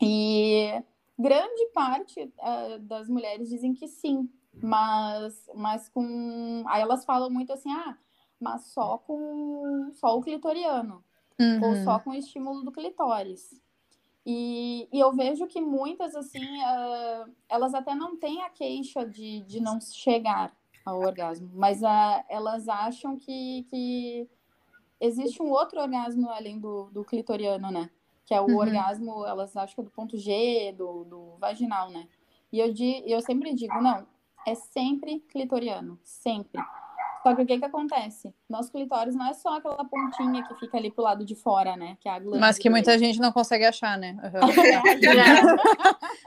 E 0.00 0.82
grande 1.18 1.66
parte 1.72 2.20
uh, 2.20 2.78
das 2.80 3.08
mulheres 3.08 3.48
dizem 3.48 3.72
que 3.72 3.86
sim, 3.86 4.28
mas, 4.62 5.48
mas 5.54 5.88
com. 5.88 6.64
Aí 6.66 6.82
elas 6.82 7.04
falam 7.04 7.30
muito 7.30 7.52
assim, 7.52 7.70
ah 7.72 7.96
mas 8.42 8.66
só 8.66 8.98
com 8.98 9.90
só 9.94 10.18
o 10.18 10.22
clitoriano, 10.22 11.04
uhum. 11.40 11.64
ou 11.64 11.76
só 11.84 11.98
com 11.98 12.10
o 12.10 12.14
estímulo 12.14 12.62
do 12.62 12.72
clitóris. 12.72 13.60
E, 14.24 14.88
e 14.92 15.00
eu 15.00 15.12
vejo 15.12 15.46
que 15.46 15.60
muitas, 15.60 16.14
assim, 16.14 16.44
uh, 16.44 17.32
elas 17.48 17.74
até 17.74 17.94
não 17.94 18.16
têm 18.16 18.42
a 18.42 18.50
queixa 18.50 19.04
de, 19.04 19.40
de 19.40 19.60
não 19.60 19.80
chegar 19.80 20.52
ao 20.84 21.00
orgasmo, 21.00 21.50
mas 21.54 21.82
uh, 21.82 22.24
elas 22.28 22.68
acham 22.68 23.16
que, 23.16 23.64
que 23.68 24.28
existe 25.00 25.42
um 25.42 25.50
outro 25.50 25.80
orgasmo 25.80 26.30
além 26.30 26.58
do, 26.58 26.84
do 26.90 27.04
clitoriano, 27.04 27.70
né? 27.70 27.90
Que 28.24 28.34
é 28.34 28.40
o 28.40 28.46
uhum. 28.46 28.58
orgasmo, 28.58 29.26
elas 29.26 29.56
acham 29.56 29.74
que 29.74 29.80
é 29.80 29.84
do 29.84 29.90
ponto 29.90 30.16
G, 30.16 30.72
do, 30.76 31.04
do 31.04 31.36
vaginal, 31.38 31.90
né? 31.90 32.08
E 32.52 32.60
eu, 32.60 32.72
eu 33.06 33.20
sempre 33.20 33.52
digo, 33.54 33.74
não, 33.80 34.06
é 34.46 34.54
sempre 34.54 35.20
clitoriano, 35.20 35.98
sempre. 36.02 36.60
Só 37.22 37.36
que 37.36 37.42
o 37.42 37.46
que 37.46 37.58
que 37.58 37.64
acontece? 37.64 38.34
Nosso 38.48 38.72
clitóris 38.72 39.14
não 39.14 39.26
é 39.28 39.32
só 39.32 39.56
aquela 39.56 39.84
pontinha 39.84 40.42
que 40.42 40.54
fica 40.56 40.76
ali 40.76 40.90
pro 40.90 41.04
lado 41.04 41.24
de 41.24 41.36
fora, 41.36 41.76
né? 41.76 41.96
Que 42.00 42.08
é 42.08 42.12
a 42.12 42.18
glândula. 42.18 42.40
Mas 42.40 42.58
que 42.58 42.68
muita 42.68 42.98
gente 42.98 43.20
não 43.20 43.30
consegue 43.30 43.64
achar, 43.64 43.96
né? 43.96 44.16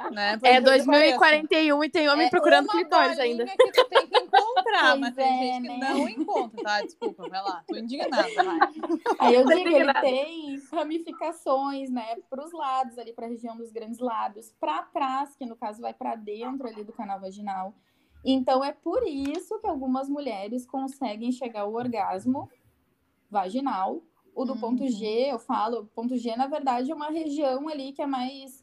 Uhum. 0.05 0.13
né? 0.13 0.39
É 0.43 0.61
2041 0.61 1.83
e 1.83 1.89
tem 1.89 2.07
homem 2.09 2.27
é 2.27 2.29
procurando 2.29 2.67
clitóris 2.67 3.19
ainda. 3.19 3.45
que 3.45 3.71
tu 3.71 3.85
tem 3.89 4.07
que 4.07 4.17
encontrar, 4.17 4.91
pois 4.91 4.99
mas 4.99 5.15
tem 5.15 5.25
é, 5.25 5.53
gente 5.53 5.67
né? 5.67 5.73
que 5.73 5.79
não 5.79 6.09
encontra, 6.09 6.63
tá? 6.63 6.81
Desculpa, 6.81 7.27
vai 7.27 7.41
lá. 7.41 7.63
Tô 7.67 7.75
indignada, 7.75 8.29
vai. 8.33 8.59
Aí 9.19 9.35
eu 9.35 9.45
digo, 9.45 9.69
ele 9.69 9.93
tem 9.95 10.61
ramificações, 10.71 11.89
né? 11.89 12.15
Pros 12.29 12.53
lados 12.53 12.97
ali, 12.97 13.13
pra 13.13 13.27
região 13.27 13.57
dos 13.57 13.71
grandes 13.71 13.99
lábios. 13.99 14.53
Pra 14.59 14.83
trás, 14.83 15.35
que 15.35 15.45
no 15.45 15.55
caso 15.55 15.81
vai 15.81 15.93
pra 15.93 16.15
dentro 16.15 16.67
ali 16.67 16.83
do 16.83 16.93
canal 16.93 17.19
vaginal. 17.19 17.73
Então 18.25 18.63
é 18.63 18.73
por 18.73 19.07
isso 19.07 19.59
que 19.59 19.67
algumas 19.67 20.09
mulheres 20.09 20.65
conseguem 20.65 21.31
chegar 21.31 21.61
ao 21.61 21.73
orgasmo 21.73 22.49
vaginal. 23.29 24.01
O 24.33 24.43
do 24.43 24.53
uhum. 24.53 24.59
ponto 24.59 24.87
G, 24.87 25.31
eu 25.31 25.39
falo, 25.39 25.89
ponto 25.95 26.17
G, 26.17 26.35
na 26.35 26.47
verdade, 26.47 26.91
é 26.91 26.95
uma 26.95 27.09
região 27.09 27.69
ali 27.69 27.93
que 27.93 28.01
é 28.01 28.07
mais 28.07 28.61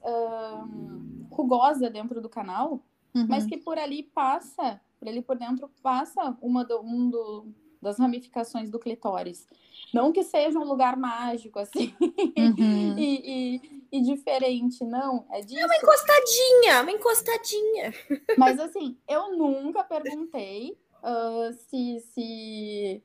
rugosa 1.30 1.88
dentro 1.88 2.20
do 2.20 2.28
canal, 2.28 2.82
uhum. 3.14 3.26
mas 3.28 3.46
que 3.46 3.56
por 3.56 3.78
ali 3.78 4.02
passa, 4.02 4.80
por 4.98 5.08
ali 5.08 5.22
por 5.22 5.36
dentro 5.36 5.70
passa 5.82 6.36
uma 6.42 6.64
do, 6.64 6.80
um 6.80 7.08
do, 7.08 7.46
das 7.80 7.98
ramificações 7.98 8.70
do 8.70 8.78
clitóris. 8.78 9.48
Não 9.94 10.12
que 10.12 10.22
seja 10.22 10.58
um 10.58 10.64
lugar 10.64 10.96
mágico, 10.96 11.58
assim, 11.58 11.94
uhum. 12.00 12.98
e, 12.98 13.56
e, 13.56 13.81
e, 13.92 14.00
diferente, 14.00 14.82
não, 14.86 15.26
é 15.30 15.42
disso. 15.42 15.60
É 15.60 15.66
uma 15.66 15.76
encostadinha, 15.76 16.80
uma 16.80 16.90
encostadinha. 16.92 17.92
Mas, 18.38 18.58
assim, 18.58 18.96
eu 19.06 19.36
nunca 19.36 19.84
perguntei 19.84 20.78
uh, 21.02 21.52
se, 21.52 22.00
se, 22.00 23.02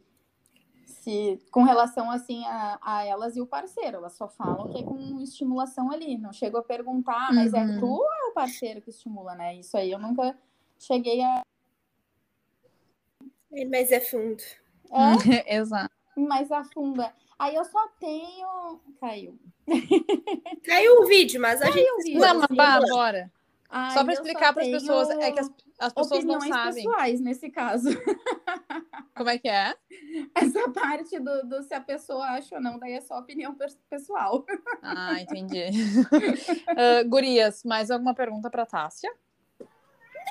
se, 0.86 1.42
com 1.52 1.64
relação, 1.64 2.10
assim, 2.10 2.46
a, 2.46 2.80
a, 2.82 3.06
elas 3.06 3.36
e 3.36 3.42
o 3.42 3.46
parceiro. 3.46 3.98
Elas 3.98 4.14
só 4.14 4.30
falam 4.30 4.70
que 4.70 4.80
é 4.80 4.84
com 4.84 5.20
estimulação 5.20 5.92
ali. 5.92 6.18
Não 6.18 6.32
chego 6.32 6.58
a 6.58 6.64
perguntar, 6.64 7.34
mas 7.34 7.54
é 7.54 7.60
uhum. 7.60 7.76
é 7.76 7.80
tu 7.80 7.86
ou 7.86 8.14
é 8.14 8.28
o 8.28 8.34
parceiro 8.34 8.82
que 8.82 8.90
estimula, 8.90 9.36
né? 9.36 9.56
Isso 9.56 9.76
aí 9.76 9.92
eu 9.92 10.00
nunca 10.00 10.40
cheguei 10.80 11.22
a... 11.22 11.42
Mas 13.70 13.92
é 13.92 14.00
fundo. 14.00 14.42
É? 14.90 15.56
Exato. 15.58 15.94
Mais 16.16 16.50
afunda. 16.50 17.14
Aí 17.38 17.56
eu 17.56 17.66
só 17.66 17.90
tenho. 18.00 18.80
Caiu. 19.02 19.38
Caiu 20.64 21.02
o 21.02 21.06
vídeo, 21.06 21.42
mas 21.42 21.62
a 21.62 21.72
Caiu 21.72 21.76
gente. 21.76 22.04
Vídeo, 22.04 22.20
não, 22.20 22.40
mas 22.40 22.58
pá, 22.58 22.80
bora. 22.80 23.32
Ai, 23.70 23.92
só 23.92 24.04
para 24.04 24.14
explicar 24.14 24.54
para 24.54 24.64
as 24.64 24.70
pessoas, 24.70 25.10
é 25.10 25.32
que 25.32 25.40
as, 25.40 25.52
as 25.78 25.94
pessoas 25.94 26.24
não 26.24 26.40
sabem. 26.40 26.86
pessoais 26.86 27.20
nesse 27.20 27.50
caso. 27.50 27.90
Como 29.16 29.30
é 29.30 29.38
que 29.38 29.50
é? 29.50 29.76
Essa 30.34 30.70
parte 30.70 31.20
do, 31.20 31.44
do, 31.44 31.64
se 31.64 31.74
a 31.74 31.82
pessoa 31.82 32.26
acha 32.28 32.56
ou 32.56 32.62
não, 32.62 32.80
daí 32.80 32.94
é 32.94 33.02
só 33.02 33.20
opinião 33.20 33.56
pessoal. 33.90 34.46
Ah, 34.82 35.20
entendi. 35.20 35.66
uh, 35.66 37.08
gurias, 37.10 37.64
mais 37.64 37.92
alguma 37.92 38.14
pergunta 38.14 38.50
para 38.50 38.66
Tássia? 38.66 39.12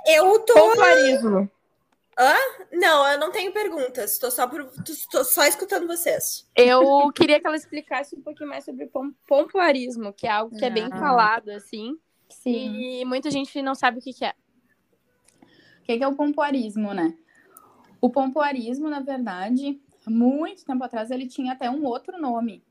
Eu 0.07 0.39
tô. 0.41 0.55
Pompoarismo. 0.55 1.51
Hã? 2.19 2.35
Não, 2.73 3.07
eu 3.07 3.19
não 3.19 3.31
tenho 3.31 3.53
perguntas. 3.53 4.13
Estou 4.13 4.31
só, 4.31 4.47
por... 4.47 4.73
só 5.25 5.45
escutando 5.45 5.87
vocês. 5.87 6.49
Eu 6.57 7.13
queria 7.13 7.39
que 7.39 7.47
ela 7.47 7.57
explicasse 7.57 8.17
um 8.17 8.23
pouquinho 8.23 8.49
mais 8.49 8.65
sobre 8.65 8.87
pom 8.87 9.13
pompoarismo, 9.27 10.13
que 10.13 10.27
é 10.27 10.31
algo 10.31 10.57
que 10.57 10.65
é 10.65 10.71
bem 10.71 10.89
ah. 10.91 10.99
falado, 10.99 11.51
assim. 11.51 11.99
Sim. 12.31 12.75
E 12.75 13.05
muita 13.05 13.31
gente 13.31 13.61
não 13.61 13.75
sabe 13.75 13.99
o 13.99 14.03
que, 14.03 14.15
que 14.15 14.25
é. 14.25 14.33
O 15.81 15.85
que 15.85 16.03
é 16.03 16.09
o 16.09 16.17
pompoarismo, 16.17 16.95
né? 16.95 17.17
O 18.01 18.11
pompoarismo, 18.11 18.89
na 18.89 19.01
verdade, 19.01 19.81
muito 20.07 20.65
tempo 20.65 20.85
atrás, 20.85 21.11
ele 21.11 21.27
tinha 21.27 21.53
até 21.53 21.71
um 21.71 21.85
outro 21.85 22.19
nome, 22.19 22.65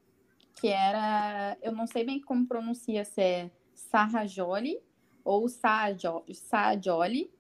que 0.59 0.67
era, 0.67 1.57
eu 1.61 1.71
não 1.71 1.85
sei 1.85 2.03
bem 2.03 2.19
como 2.19 2.47
pronuncia, 2.47 3.05
se 3.05 3.21
é 3.21 3.51
Sarrajoli 3.73 4.79
ou 5.23 5.47
Sajoli. 5.47 7.31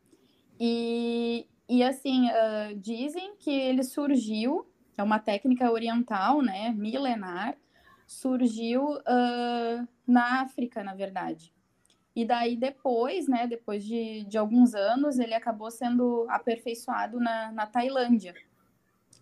E, 0.59 1.47
e 1.67 1.83
assim, 1.83 2.27
uh, 2.27 2.75
dizem 2.75 3.35
que 3.37 3.51
ele 3.51 3.83
surgiu, 3.83 4.67
é 4.97 5.03
uma 5.03 5.19
técnica 5.19 5.71
oriental, 5.71 6.41
né, 6.41 6.69
milenar, 6.71 7.57
surgiu 8.05 8.83
uh, 8.83 9.87
na 10.07 10.41
África, 10.41 10.83
na 10.83 10.93
verdade. 10.93 11.53
E 12.15 12.23
daí 12.23 12.55
depois, 12.55 13.27
né, 13.27 13.45
depois 13.47 13.83
de, 13.83 14.23
de 14.23 14.37
alguns 14.37 14.73
anos, 14.73 15.19
ele 15.19 15.33
acabou 15.33 15.69
sendo 15.69 16.25
aperfeiçoado 16.29 17.19
na, 17.19 17.51
na 17.51 17.65
Tailândia. 17.65 18.33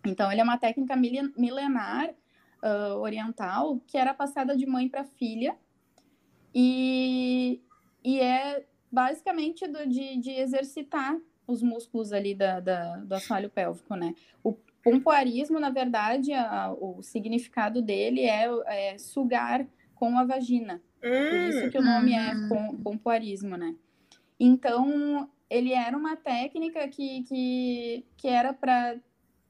Então, 0.05 0.31
ele 0.31 0.41
é 0.41 0.43
uma 0.43 0.57
técnica 0.57 0.95
milenar 0.95 2.09
uh, 2.09 2.97
oriental 2.99 3.79
que 3.87 3.97
era 3.97 4.13
passada 4.13 4.55
de 4.55 4.65
mãe 4.65 4.89
para 4.89 5.05
filha 5.05 5.57
e, 6.53 7.61
e 8.03 8.19
é 8.19 8.65
basicamente 8.91 9.65
do, 9.65 9.87
de, 9.87 10.17
de 10.17 10.31
exercitar 10.31 11.17
os 11.47 11.61
músculos 11.61 12.13
ali 12.13 12.33
da, 12.33 12.59
da, 12.59 12.97
do 12.97 13.13
assoalho 13.13 13.49
pélvico, 13.49 13.95
né? 13.95 14.13
O 14.43 14.53
pompoarismo, 14.83 15.59
na 15.59 15.69
verdade, 15.69 16.33
a, 16.33 16.71
o 16.71 17.01
significado 17.01 17.81
dele 17.81 18.21
é, 18.21 18.47
é 18.67 18.97
sugar 18.97 19.65
com 19.95 20.17
a 20.17 20.25
vagina. 20.25 20.81
Por 20.99 21.09
isso 21.09 21.69
que 21.69 21.77
o 21.77 21.83
nome 21.83 22.13
é 22.13 22.33
hum. 22.33 22.77
pompoarismo, 22.83 23.57
né? 23.57 23.75
Então, 24.39 25.29
ele 25.49 25.73
era 25.73 25.95
uma 25.95 26.15
técnica 26.15 26.87
que, 26.87 27.23
que, 27.23 28.05
que 28.17 28.27
era 28.27 28.53
para 28.53 28.97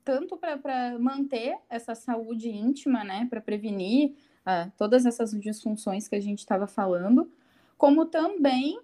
tanto 0.03 0.37
para 0.37 0.99
manter 0.99 1.57
essa 1.69 1.95
saúde 1.95 2.49
íntima, 2.49 3.05
né, 3.05 3.25
para 3.29 3.39
prevenir 3.39 4.11
uh, 4.41 4.69
todas 4.77 5.05
essas 5.05 5.31
disfunções 5.31 6.09
que 6.09 6.15
a 6.15 6.19
gente 6.19 6.39
estava 6.39 6.67
falando, 6.67 7.31
como 7.77 8.05
também 8.05 8.77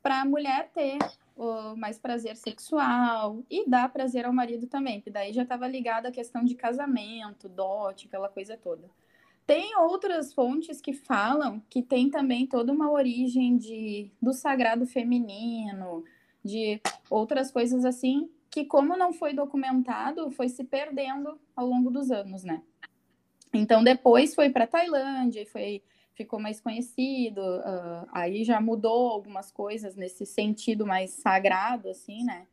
para 0.00 0.22
a 0.22 0.24
mulher 0.24 0.70
ter 0.72 0.98
mais 1.76 1.98
prazer 1.98 2.36
sexual 2.36 3.42
e 3.50 3.68
dar 3.68 3.92
prazer 3.92 4.24
ao 4.24 4.32
marido 4.32 4.66
também, 4.66 5.00
que 5.00 5.10
daí 5.10 5.32
já 5.32 5.42
estava 5.42 5.66
ligado 5.66 6.06
à 6.06 6.10
questão 6.10 6.44
de 6.44 6.54
casamento, 6.54 7.48
dote, 7.48 8.06
aquela 8.06 8.28
coisa 8.28 8.56
toda. 8.56 8.88
Tem 9.46 9.76
outras 9.76 10.32
fontes 10.32 10.80
que 10.80 10.92
falam 10.92 11.62
que 11.68 11.82
tem 11.82 12.08
também 12.10 12.46
toda 12.46 12.72
uma 12.72 12.90
origem 12.90 13.56
de, 13.56 14.10
do 14.20 14.32
sagrado 14.32 14.86
feminino, 14.86 16.04
de 16.44 16.80
outras 17.08 17.50
coisas 17.50 17.84
assim, 17.84 18.30
que 18.50 18.64
como 18.64 18.96
não 18.96 19.12
foi 19.12 19.32
documentado, 19.32 20.30
foi 20.30 20.48
se 20.48 20.64
perdendo 20.64 21.38
ao 21.56 21.66
longo 21.66 21.90
dos 21.90 22.10
anos, 22.10 22.44
né? 22.44 22.62
Então 23.52 23.82
depois 23.82 24.34
foi 24.34 24.50
para 24.50 24.66
Tailândia 24.66 25.44
foi 25.46 25.82
ficou 26.20 26.38
mais 26.38 26.60
conhecido, 26.60 27.40
uh, 27.40 28.06
aí 28.12 28.44
já 28.44 28.60
mudou 28.60 29.08
algumas 29.08 29.50
coisas 29.50 29.96
nesse 29.96 30.26
sentido 30.26 30.86
mais 30.86 31.12
sagrado, 31.12 31.88
assim, 31.88 32.22
né? 32.24 32.46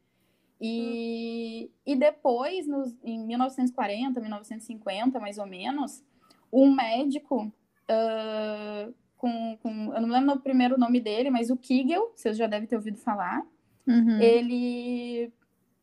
E, 0.60 1.70
e 1.86 1.96
depois, 1.96 2.66
nos, 2.66 2.96
em 3.04 3.20
1940, 3.20 4.22
1950, 4.22 5.20
mais 5.20 5.38
ou 5.38 5.46
menos, 5.46 6.02
um 6.52 6.74
médico 6.74 7.44
uh, 7.44 8.94
com, 9.18 9.58
com, 9.62 9.94
eu 9.94 10.02
não 10.02 10.10
lembro 10.10 10.36
o 10.36 10.40
primeiro 10.40 10.80
nome 10.80 11.02
dele, 11.02 11.30
mas 11.30 11.50
o 11.50 11.58
Kegel, 11.58 12.14
vocês 12.16 12.38
já 12.38 12.48
devem 12.48 12.68
ter 12.68 12.78
ouvido 12.78 12.98
falar, 12.98 13.46
uhum. 13.86 14.22
ele 14.22 15.32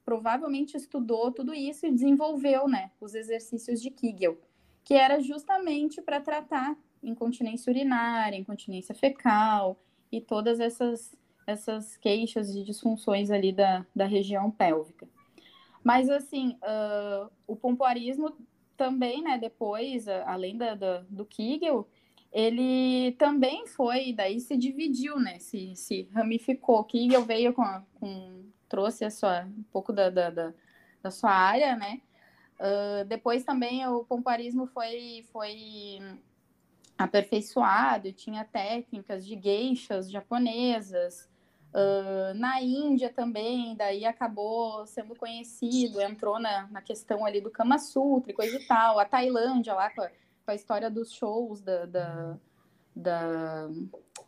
provavelmente 0.06 0.74
estudou 0.74 1.30
tudo 1.32 1.52
isso 1.52 1.84
e 1.86 1.92
desenvolveu, 1.92 2.66
né, 2.66 2.90
os 2.98 3.14
exercícios 3.14 3.80
de 3.80 3.90
Kegel, 3.90 4.40
que 4.82 4.94
era 4.94 5.20
justamente 5.20 6.00
para 6.00 6.18
tratar 6.18 6.76
incontinência 7.04 7.70
urinária, 7.70 8.36
incontinência 8.36 8.94
fecal 8.94 9.78
e 10.10 10.20
todas 10.20 10.60
essas, 10.60 11.14
essas 11.46 11.96
queixas 11.96 12.52
de 12.52 12.64
disfunções 12.64 13.30
ali 13.30 13.52
da, 13.52 13.86
da 13.94 14.06
região 14.06 14.50
pélvica. 14.50 15.08
Mas, 15.82 16.08
assim, 16.08 16.58
uh, 16.62 17.30
o 17.46 17.54
pompoarismo 17.54 18.34
também, 18.76 19.22
né, 19.22 19.38
depois, 19.38 20.08
além 20.08 20.56
da, 20.56 20.74
da, 20.74 21.04
do 21.08 21.24
Kegel, 21.24 21.86
ele 22.32 23.12
também 23.12 23.66
foi, 23.66 24.12
daí 24.12 24.40
se 24.40 24.56
dividiu, 24.56 25.20
né, 25.20 25.38
se, 25.38 25.76
se 25.76 26.08
ramificou. 26.12 26.82
Kegel 26.84 27.22
veio 27.22 27.52
com, 27.52 27.64
com 28.00 28.44
trouxe 28.68 29.04
a 29.04 29.10
sua, 29.10 29.44
um 29.44 29.62
pouco 29.70 29.92
da, 29.92 30.10
da, 30.10 30.30
da, 30.30 30.54
da 31.02 31.10
sua 31.10 31.30
área, 31.30 31.76
né, 31.76 32.00
uh, 32.58 33.04
depois 33.04 33.44
também 33.44 33.86
o 33.86 34.04
pomparismo 34.04 34.66
foi, 34.66 35.24
foi 35.30 36.00
aperfeiçoado, 36.96 38.12
tinha 38.12 38.44
técnicas 38.44 39.26
de 39.26 39.38
geixas 39.38 40.10
japonesas, 40.10 41.28
Uh, 41.74 42.32
na 42.34 42.62
Índia 42.62 43.12
também, 43.12 43.74
daí 43.74 44.04
acabou 44.04 44.86
sendo 44.86 45.16
conhecido, 45.16 46.00
entrou 46.00 46.38
na, 46.38 46.68
na 46.68 46.80
questão 46.80 47.26
ali 47.26 47.40
do 47.40 47.50
Kama 47.50 47.80
Sutra 47.80 48.30
e 48.30 48.34
coisa 48.34 48.56
e 48.56 48.64
tal. 48.64 49.00
A 49.00 49.04
Tailândia, 49.04 49.74
lá 49.74 49.90
com 49.90 50.02
a, 50.02 50.08
com 50.08 50.50
a 50.52 50.54
história 50.54 50.88
dos 50.88 51.10
shows 51.10 51.60
da, 51.60 51.84
da, 51.84 52.36
da, 52.94 53.68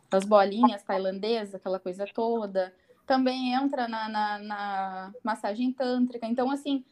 das 0.09 0.25
bolinhas 0.25 0.83
tailandesas, 0.83 1.55
aquela 1.55 1.79
coisa 1.79 2.05
toda. 2.13 2.73
Também 3.05 3.53
entra 3.53 3.87
na, 3.87 4.09
na, 4.09 4.39
na 4.39 5.13
massagem 5.23 5.71
tântrica. 5.71 6.27
Então, 6.27 6.51
assim, 6.51 6.83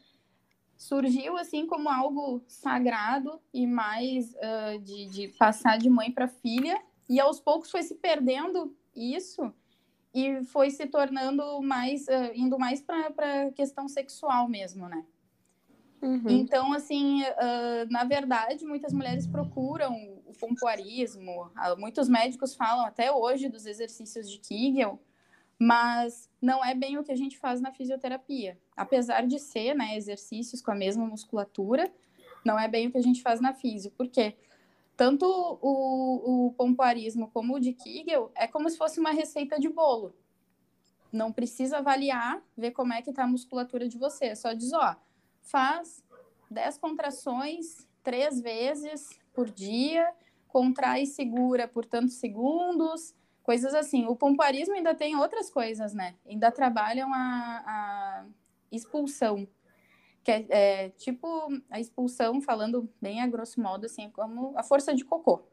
surgiu 0.78 1.38
assim 1.38 1.66
como 1.66 1.90
algo 1.90 2.44
sagrado 2.48 3.40
e 3.54 3.66
mais 3.66 4.34
uh, 4.34 4.80
de, 4.80 5.06
de 5.08 5.28
passar 5.30 5.78
de 5.78 5.90
mãe 5.90 6.12
para 6.12 6.28
filha. 6.28 6.82
E 7.08 7.20
aos 7.20 7.40
poucos 7.40 7.72
foi 7.72 7.84
se 7.84 7.96
perdendo 7.96 8.76
isso 8.96 9.54
e 10.14 10.44
foi 10.46 10.70
se 10.70 10.86
tornando 10.88 11.62
mais, 11.62 12.08
uh, 12.08 12.32
indo 12.34 12.58
mais 12.58 12.82
para 12.82 13.08
a 13.48 13.52
questão 13.52 13.88
sexual 13.88 14.48
mesmo, 14.48 14.88
né? 14.88 15.06
Uhum. 16.02 16.30
Então, 16.30 16.74
assim, 16.74 17.24
uh, 17.24 17.90
na 17.90 18.04
verdade, 18.04 18.66
muitas 18.66 18.94
mulheres 18.94 19.26
procuram 19.26 19.94
o 20.26 20.34
pompoarismo, 20.40 21.50
muitos 21.78 22.10
médicos 22.10 22.54
falam 22.54 22.86
até 22.86 23.12
hoje 23.12 23.48
dos 23.48 23.66
exercícios 23.66 24.30
de 24.30 24.38
Kegel, 24.40 25.00
mas 25.60 26.30
não 26.42 26.64
é 26.64 26.74
bem 26.74 26.98
o 26.98 27.04
que 27.04 27.12
a 27.12 27.18
gente 27.18 27.38
faz 27.38 27.62
na 27.62 27.72
fisioterapia. 27.72 28.60
Apesar 28.76 29.26
de 29.26 29.40
ser 29.40 29.74
né, 29.74 29.96
exercícios 29.96 30.62
com 30.62 30.72
a 30.72 30.76
mesma 30.76 31.06
musculatura, 31.06 31.92
não 32.44 32.60
é 32.60 32.68
bem 32.68 32.88
o 32.88 32.92
que 32.92 32.98
a 32.98 33.04
gente 33.04 33.22
faz 33.22 33.40
na 33.40 33.54
fisio. 33.54 33.92
Por 33.92 34.08
quê? 34.08 34.36
tanto 34.96 35.26
o, 35.62 36.48
o 36.48 36.54
pompoarismo 36.54 37.30
como 37.32 37.56
o 37.56 37.60
de 37.60 37.74
Kegel 37.74 38.32
é 38.34 38.48
como 38.48 38.70
se 38.70 38.78
fosse 38.78 39.00
uma 39.00 39.12
receita 39.12 39.60
de 39.60 39.70
bolo. 39.70 40.16
Não 41.12 41.32
precisa 41.32 41.78
avaliar, 41.78 42.42
ver 42.58 42.72
como 42.72 42.94
é 42.94 43.02
que 43.02 43.10
está 43.10 43.24
a 43.24 43.28
musculatura 43.28 43.88
de 43.88 43.98
você. 43.98 44.36
Só 44.36 44.54
diz, 44.54 44.74
ó, 44.74 44.96
faz 45.42 46.04
10 46.50 46.78
contrações 46.78 47.88
três 48.04 48.40
vezes 48.40 49.20
por 49.34 49.50
dia, 49.50 50.14
contrai 50.48 51.04
e 51.04 51.08
segura 51.08 51.68
por 51.68 51.86
tantos 51.86 52.16
segundos, 52.16 53.14
coisas 53.46 53.74
assim. 53.74 54.06
O 54.08 54.16
pompoarismo 54.16 54.76
ainda 54.76 54.96
tem 54.96 55.16
outras 55.16 55.50
coisas, 55.50 55.94
né? 55.94 56.16
Ainda 56.28 56.52
trabalham 56.52 57.14
a, 57.14 57.64
a 57.66 58.26
expulsão 58.72 59.48
que 60.26 60.32
é, 60.32 60.46
é, 60.50 60.90
tipo 60.90 61.28
a 61.70 61.80
expulsão, 61.80 62.42
falando 62.42 62.90
bem 63.00 63.22
a 63.22 63.28
grosso 63.28 63.62
modo, 63.62 63.86
assim, 63.86 64.10
como 64.10 64.58
a 64.58 64.64
força 64.64 64.94
de 64.96 65.06
cocô, 65.06 65.44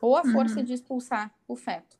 ou 0.00 0.16
a 0.16 0.22
força 0.22 0.60
uhum. 0.60 0.64
de 0.64 0.74
expulsar 0.74 1.34
o 1.48 1.56
feto. 1.56 1.98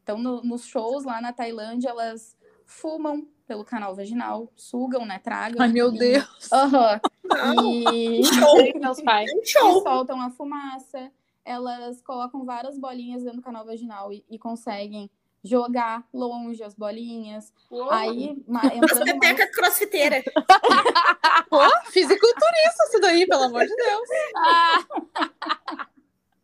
Então, 0.00 0.16
no, 0.16 0.40
nos 0.44 0.64
shows 0.66 1.04
lá 1.04 1.20
na 1.20 1.32
Tailândia, 1.32 1.88
elas 1.88 2.36
fumam 2.64 3.26
pelo 3.44 3.64
canal 3.64 3.92
vaginal, 3.92 4.52
sugam, 4.54 5.04
né, 5.04 5.18
tragam. 5.18 5.60
Ai, 5.60 5.72
meu 5.72 5.92
e, 5.92 5.98
Deus! 5.98 6.46
Uh 6.46 7.00
-huh, 7.26 7.92
e, 7.92 8.22
show. 8.22 8.54
meus 8.80 9.02
pais, 9.02 9.28
e 9.32 9.44
soltam 9.82 10.20
a 10.20 10.30
fumaça, 10.30 11.10
elas 11.44 12.00
colocam 12.02 12.44
várias 12.44 12.78
bolinhas 12.78 13.22
dentro 13.22 13.38
do 13.38 13.44
canal 13.44 13.64
vaginal 13.64 14.12
e, 14.12 14.24
e 14.28 14.38
conseguem 14.38 15.10
jogar 15.44 16.08
longe 16.12 16.62
as 16.62 16.74
bolinhas. 16.74 17.52
Uou. 17.70 17.90
Aí, 17.90 18.30
entrando 18.48 19.16
mais... 19.18 19.54
crossfiteira. 19.54 20.22
Pô, 21.50 21.60
fisiculturista 21.90 22.84
isso 22.88 23.00
daí, 23.00 23.26
pelo 23.26 23.44
amor 23.44 23.66
de 23.66 23.76
Deus. 23.76 24.08
Ah. 24.36 24.86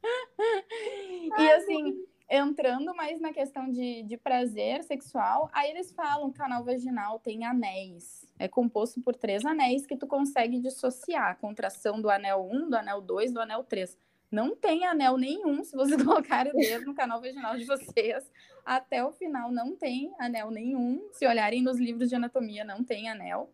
e 1.38 1.50
assim, 1.52 2.04
entrando 2.28 2.94
mais 2.94 3.20
na 3.20 3.32
questão 3.32 3.70
de, 3.70 4.02
de 4.02 4.16
prazer 4.18 4.84
sexual, 4.84 5.48
aí 5.52 5.70
eles 5.70 5.90
falam 5.92 6.30
que 6.30 6.36
o 6.36 6.42
canal 6.42 6.62
vaginal 6.62 7.18
tem 7.18 7.44
anéis. 7.44 8.28
É 8.38 8.46
composto 8.46 9.00
por 9.00 9.16
três 9.16 9.44
anéis 9.44 9.86
que 9.86 9.96
tu 9.96 10.06
consegue 10.06 10.60
dissociar 10.60 11.30
a 11.30 11.34
contração 11.34 12.00
do 12.00 12.10
anel 12.10 12.46
1, 12.50 12.70
do 12.70 12.76
anel 12.76 13.00
2, 13.00 13.32
do 13.32 13.40
anel 13.40 13.64
3. 13.64 13.96
Não 14.30 14.54
tem 14.54 14.86
anel 14.86 15.16
nenhum, 15.16 15.64
se 15.64 15.74
vocês 15.74 16.00
colocarem 16.04 16.52
o 16.52 16.56
dedo 16.56 16.86
no 16.86 16.94
canal 16.94 17.20
vaginal 17.20 17.56
de 17.56 17.64
vocês, 17.64 18.30
até 18.64 19.04
o 19.04 19.12
final 19.12 19.50
não 19.50 19.74
tem 19.74 20.12
anel 20.18 20.50
nenhum. 20.50 21.08
Se 21.12 21.26
olharem 21.26 21.62
nos 21.62 21.78
livros 21.78 22.08
de 22.08 22.14
anatomia, 22.14 22.64
não 22.64 22.84
tem 22.84 23.08
anel. 23.08 23.50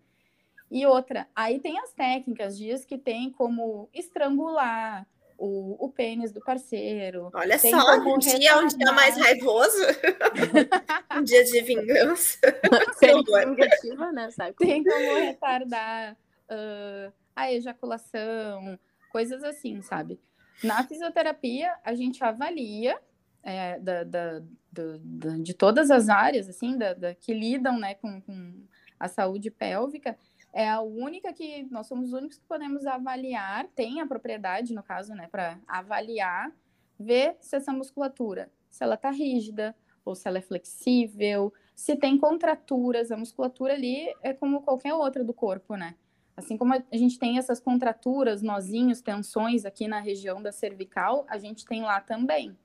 E 0.70 0.84
outra, 0.84 1.28
aí 1.34 1.60
tem 1.60 1.78
as 1.78 1.92
técnicas, 1.92 2.58
diz 2.58 2.84
que 2.84 2.98
tem 2.98 3.30
como 3.30 3.88
estrangular, 3.94 5.06
o, 5.38 5.84
o 5.84 5.88
pênis 5.90 6.32
do 6.32 6.40
parceiro. 6.40 7.30
Olha 7.34 7.58
só, 7.58 7.98
um 7.98 8.18
dia, 8.18 8.58
um 8.58 8.66
dia 8.66 8.92
mais 8.92 9.16
raivoso. 9.16 9.78
um 11.16 11.22
dia 11.22 11.44
de 11.44 11.60
vingança. 11.62 12.38
Vingativa, 13.00 14.12
né? 14.12 14.30
Sabe? 14.30 14.54
Tem 14.56 14.82
como 14.82 15.14
retardar 15.16 16.16
ah, 16.48 17.12
a 17.34 17.52
ejaculação, 17.52 18.78
coisas 19.10 19.44
assim, 19.44 19.82
sabe? 19.82 20.18
Na 20.62 20.82
fisioterapia, 20.84 21.74
a 21.84 21.94
gente 21.94 22.22
avalia 22.24 22.98
é, 23.42 23.78
da, 23.78 24.02
da- 24.04 24.42
da- 24.72 25.36
de 25.38 25.54
todas 25.54 25.90
as 25.90 26.08
áreas, 26.08 26.48
assim, 26.48 26.76
que 27.20 27.32
lidam 27.32 27.78
né, 27.78 27.94
com, 27.94 28.20
com 28.20 28.54
a 28.98 29.08
saúde 29.08 29.50
pélvica, 29.50 30.18
é 30.52 30.68
a 30.68 30.80
única 30.80 31.32
que 31.32 31.62
nós 31.70 31.86
somos 31.86 32.08
os 32.08 32.12
únicos 32.14 32.38
que 32.38 32.44
podemos 32.46 32.84
avaliar, 32.86 33.66
tem 33.74 34.00
a 34.00 34.06
propriedade, 34.06 34.74
no 34.74 34.82
caso, 34.82 35.14
né, 35.14 35.28
para 35.30 35.58
avaliar, 35.68 36.50
ver 36.98 37.36
se 37.40 37.54
essa 37.56 37.72
musculatura, 37.72 38.50
se 38.70 38.82
ela 38.82 38.96
tá 38.96 39.10
rígida, 39.10 39.76
ou 40.04 40.14
se 40.14 40.26
ela 40.26 40.38
é 40.38 40.42
flexível, 40.42 41.52
se 41.74 41.94
tem 41.96 42.16
contraturas, 42.18 43.10
a 43.12 43.16
musculatura 43.16 43.74
ali 43.74 44.12
é 44.22 44.32
como 44.32 44.62
qualquer 44.62 44.94
outra 44.94 45.22
do 45.24 45.34
corpo, 45.34 45.76
né? 45.76 45.94
Assim 46.36 46.56
como 46.56 46.74
a 46.74 46.96
gente 46.96 47.18
tem 47.18 47.38
essas 47.38 47.58
contraturas, 47.58 48.42
nozinhos, 48.42 49.00
tensões 49.00 49.64
aqui 49.64 49.88
na 49.88 50.00
região 50.00 50.42
da 50.42 50.52
cervical, 50.52 51.24
a 51.28 51.38
gente 51.38 51.64
tem 51.64 51.82
lá 51.82 52.00
também. 52.00 52.56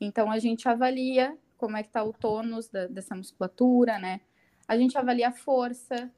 Então 0.00 0.30
a 0.30 0.38
gente 0.38 0.68
avalia 0.68 1.36
como 1.56 1.76
é 1.76 1.82
que 1.82 1.90
tá 1.90 2.02
o 2.04 2.12
tônus 2.12 2.68
da- 2.68 2.86
dessa 2.86 3.14
musculatura, 3.14 3.98
né? 3.98 4.20
A 4.66 4.76
gente 4.76 4.96
avalia 4.96 5.28
a 5.28 5.32
força, 5.32 6.10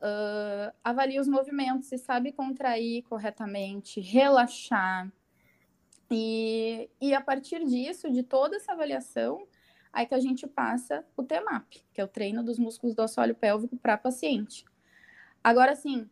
ah, 0.00 0.72
avalia 0.84 1.20
os 1.20 1.26
movimentos, 1.26 1.88
se 1.88 1.96
sabe 1.96 2.30
contrair 2.30 3.02
corretamente, 3.04 4.00
relaxar. 4.00 5.10
E, 6.10 6.90
e 7.00 7.14
a 7.14 7.20
partir 7.20 7.64
disso, 7.64 8.10
de 8.10 8.22
toda 8.22 8.56
essa 8.56 8.72
avaliação, 8.72 9.48
aí 9.90 10.04
que 10.06 10.14
a 10.14 10.20
gente 10.20 10.46
passa 10.46 11.04
o 11.16 11.22
TMAP, 11.22 11.82
que 11.92 12.00
é 12.00 12.04
o 12.04 12.08
treino 12.08 12.44
dos 12.44 12.58
músculos 12.58 12.94
do 12.94 13.02
assoalho 13.02 13.34
pélvico 13.34 13.76
para 13.78 13.96
paciente. 13.96 14.66
Agora, 15.42 15.74
sim, 15.74 16.08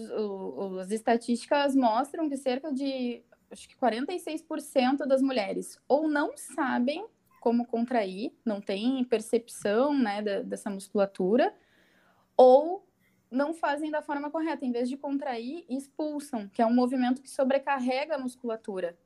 os, 0.00 0.78
as 0.78 0.90
estatísticas 0.90 1.74
mostram 1.76 2.28
que 2.28 2.36
cerca 2.36 2.72
de 2.72 3.22
acho 3.50 3.68
que 3.68 3.76
46% 3.76 5.06
das 5.06 5.20
mulheres 5.20 5.78
ou 5.86 6.08
não 6.08 6.36
sabem 6.36 7.04
como 7.40 7.66
contrair, 7.66 8.32
não 8.44 8.60
tem 8.60 9.04
percepção 9.04 9.92
né, 9.92 10.22
da- 10.22 10.42
dessa 10.42 10.70
musculatura, 10.70 11.52
ou 12.36 12.86
não 13.30 13.52
fazem 13.52 13.90
da 13.90 14.00
forma 14.00 14.30
correta. 14.30 14.64
Em 14.64 14.70
vez 14.70 14.88
de 14.88 14.96
contrair, 14.96 15.64
expulsam, 15.68 16.48
que 16.48 16.62
é 16.62 16.66
um 16.66 16.72
movimento 16.72 17.20
que 17.20 17.28
sobrecarrega 17.28 18.14
a 18.14 18.18
musculatura. 18.18 18.96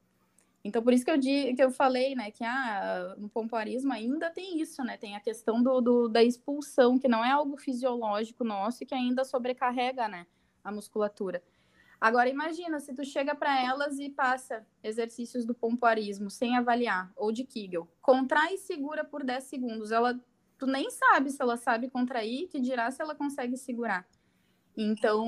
Então, 0.63 0.83
por 0.83 0.93
isso 0.93 1.05
que 1.05 1.11
eu, 1.11 1.17
di, 1.17 1.55
que 1.55 1.63
eu 1.63 1.71
falei, 1.71 2.15
né, 2.15 2.31
que 2.31 2.45
ah, 2.45 3.15
no 3.17 3.29
pompoarismo 3.29 3.93
ainda 3.93 4.29
tem 4.31 4.61
isso, 4.61 4.83
né? 4.83 4.97
Tem 4.97 5.15
a 5.17 5.21
questão 5.21 5.63
do, 5.63 5.81
do- 5.81 6.09
da 6.09 6.23
expulsão, 6.23 6.99
que 6.99 7.09
não 7.09 7.25
é 7.25 7.31
algo 7.31 7.57
fisiológico 7.57 8.43
nosso 8.45 8.83
e 8.83 8.87
que 8.87 8.95
ainda 8.95 9.25
sobrecarrega, 9.25 10.09
né, 10.09 10.27
a 10.67 10.73
musculatura. 10.73 11.43
Agora, 12.01 12.29
imagina 12.29 12.79
se 12.79 12.93
tu 12.93 13.05
chega 13.05 13.35
para 13.35 13.59
elas 13.59 13.99
e 13.99 14.11
passa 14.11 14.67
exercícios 14.83 15.47
do 15.47 15.55
pompoarismo 15.55 16.29
sem 16.29 16.57
avaliar, 16.57 17.11
ou 17.17 17.33
de 17.33 17.45
Kegel. 17.45 17.89
Contrai 18.03 18.55
e 18.55 18.59
segura 18.59 19.03
por 19.03 19.25
10 19.25 19.45
segundos. 19.45 19.91
Ela, 19.91 20.19
tu 20.59 20.67
nem 20.67 20.91
sabe 20.91 21.31
se 21.31 21.41
ela 21.41 21.57
sabe 21.57 21.89
contrair, 21.89 22.49
que 22.49 22.61
dirá 22.61 22.91
se 22.91 23.01
ela 23.01 23.15
consegue 23.15 23.57
segurar. 23.57 24.07
Então, 24.77 25.25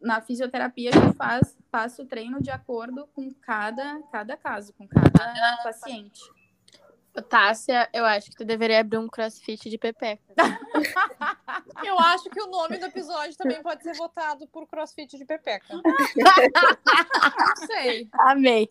na 0.00 0.20
fisioterapia, 0.20 0.90
a 0.90 0.92
gente 0.92 1.16
faz, 1.16 1.56
passa 1.70 2.02
o 2.02 2.06
treino 2.06 2.42
de 2.42 2.50
acordo 2.50 3.06
com 3.14 3.32
cada, 3.32 4.02
cada 4.10 4.36
caso, 4.36 4.72
com 4.72 4.88
cada 4.88 5.62
paciente. 5.62 6.20
Tássia, 7.22 7.88
eu 7.92 8.04
acho 8.04 8.30
que 8.30 8.36
tu 8.36 8.44
deveria 8.44 8.80
abrir 8.80 8.98
um 8.98 9.08
crossfit 9.08 9.68
de 9.68 9.78
pepeca. 9.78 10.22
Eu 11.84 11.98
acho 11.98 12.28
que 12.30 12.40
o 12.40 12.46
nome 12.46 12.78
do 12.78 12.86
episódio 12.86 13.36
também 13.36 13.62
pode 13.62 13.82
ser 13.82 13.94
votado 13.96 14.46
por 14.48 14.66
crossfit 14.66 15.16
de 15.16 15.24
Pepeca. 15.24 15.74
Não 15.74 17.66
sei. 17.66 18.08
Amei. 18.12 18.68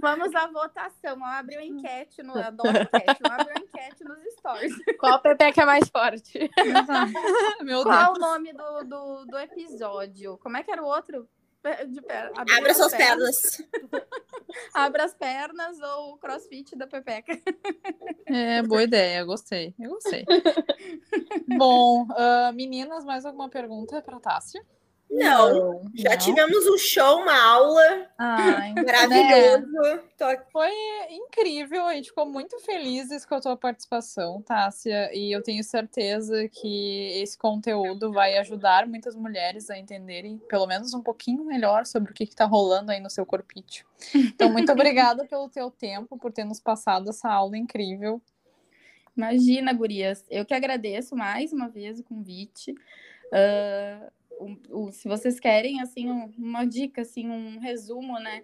Vamos 0.00 0.34
à 0.34 0.46
votação. 0.46 1.16
Eu 1.18 1.24
abri 1.24 1.56
uma 1.56 1.64
enquete, 1.64 2.22
no, 2.22 2.36
adoro 2.38 2.82
enquete. 2.82 3.20
Eu 3.24 3.32
abri 3.32 3.52
uma 3.54 3.64
enquete 3.64 4.04
nos 4.04 4.22
stories. 4.34 4.72
Qual 4.98 5.20
pepeca 5.20 5.62
é 5.62 5.66
mais 5.66 5.88
forte? 5.88 6.50
Meu 7.62 7.82
Qual 7.82 7.94
é 7.94 8.04
Deus. 8.04 8.16
o 8.16 8.20
nome 8.20 8.52
do, 8.52 8.84
do, 8.84 9.24
do 9.26 9.38
episódio? 9.38 10.38
Como 10.38 10.56
é 10.56 10.62
que 10.62 10.70
era 10.70 10.82
o 10.82 10.86
outro? 10.86 11.28
De 11.88 12.02
per- 12.02 12.32
abrir 12.36 12.56
Abra 12.56 12.70
as 12.72 12.76
suas 12.76 12.92
pernas. 12.92 13.62
Abra 14.74 15.04
as 15.04 15.14
pernas 15.14 15.80
ou 15.80 16.14
o 16.14 16.18
crossfit 16.18 16.74
da 16.76 16.86
Pepeca. 16.86 17.40
É, 18.26 18.62
boa 18.62 18.82
ideia, 18.82 19.24
gostei. 19.24 19.74
Eu 19.78 19.90
gostei. 19.90 20.24
Bom, 21.56 22.06
ah, 22.10 22.50
meninas, 22.52 23.04
mais 23.04 23.24
alguma 23.24 23.48
pergunta 23.48 24.02
para 24.02 24.18
Tássia? 24.18 24.64
Não, 25.12 25.82
já 25.94 26.10
Não? 26.10 26.16
tivemos 26.16 26.66
um 26.66 26.78
show, 26.78 27.20
uma 27.20 27.38
aula 27.38 28.08
Ai, 28.16 28.72
né? 28.72 28.82
maravilhoso. 28.82 30.02
Tô 30.16 30.24
aqui. 30.24 30.50
Foi 30.50 30.70
incrível, 31.10 31.84
a 31.84 31.94
gente 31.94 32.08
ficou 32.08 32.24
muito 32.24 32.58
felizes 32.60 33.26
com 33.26 33.34
a 33.34 33.40
tua 33.40 33.54
participação, 33.54 34.40
Tássia, 34.40 35.10
e 35.14 35.30
eu 35.30 35.42
tenho 35.42 35.62
certeza 35.62 36.48
que 36.48 37.20
esse 37.22 37.36
conteúdo 37.36 38.10
vai 38.10 38.38
ajudar 38.38 38.86
muitas 38.86 39.14
mulheres 39.14 39.68
a 39.68 39.76
entenderem 39.76 40.38
pelo 40.48 40.66
menos 40.66 40.94
um 40.94 41.02
pouquinho 41.02 41.44
melhor 41.44 41.84
sobre 41.84 42.10
o 42.10 42.14
que 42.14 42.24
está 42.24 42.46
rolando 42.46 42.90
aí 42.90 42.98
no 43.00 43.10
seu 43.10 43.26
corpite. 43.26 43.84
Então, 44.14 44.50
muito 44.50 44.72
obrigada 44.72 45.26
pelo 45.26 45.48
teu 45.50 45.70
tempo, 45.70 46.16
por 46.16 46.32
ter 46.32 46.44
nos 46.44 46.58
passado 46.58 47.10
essa 47.10 47.30
aula 47.30 47.58
incrível. 47.58 48.20
Imagina, 49.14 49.74
gurias. 49.74 50.24
Eu 50.30 50.46
que 50.46 50.54
agradeço 50.54 51.14
mais 51.14 51.52
uma 51.52 51.68
vez 51.68 52.00
o 52.00 52.04
convite. 52.04 52.74
Ah, 53.30 54.10
o- 54.70 54.86
o- 54.88 54.92
se 54.92 55.08
vocês 55.08 55.38
querem, 55.40 55.80
assim, 55.80 56.10
um- 56.10 56.32
uma 56.38 56.64
dica, 56.64 57.02
assim, 57.02 57.28
um 57.28 57.58
resumo, 57.58 58.18
né? 58.20 58.42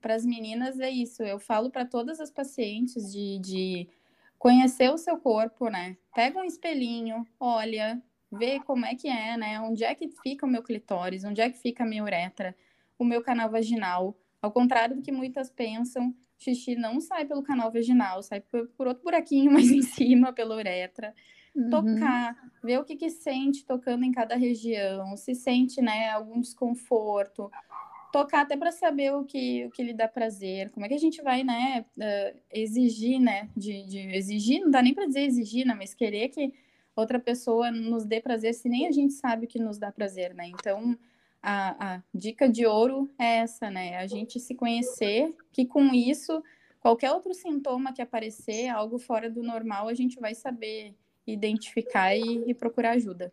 para 0.00 0.14
as 0.14 0.24
meninas 0.24 0.80
é 0.80 0.90
isso. 0.90 1.22
Eu 1.22 1.38
falo 1.38 1.70
para 1.70 1.84
todas 1.84 2.20
as 2.20 2.30
pacientes 2.30 3.12
de, 3.12 3.38
de 3.38 3.88
conhecer 4.38 4.90
o 4.90 4.98
seu 4.98 5.18
corpo, 5.18 5.68
né? 5.68 5.96
Pega 6.14 6.38
um 6.38 6.44
espelhinho, 6.44 7.26
olha, 7.38 8.02
vê 8.32 8.58
como 8.60 8.86
é 8.86 8.94
que 8.94 9.08
é, 9.08 9.36
né? 9.36 9.60
Onde 9.60 9.84
é 9.84 9.94
que 9.94 10.08
fica 10.08 10.46
o 10.46 10.48
meu 10.48 10.62
clitóris? 10.62 11.24
Onde 11.24 11.40
é 11.40 11.50
que 11.50 11.58
fica 11.58 11.84
a 11.84 11.86
minha 11.86 12.02
uretra? 12.02 12.56
O 12.98 13.04
meu 13.04 13.22
canal 13.22 13.50
vaginal? 13.50 14.16
Ao 14.42 14.50
contrário 14.50 14.96
do 14.96 15.02
que 15.02 15.12
muitas 15.12 15.50
pensam, 15.50 16.14
xixi 16.38 16.74
não 16.74 17.00
sai 17.00 17.24
pelo 17.26 17.42
canal 17.42 17.70
vaginal, 17.70 18.22
sai 18.22 18.40
por, 18.40 18.66
por 18.68 18.86
outro 18.86 19.04
buraquinho 19.04 19.52
mais 19.52 19.70
em 19.70 19.82
cima, 19.82 20.32
pela 20.32 20.56
uretra. 20.56 21.14
Tocar, 21.70 22.36
ver 22.62 22.78
o 22.78 22.84
que, 22.84 22.96
que 22.96 23.10
sente 23.10 23.64
tocando 23.64 24.04
em 24.04 24.12
cada 24.12 24.36
região, 24.36 25.16
se 25.16 25.34
sente, 25.34 25.80
né, 25.82 26.10
algum 26.10 26.40
desconforto. 26.40 27.50
Tocar 28.12 28.42
até 28.42 28.56
para 28.56 28.72
saber 28.72 29.12
o 29.12 29.24
que, 29.24 29.66
o 29.66 29.70
que 29.70 29.82
lhe 29.82 29.92
dá 29.92 30.08
prazer, 30.08 30.70
como 30.70 30.84
é 30.86 30.88
que 30.88 30.94
a 30.94 30.98
gente 30.98 31.22
vai, 31.22 31.44
né, 31.44 31.84
eh, 31.98 32.36
exigir, 32.52 33.20
né, 33.20 33.48
de, 33.56 33.84
de 33.84 33.98
exigir, 34.16 34.60
não 34.60 34.70
dá 34.70 34.82
nem 34.82 34.94
para 34.94 35.06
dizer 35.06 35.20
exigir, 35.20 35.66
né, 35.66 35.74
mas 35.74 35.94
querer 35.94 36.28
que 36.28 36.52
outra 36.94 37.18
pessoa 37.18 37.70
nos 37.70 38.04
dê 38.04 38.20
prazer, 38.20 38.54
se 38.54 38.68
nem 38.68 38.86
a 38.86 38.92
gente 38.92 39.14
sabe 39.14 39.46
o 39.46 39.48
que 39.48 39.58
nos 39.58 39.78
dá 39.78 39.90
prazer, 39.92 40.34
né? 40.34 40.48
Então, 40.48 40.96
a, 41.42 41.94
a 41.94 42.02
dica 42.14 42.48
de 42.48 42.66
ouro 42.66 43.10
é 43.18 43.38
essa, 43.38 43.70
né? 43.70 43.96
A 43.96 44.06
gente 44.06 44.38
se 44.38 44.54
conhecer, 44.54 45.34
que 45.52 45.64
com 45.64 45.86
isso, 45.94 46.42
qualquer 46.80 47.12
outro 47.12 47.32
sintoma 47.34 47.92
que 47.92 48.02
aparecer, 48.02 48.68
algo 48.68 48.98
fora 48.98 49.30
do 49.30 49.42
normal, 49.42 49.88
a 49.88 49.94
gente 49.94 50.20
vai 50.20 50.34
saber 50.34 50.94
identificar 51.26 52.14
e, 52.14 52.44
e 52.46 52.54
procurar 52.54 52.92
ajuda. 52.92 53.32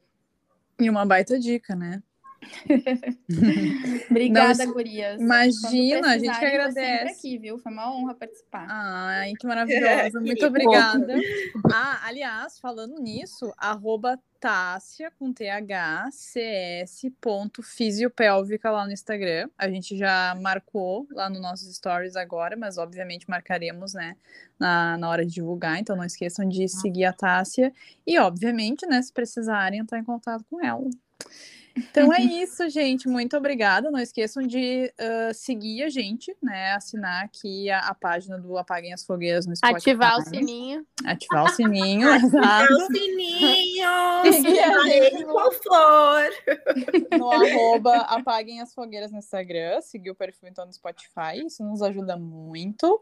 E 0.79 0.89
uma 0.89 1.05
baita 1.05 1.39
dica, 1.39 1.75
né? 1.75 2.01
Obrigada, 4.09 4.65
Não, 4.65 4.73
gurias. 4.73 5.19
imagina, 5.21 6.11
a 6.11 6.17
gente 6.17 6.37
que 6.37 6.45
agradece. 6.45 7.13
aqui, 7.13 7.37
viu? 7.37 7.57
Foi 7.57 7.71
uma 7.71 7.91
honra 7.93 8.13
participar. 8.15 8.67
Ai, 8.69 9.33
que 9.39 9.45
maravilhosa. 9.47 10.19
Muito 10.19 10.35
Queria. 10.35 10.47
obrigada. 10.47 11.15
Ah, 11.71 12.01
aliás, 12.05 12.59
falando 12.59 12.99
nisso, 12.99 13.53
arroba 13.57 14.19
Tássia 14.39 15.11
com 15.17 15.33
TH, 15.33 16.09
CS, 16.11 17.11
ponto 17.19 17.63
fisiopélvica 17.63 18.69
lá 18.69 18.85
no 18.85 18.91
Instagram. 18.91 19.49
A 19.57 19.67
gente 19.69 19.97
já 19.97 20.35
marcou 20.39 21.07
lá 21.11 21.29
nos 21.29 21.41
nossos 21.41 21.75
stories 21.75 22.15
agora, 22.15 22.55
mas 22.55 22.77
obviamente 22.77 23.27
marcaremos, 23.27 23.93
né, 23.95 24.15
na, 24.59 24.97
na 24.97 25.09
hora 25.09 25.25
de 25.25 25.33
divulgar. 25.33 25.79
Então 25.79 25.95
não 25.95 26.03
esqueçam 26.03 26.47
de 26.47 26.67
seguir 26.67 27.05
a 27.05 27.13
Tássia. 27.13 27.73
E, 28.05 28.17
obviamente, 28.19 28.85
né, 28.85 29.01
se 29.01 29.11
precisarem, 29.11 29.79
entrar 29.79 29.99
em 29.99 30.03
contato 30.03 30.45
com 30.49 30.63
ela. 30.63 30.87
Então 31.77 32.11
é 32.11 32.19
uhum. 32.19 32.41
isso, 32.41 32.67
gente. 32.69 33.07
Muito 33.07 33.37
obrigada. 33.37 33.91
Não 33.91 33.99
esqueçam 33.99 34.41
de 34.43 34.91
uh, 34.99 35.33
seguir 35.33 35.83
a 35.83 35.89
gente, 35.89 36.35
né? 36.41 36.73
Assinar 36.73 37.23
aqui 37.23 37.69
a, 37.69 37.79
a, 37.79 37.93
página 37.93 38.39
do 38.39 38.57
Apaguem 38.57 38.93
as 38.93 39.05
Fogueiras 39.05 39.45
no 39.45 39.55
Spotify. 39.55 39.91
Ativar 39.91 40.17
o 40.17 40.21
sininho. 40.21 40.85
Ativar 41.05 41.43
o 41.45 41.49
sininho, 41.49 42.09
Ativar 42.11 42.67
o 42.71 42.79
sininho! 42.87 43.89
Seguir 44.33 44.59
a 44.59 44.83
gente! 44.83 45.23
No 47.17 47.31
arroba 47.31 47.97
Apaguem 47.97 48.61
as 48.61 48.73
Fogueiras 48.73 49.11
no 49.11 49.19
Instagram. 49.19 49.79
Seguir 49.81 50.11
o 50.11 50.15
perfil, 50.15 50.49
então, 50.49 50.65
no 50.65 50.73
Spotify. 50.73 51.45
Isso 51.45 51.63
nos 51.63 51.81
ajuda 51.81 52.17
muito. 52.17 53.01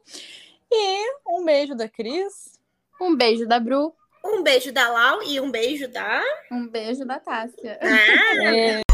E 0.71 1.15
um 1.27 1.45
beijo 1.45 1.75
da 1.75 1.87
Cris. 1.87 2.59
Um 2.99 3.15
beijo 3.15 3.47
da 3.47 3.59
Bru. 3.59 3.93
Um 4.25 4.41
beijo 4.41 4.71
da 4.71 4.89
Lau 4.89 5.21
e 5.23 5.39
um 5.39 5.51
beijo 5.51 5.87
da. 5.87 6.21
Um 6.51 6.67
beijo 6.67 7.05
da 7.05 7.19
Tássia. 7.19 7.79
Ah, 7.81 8.55
é. 8.55 8.84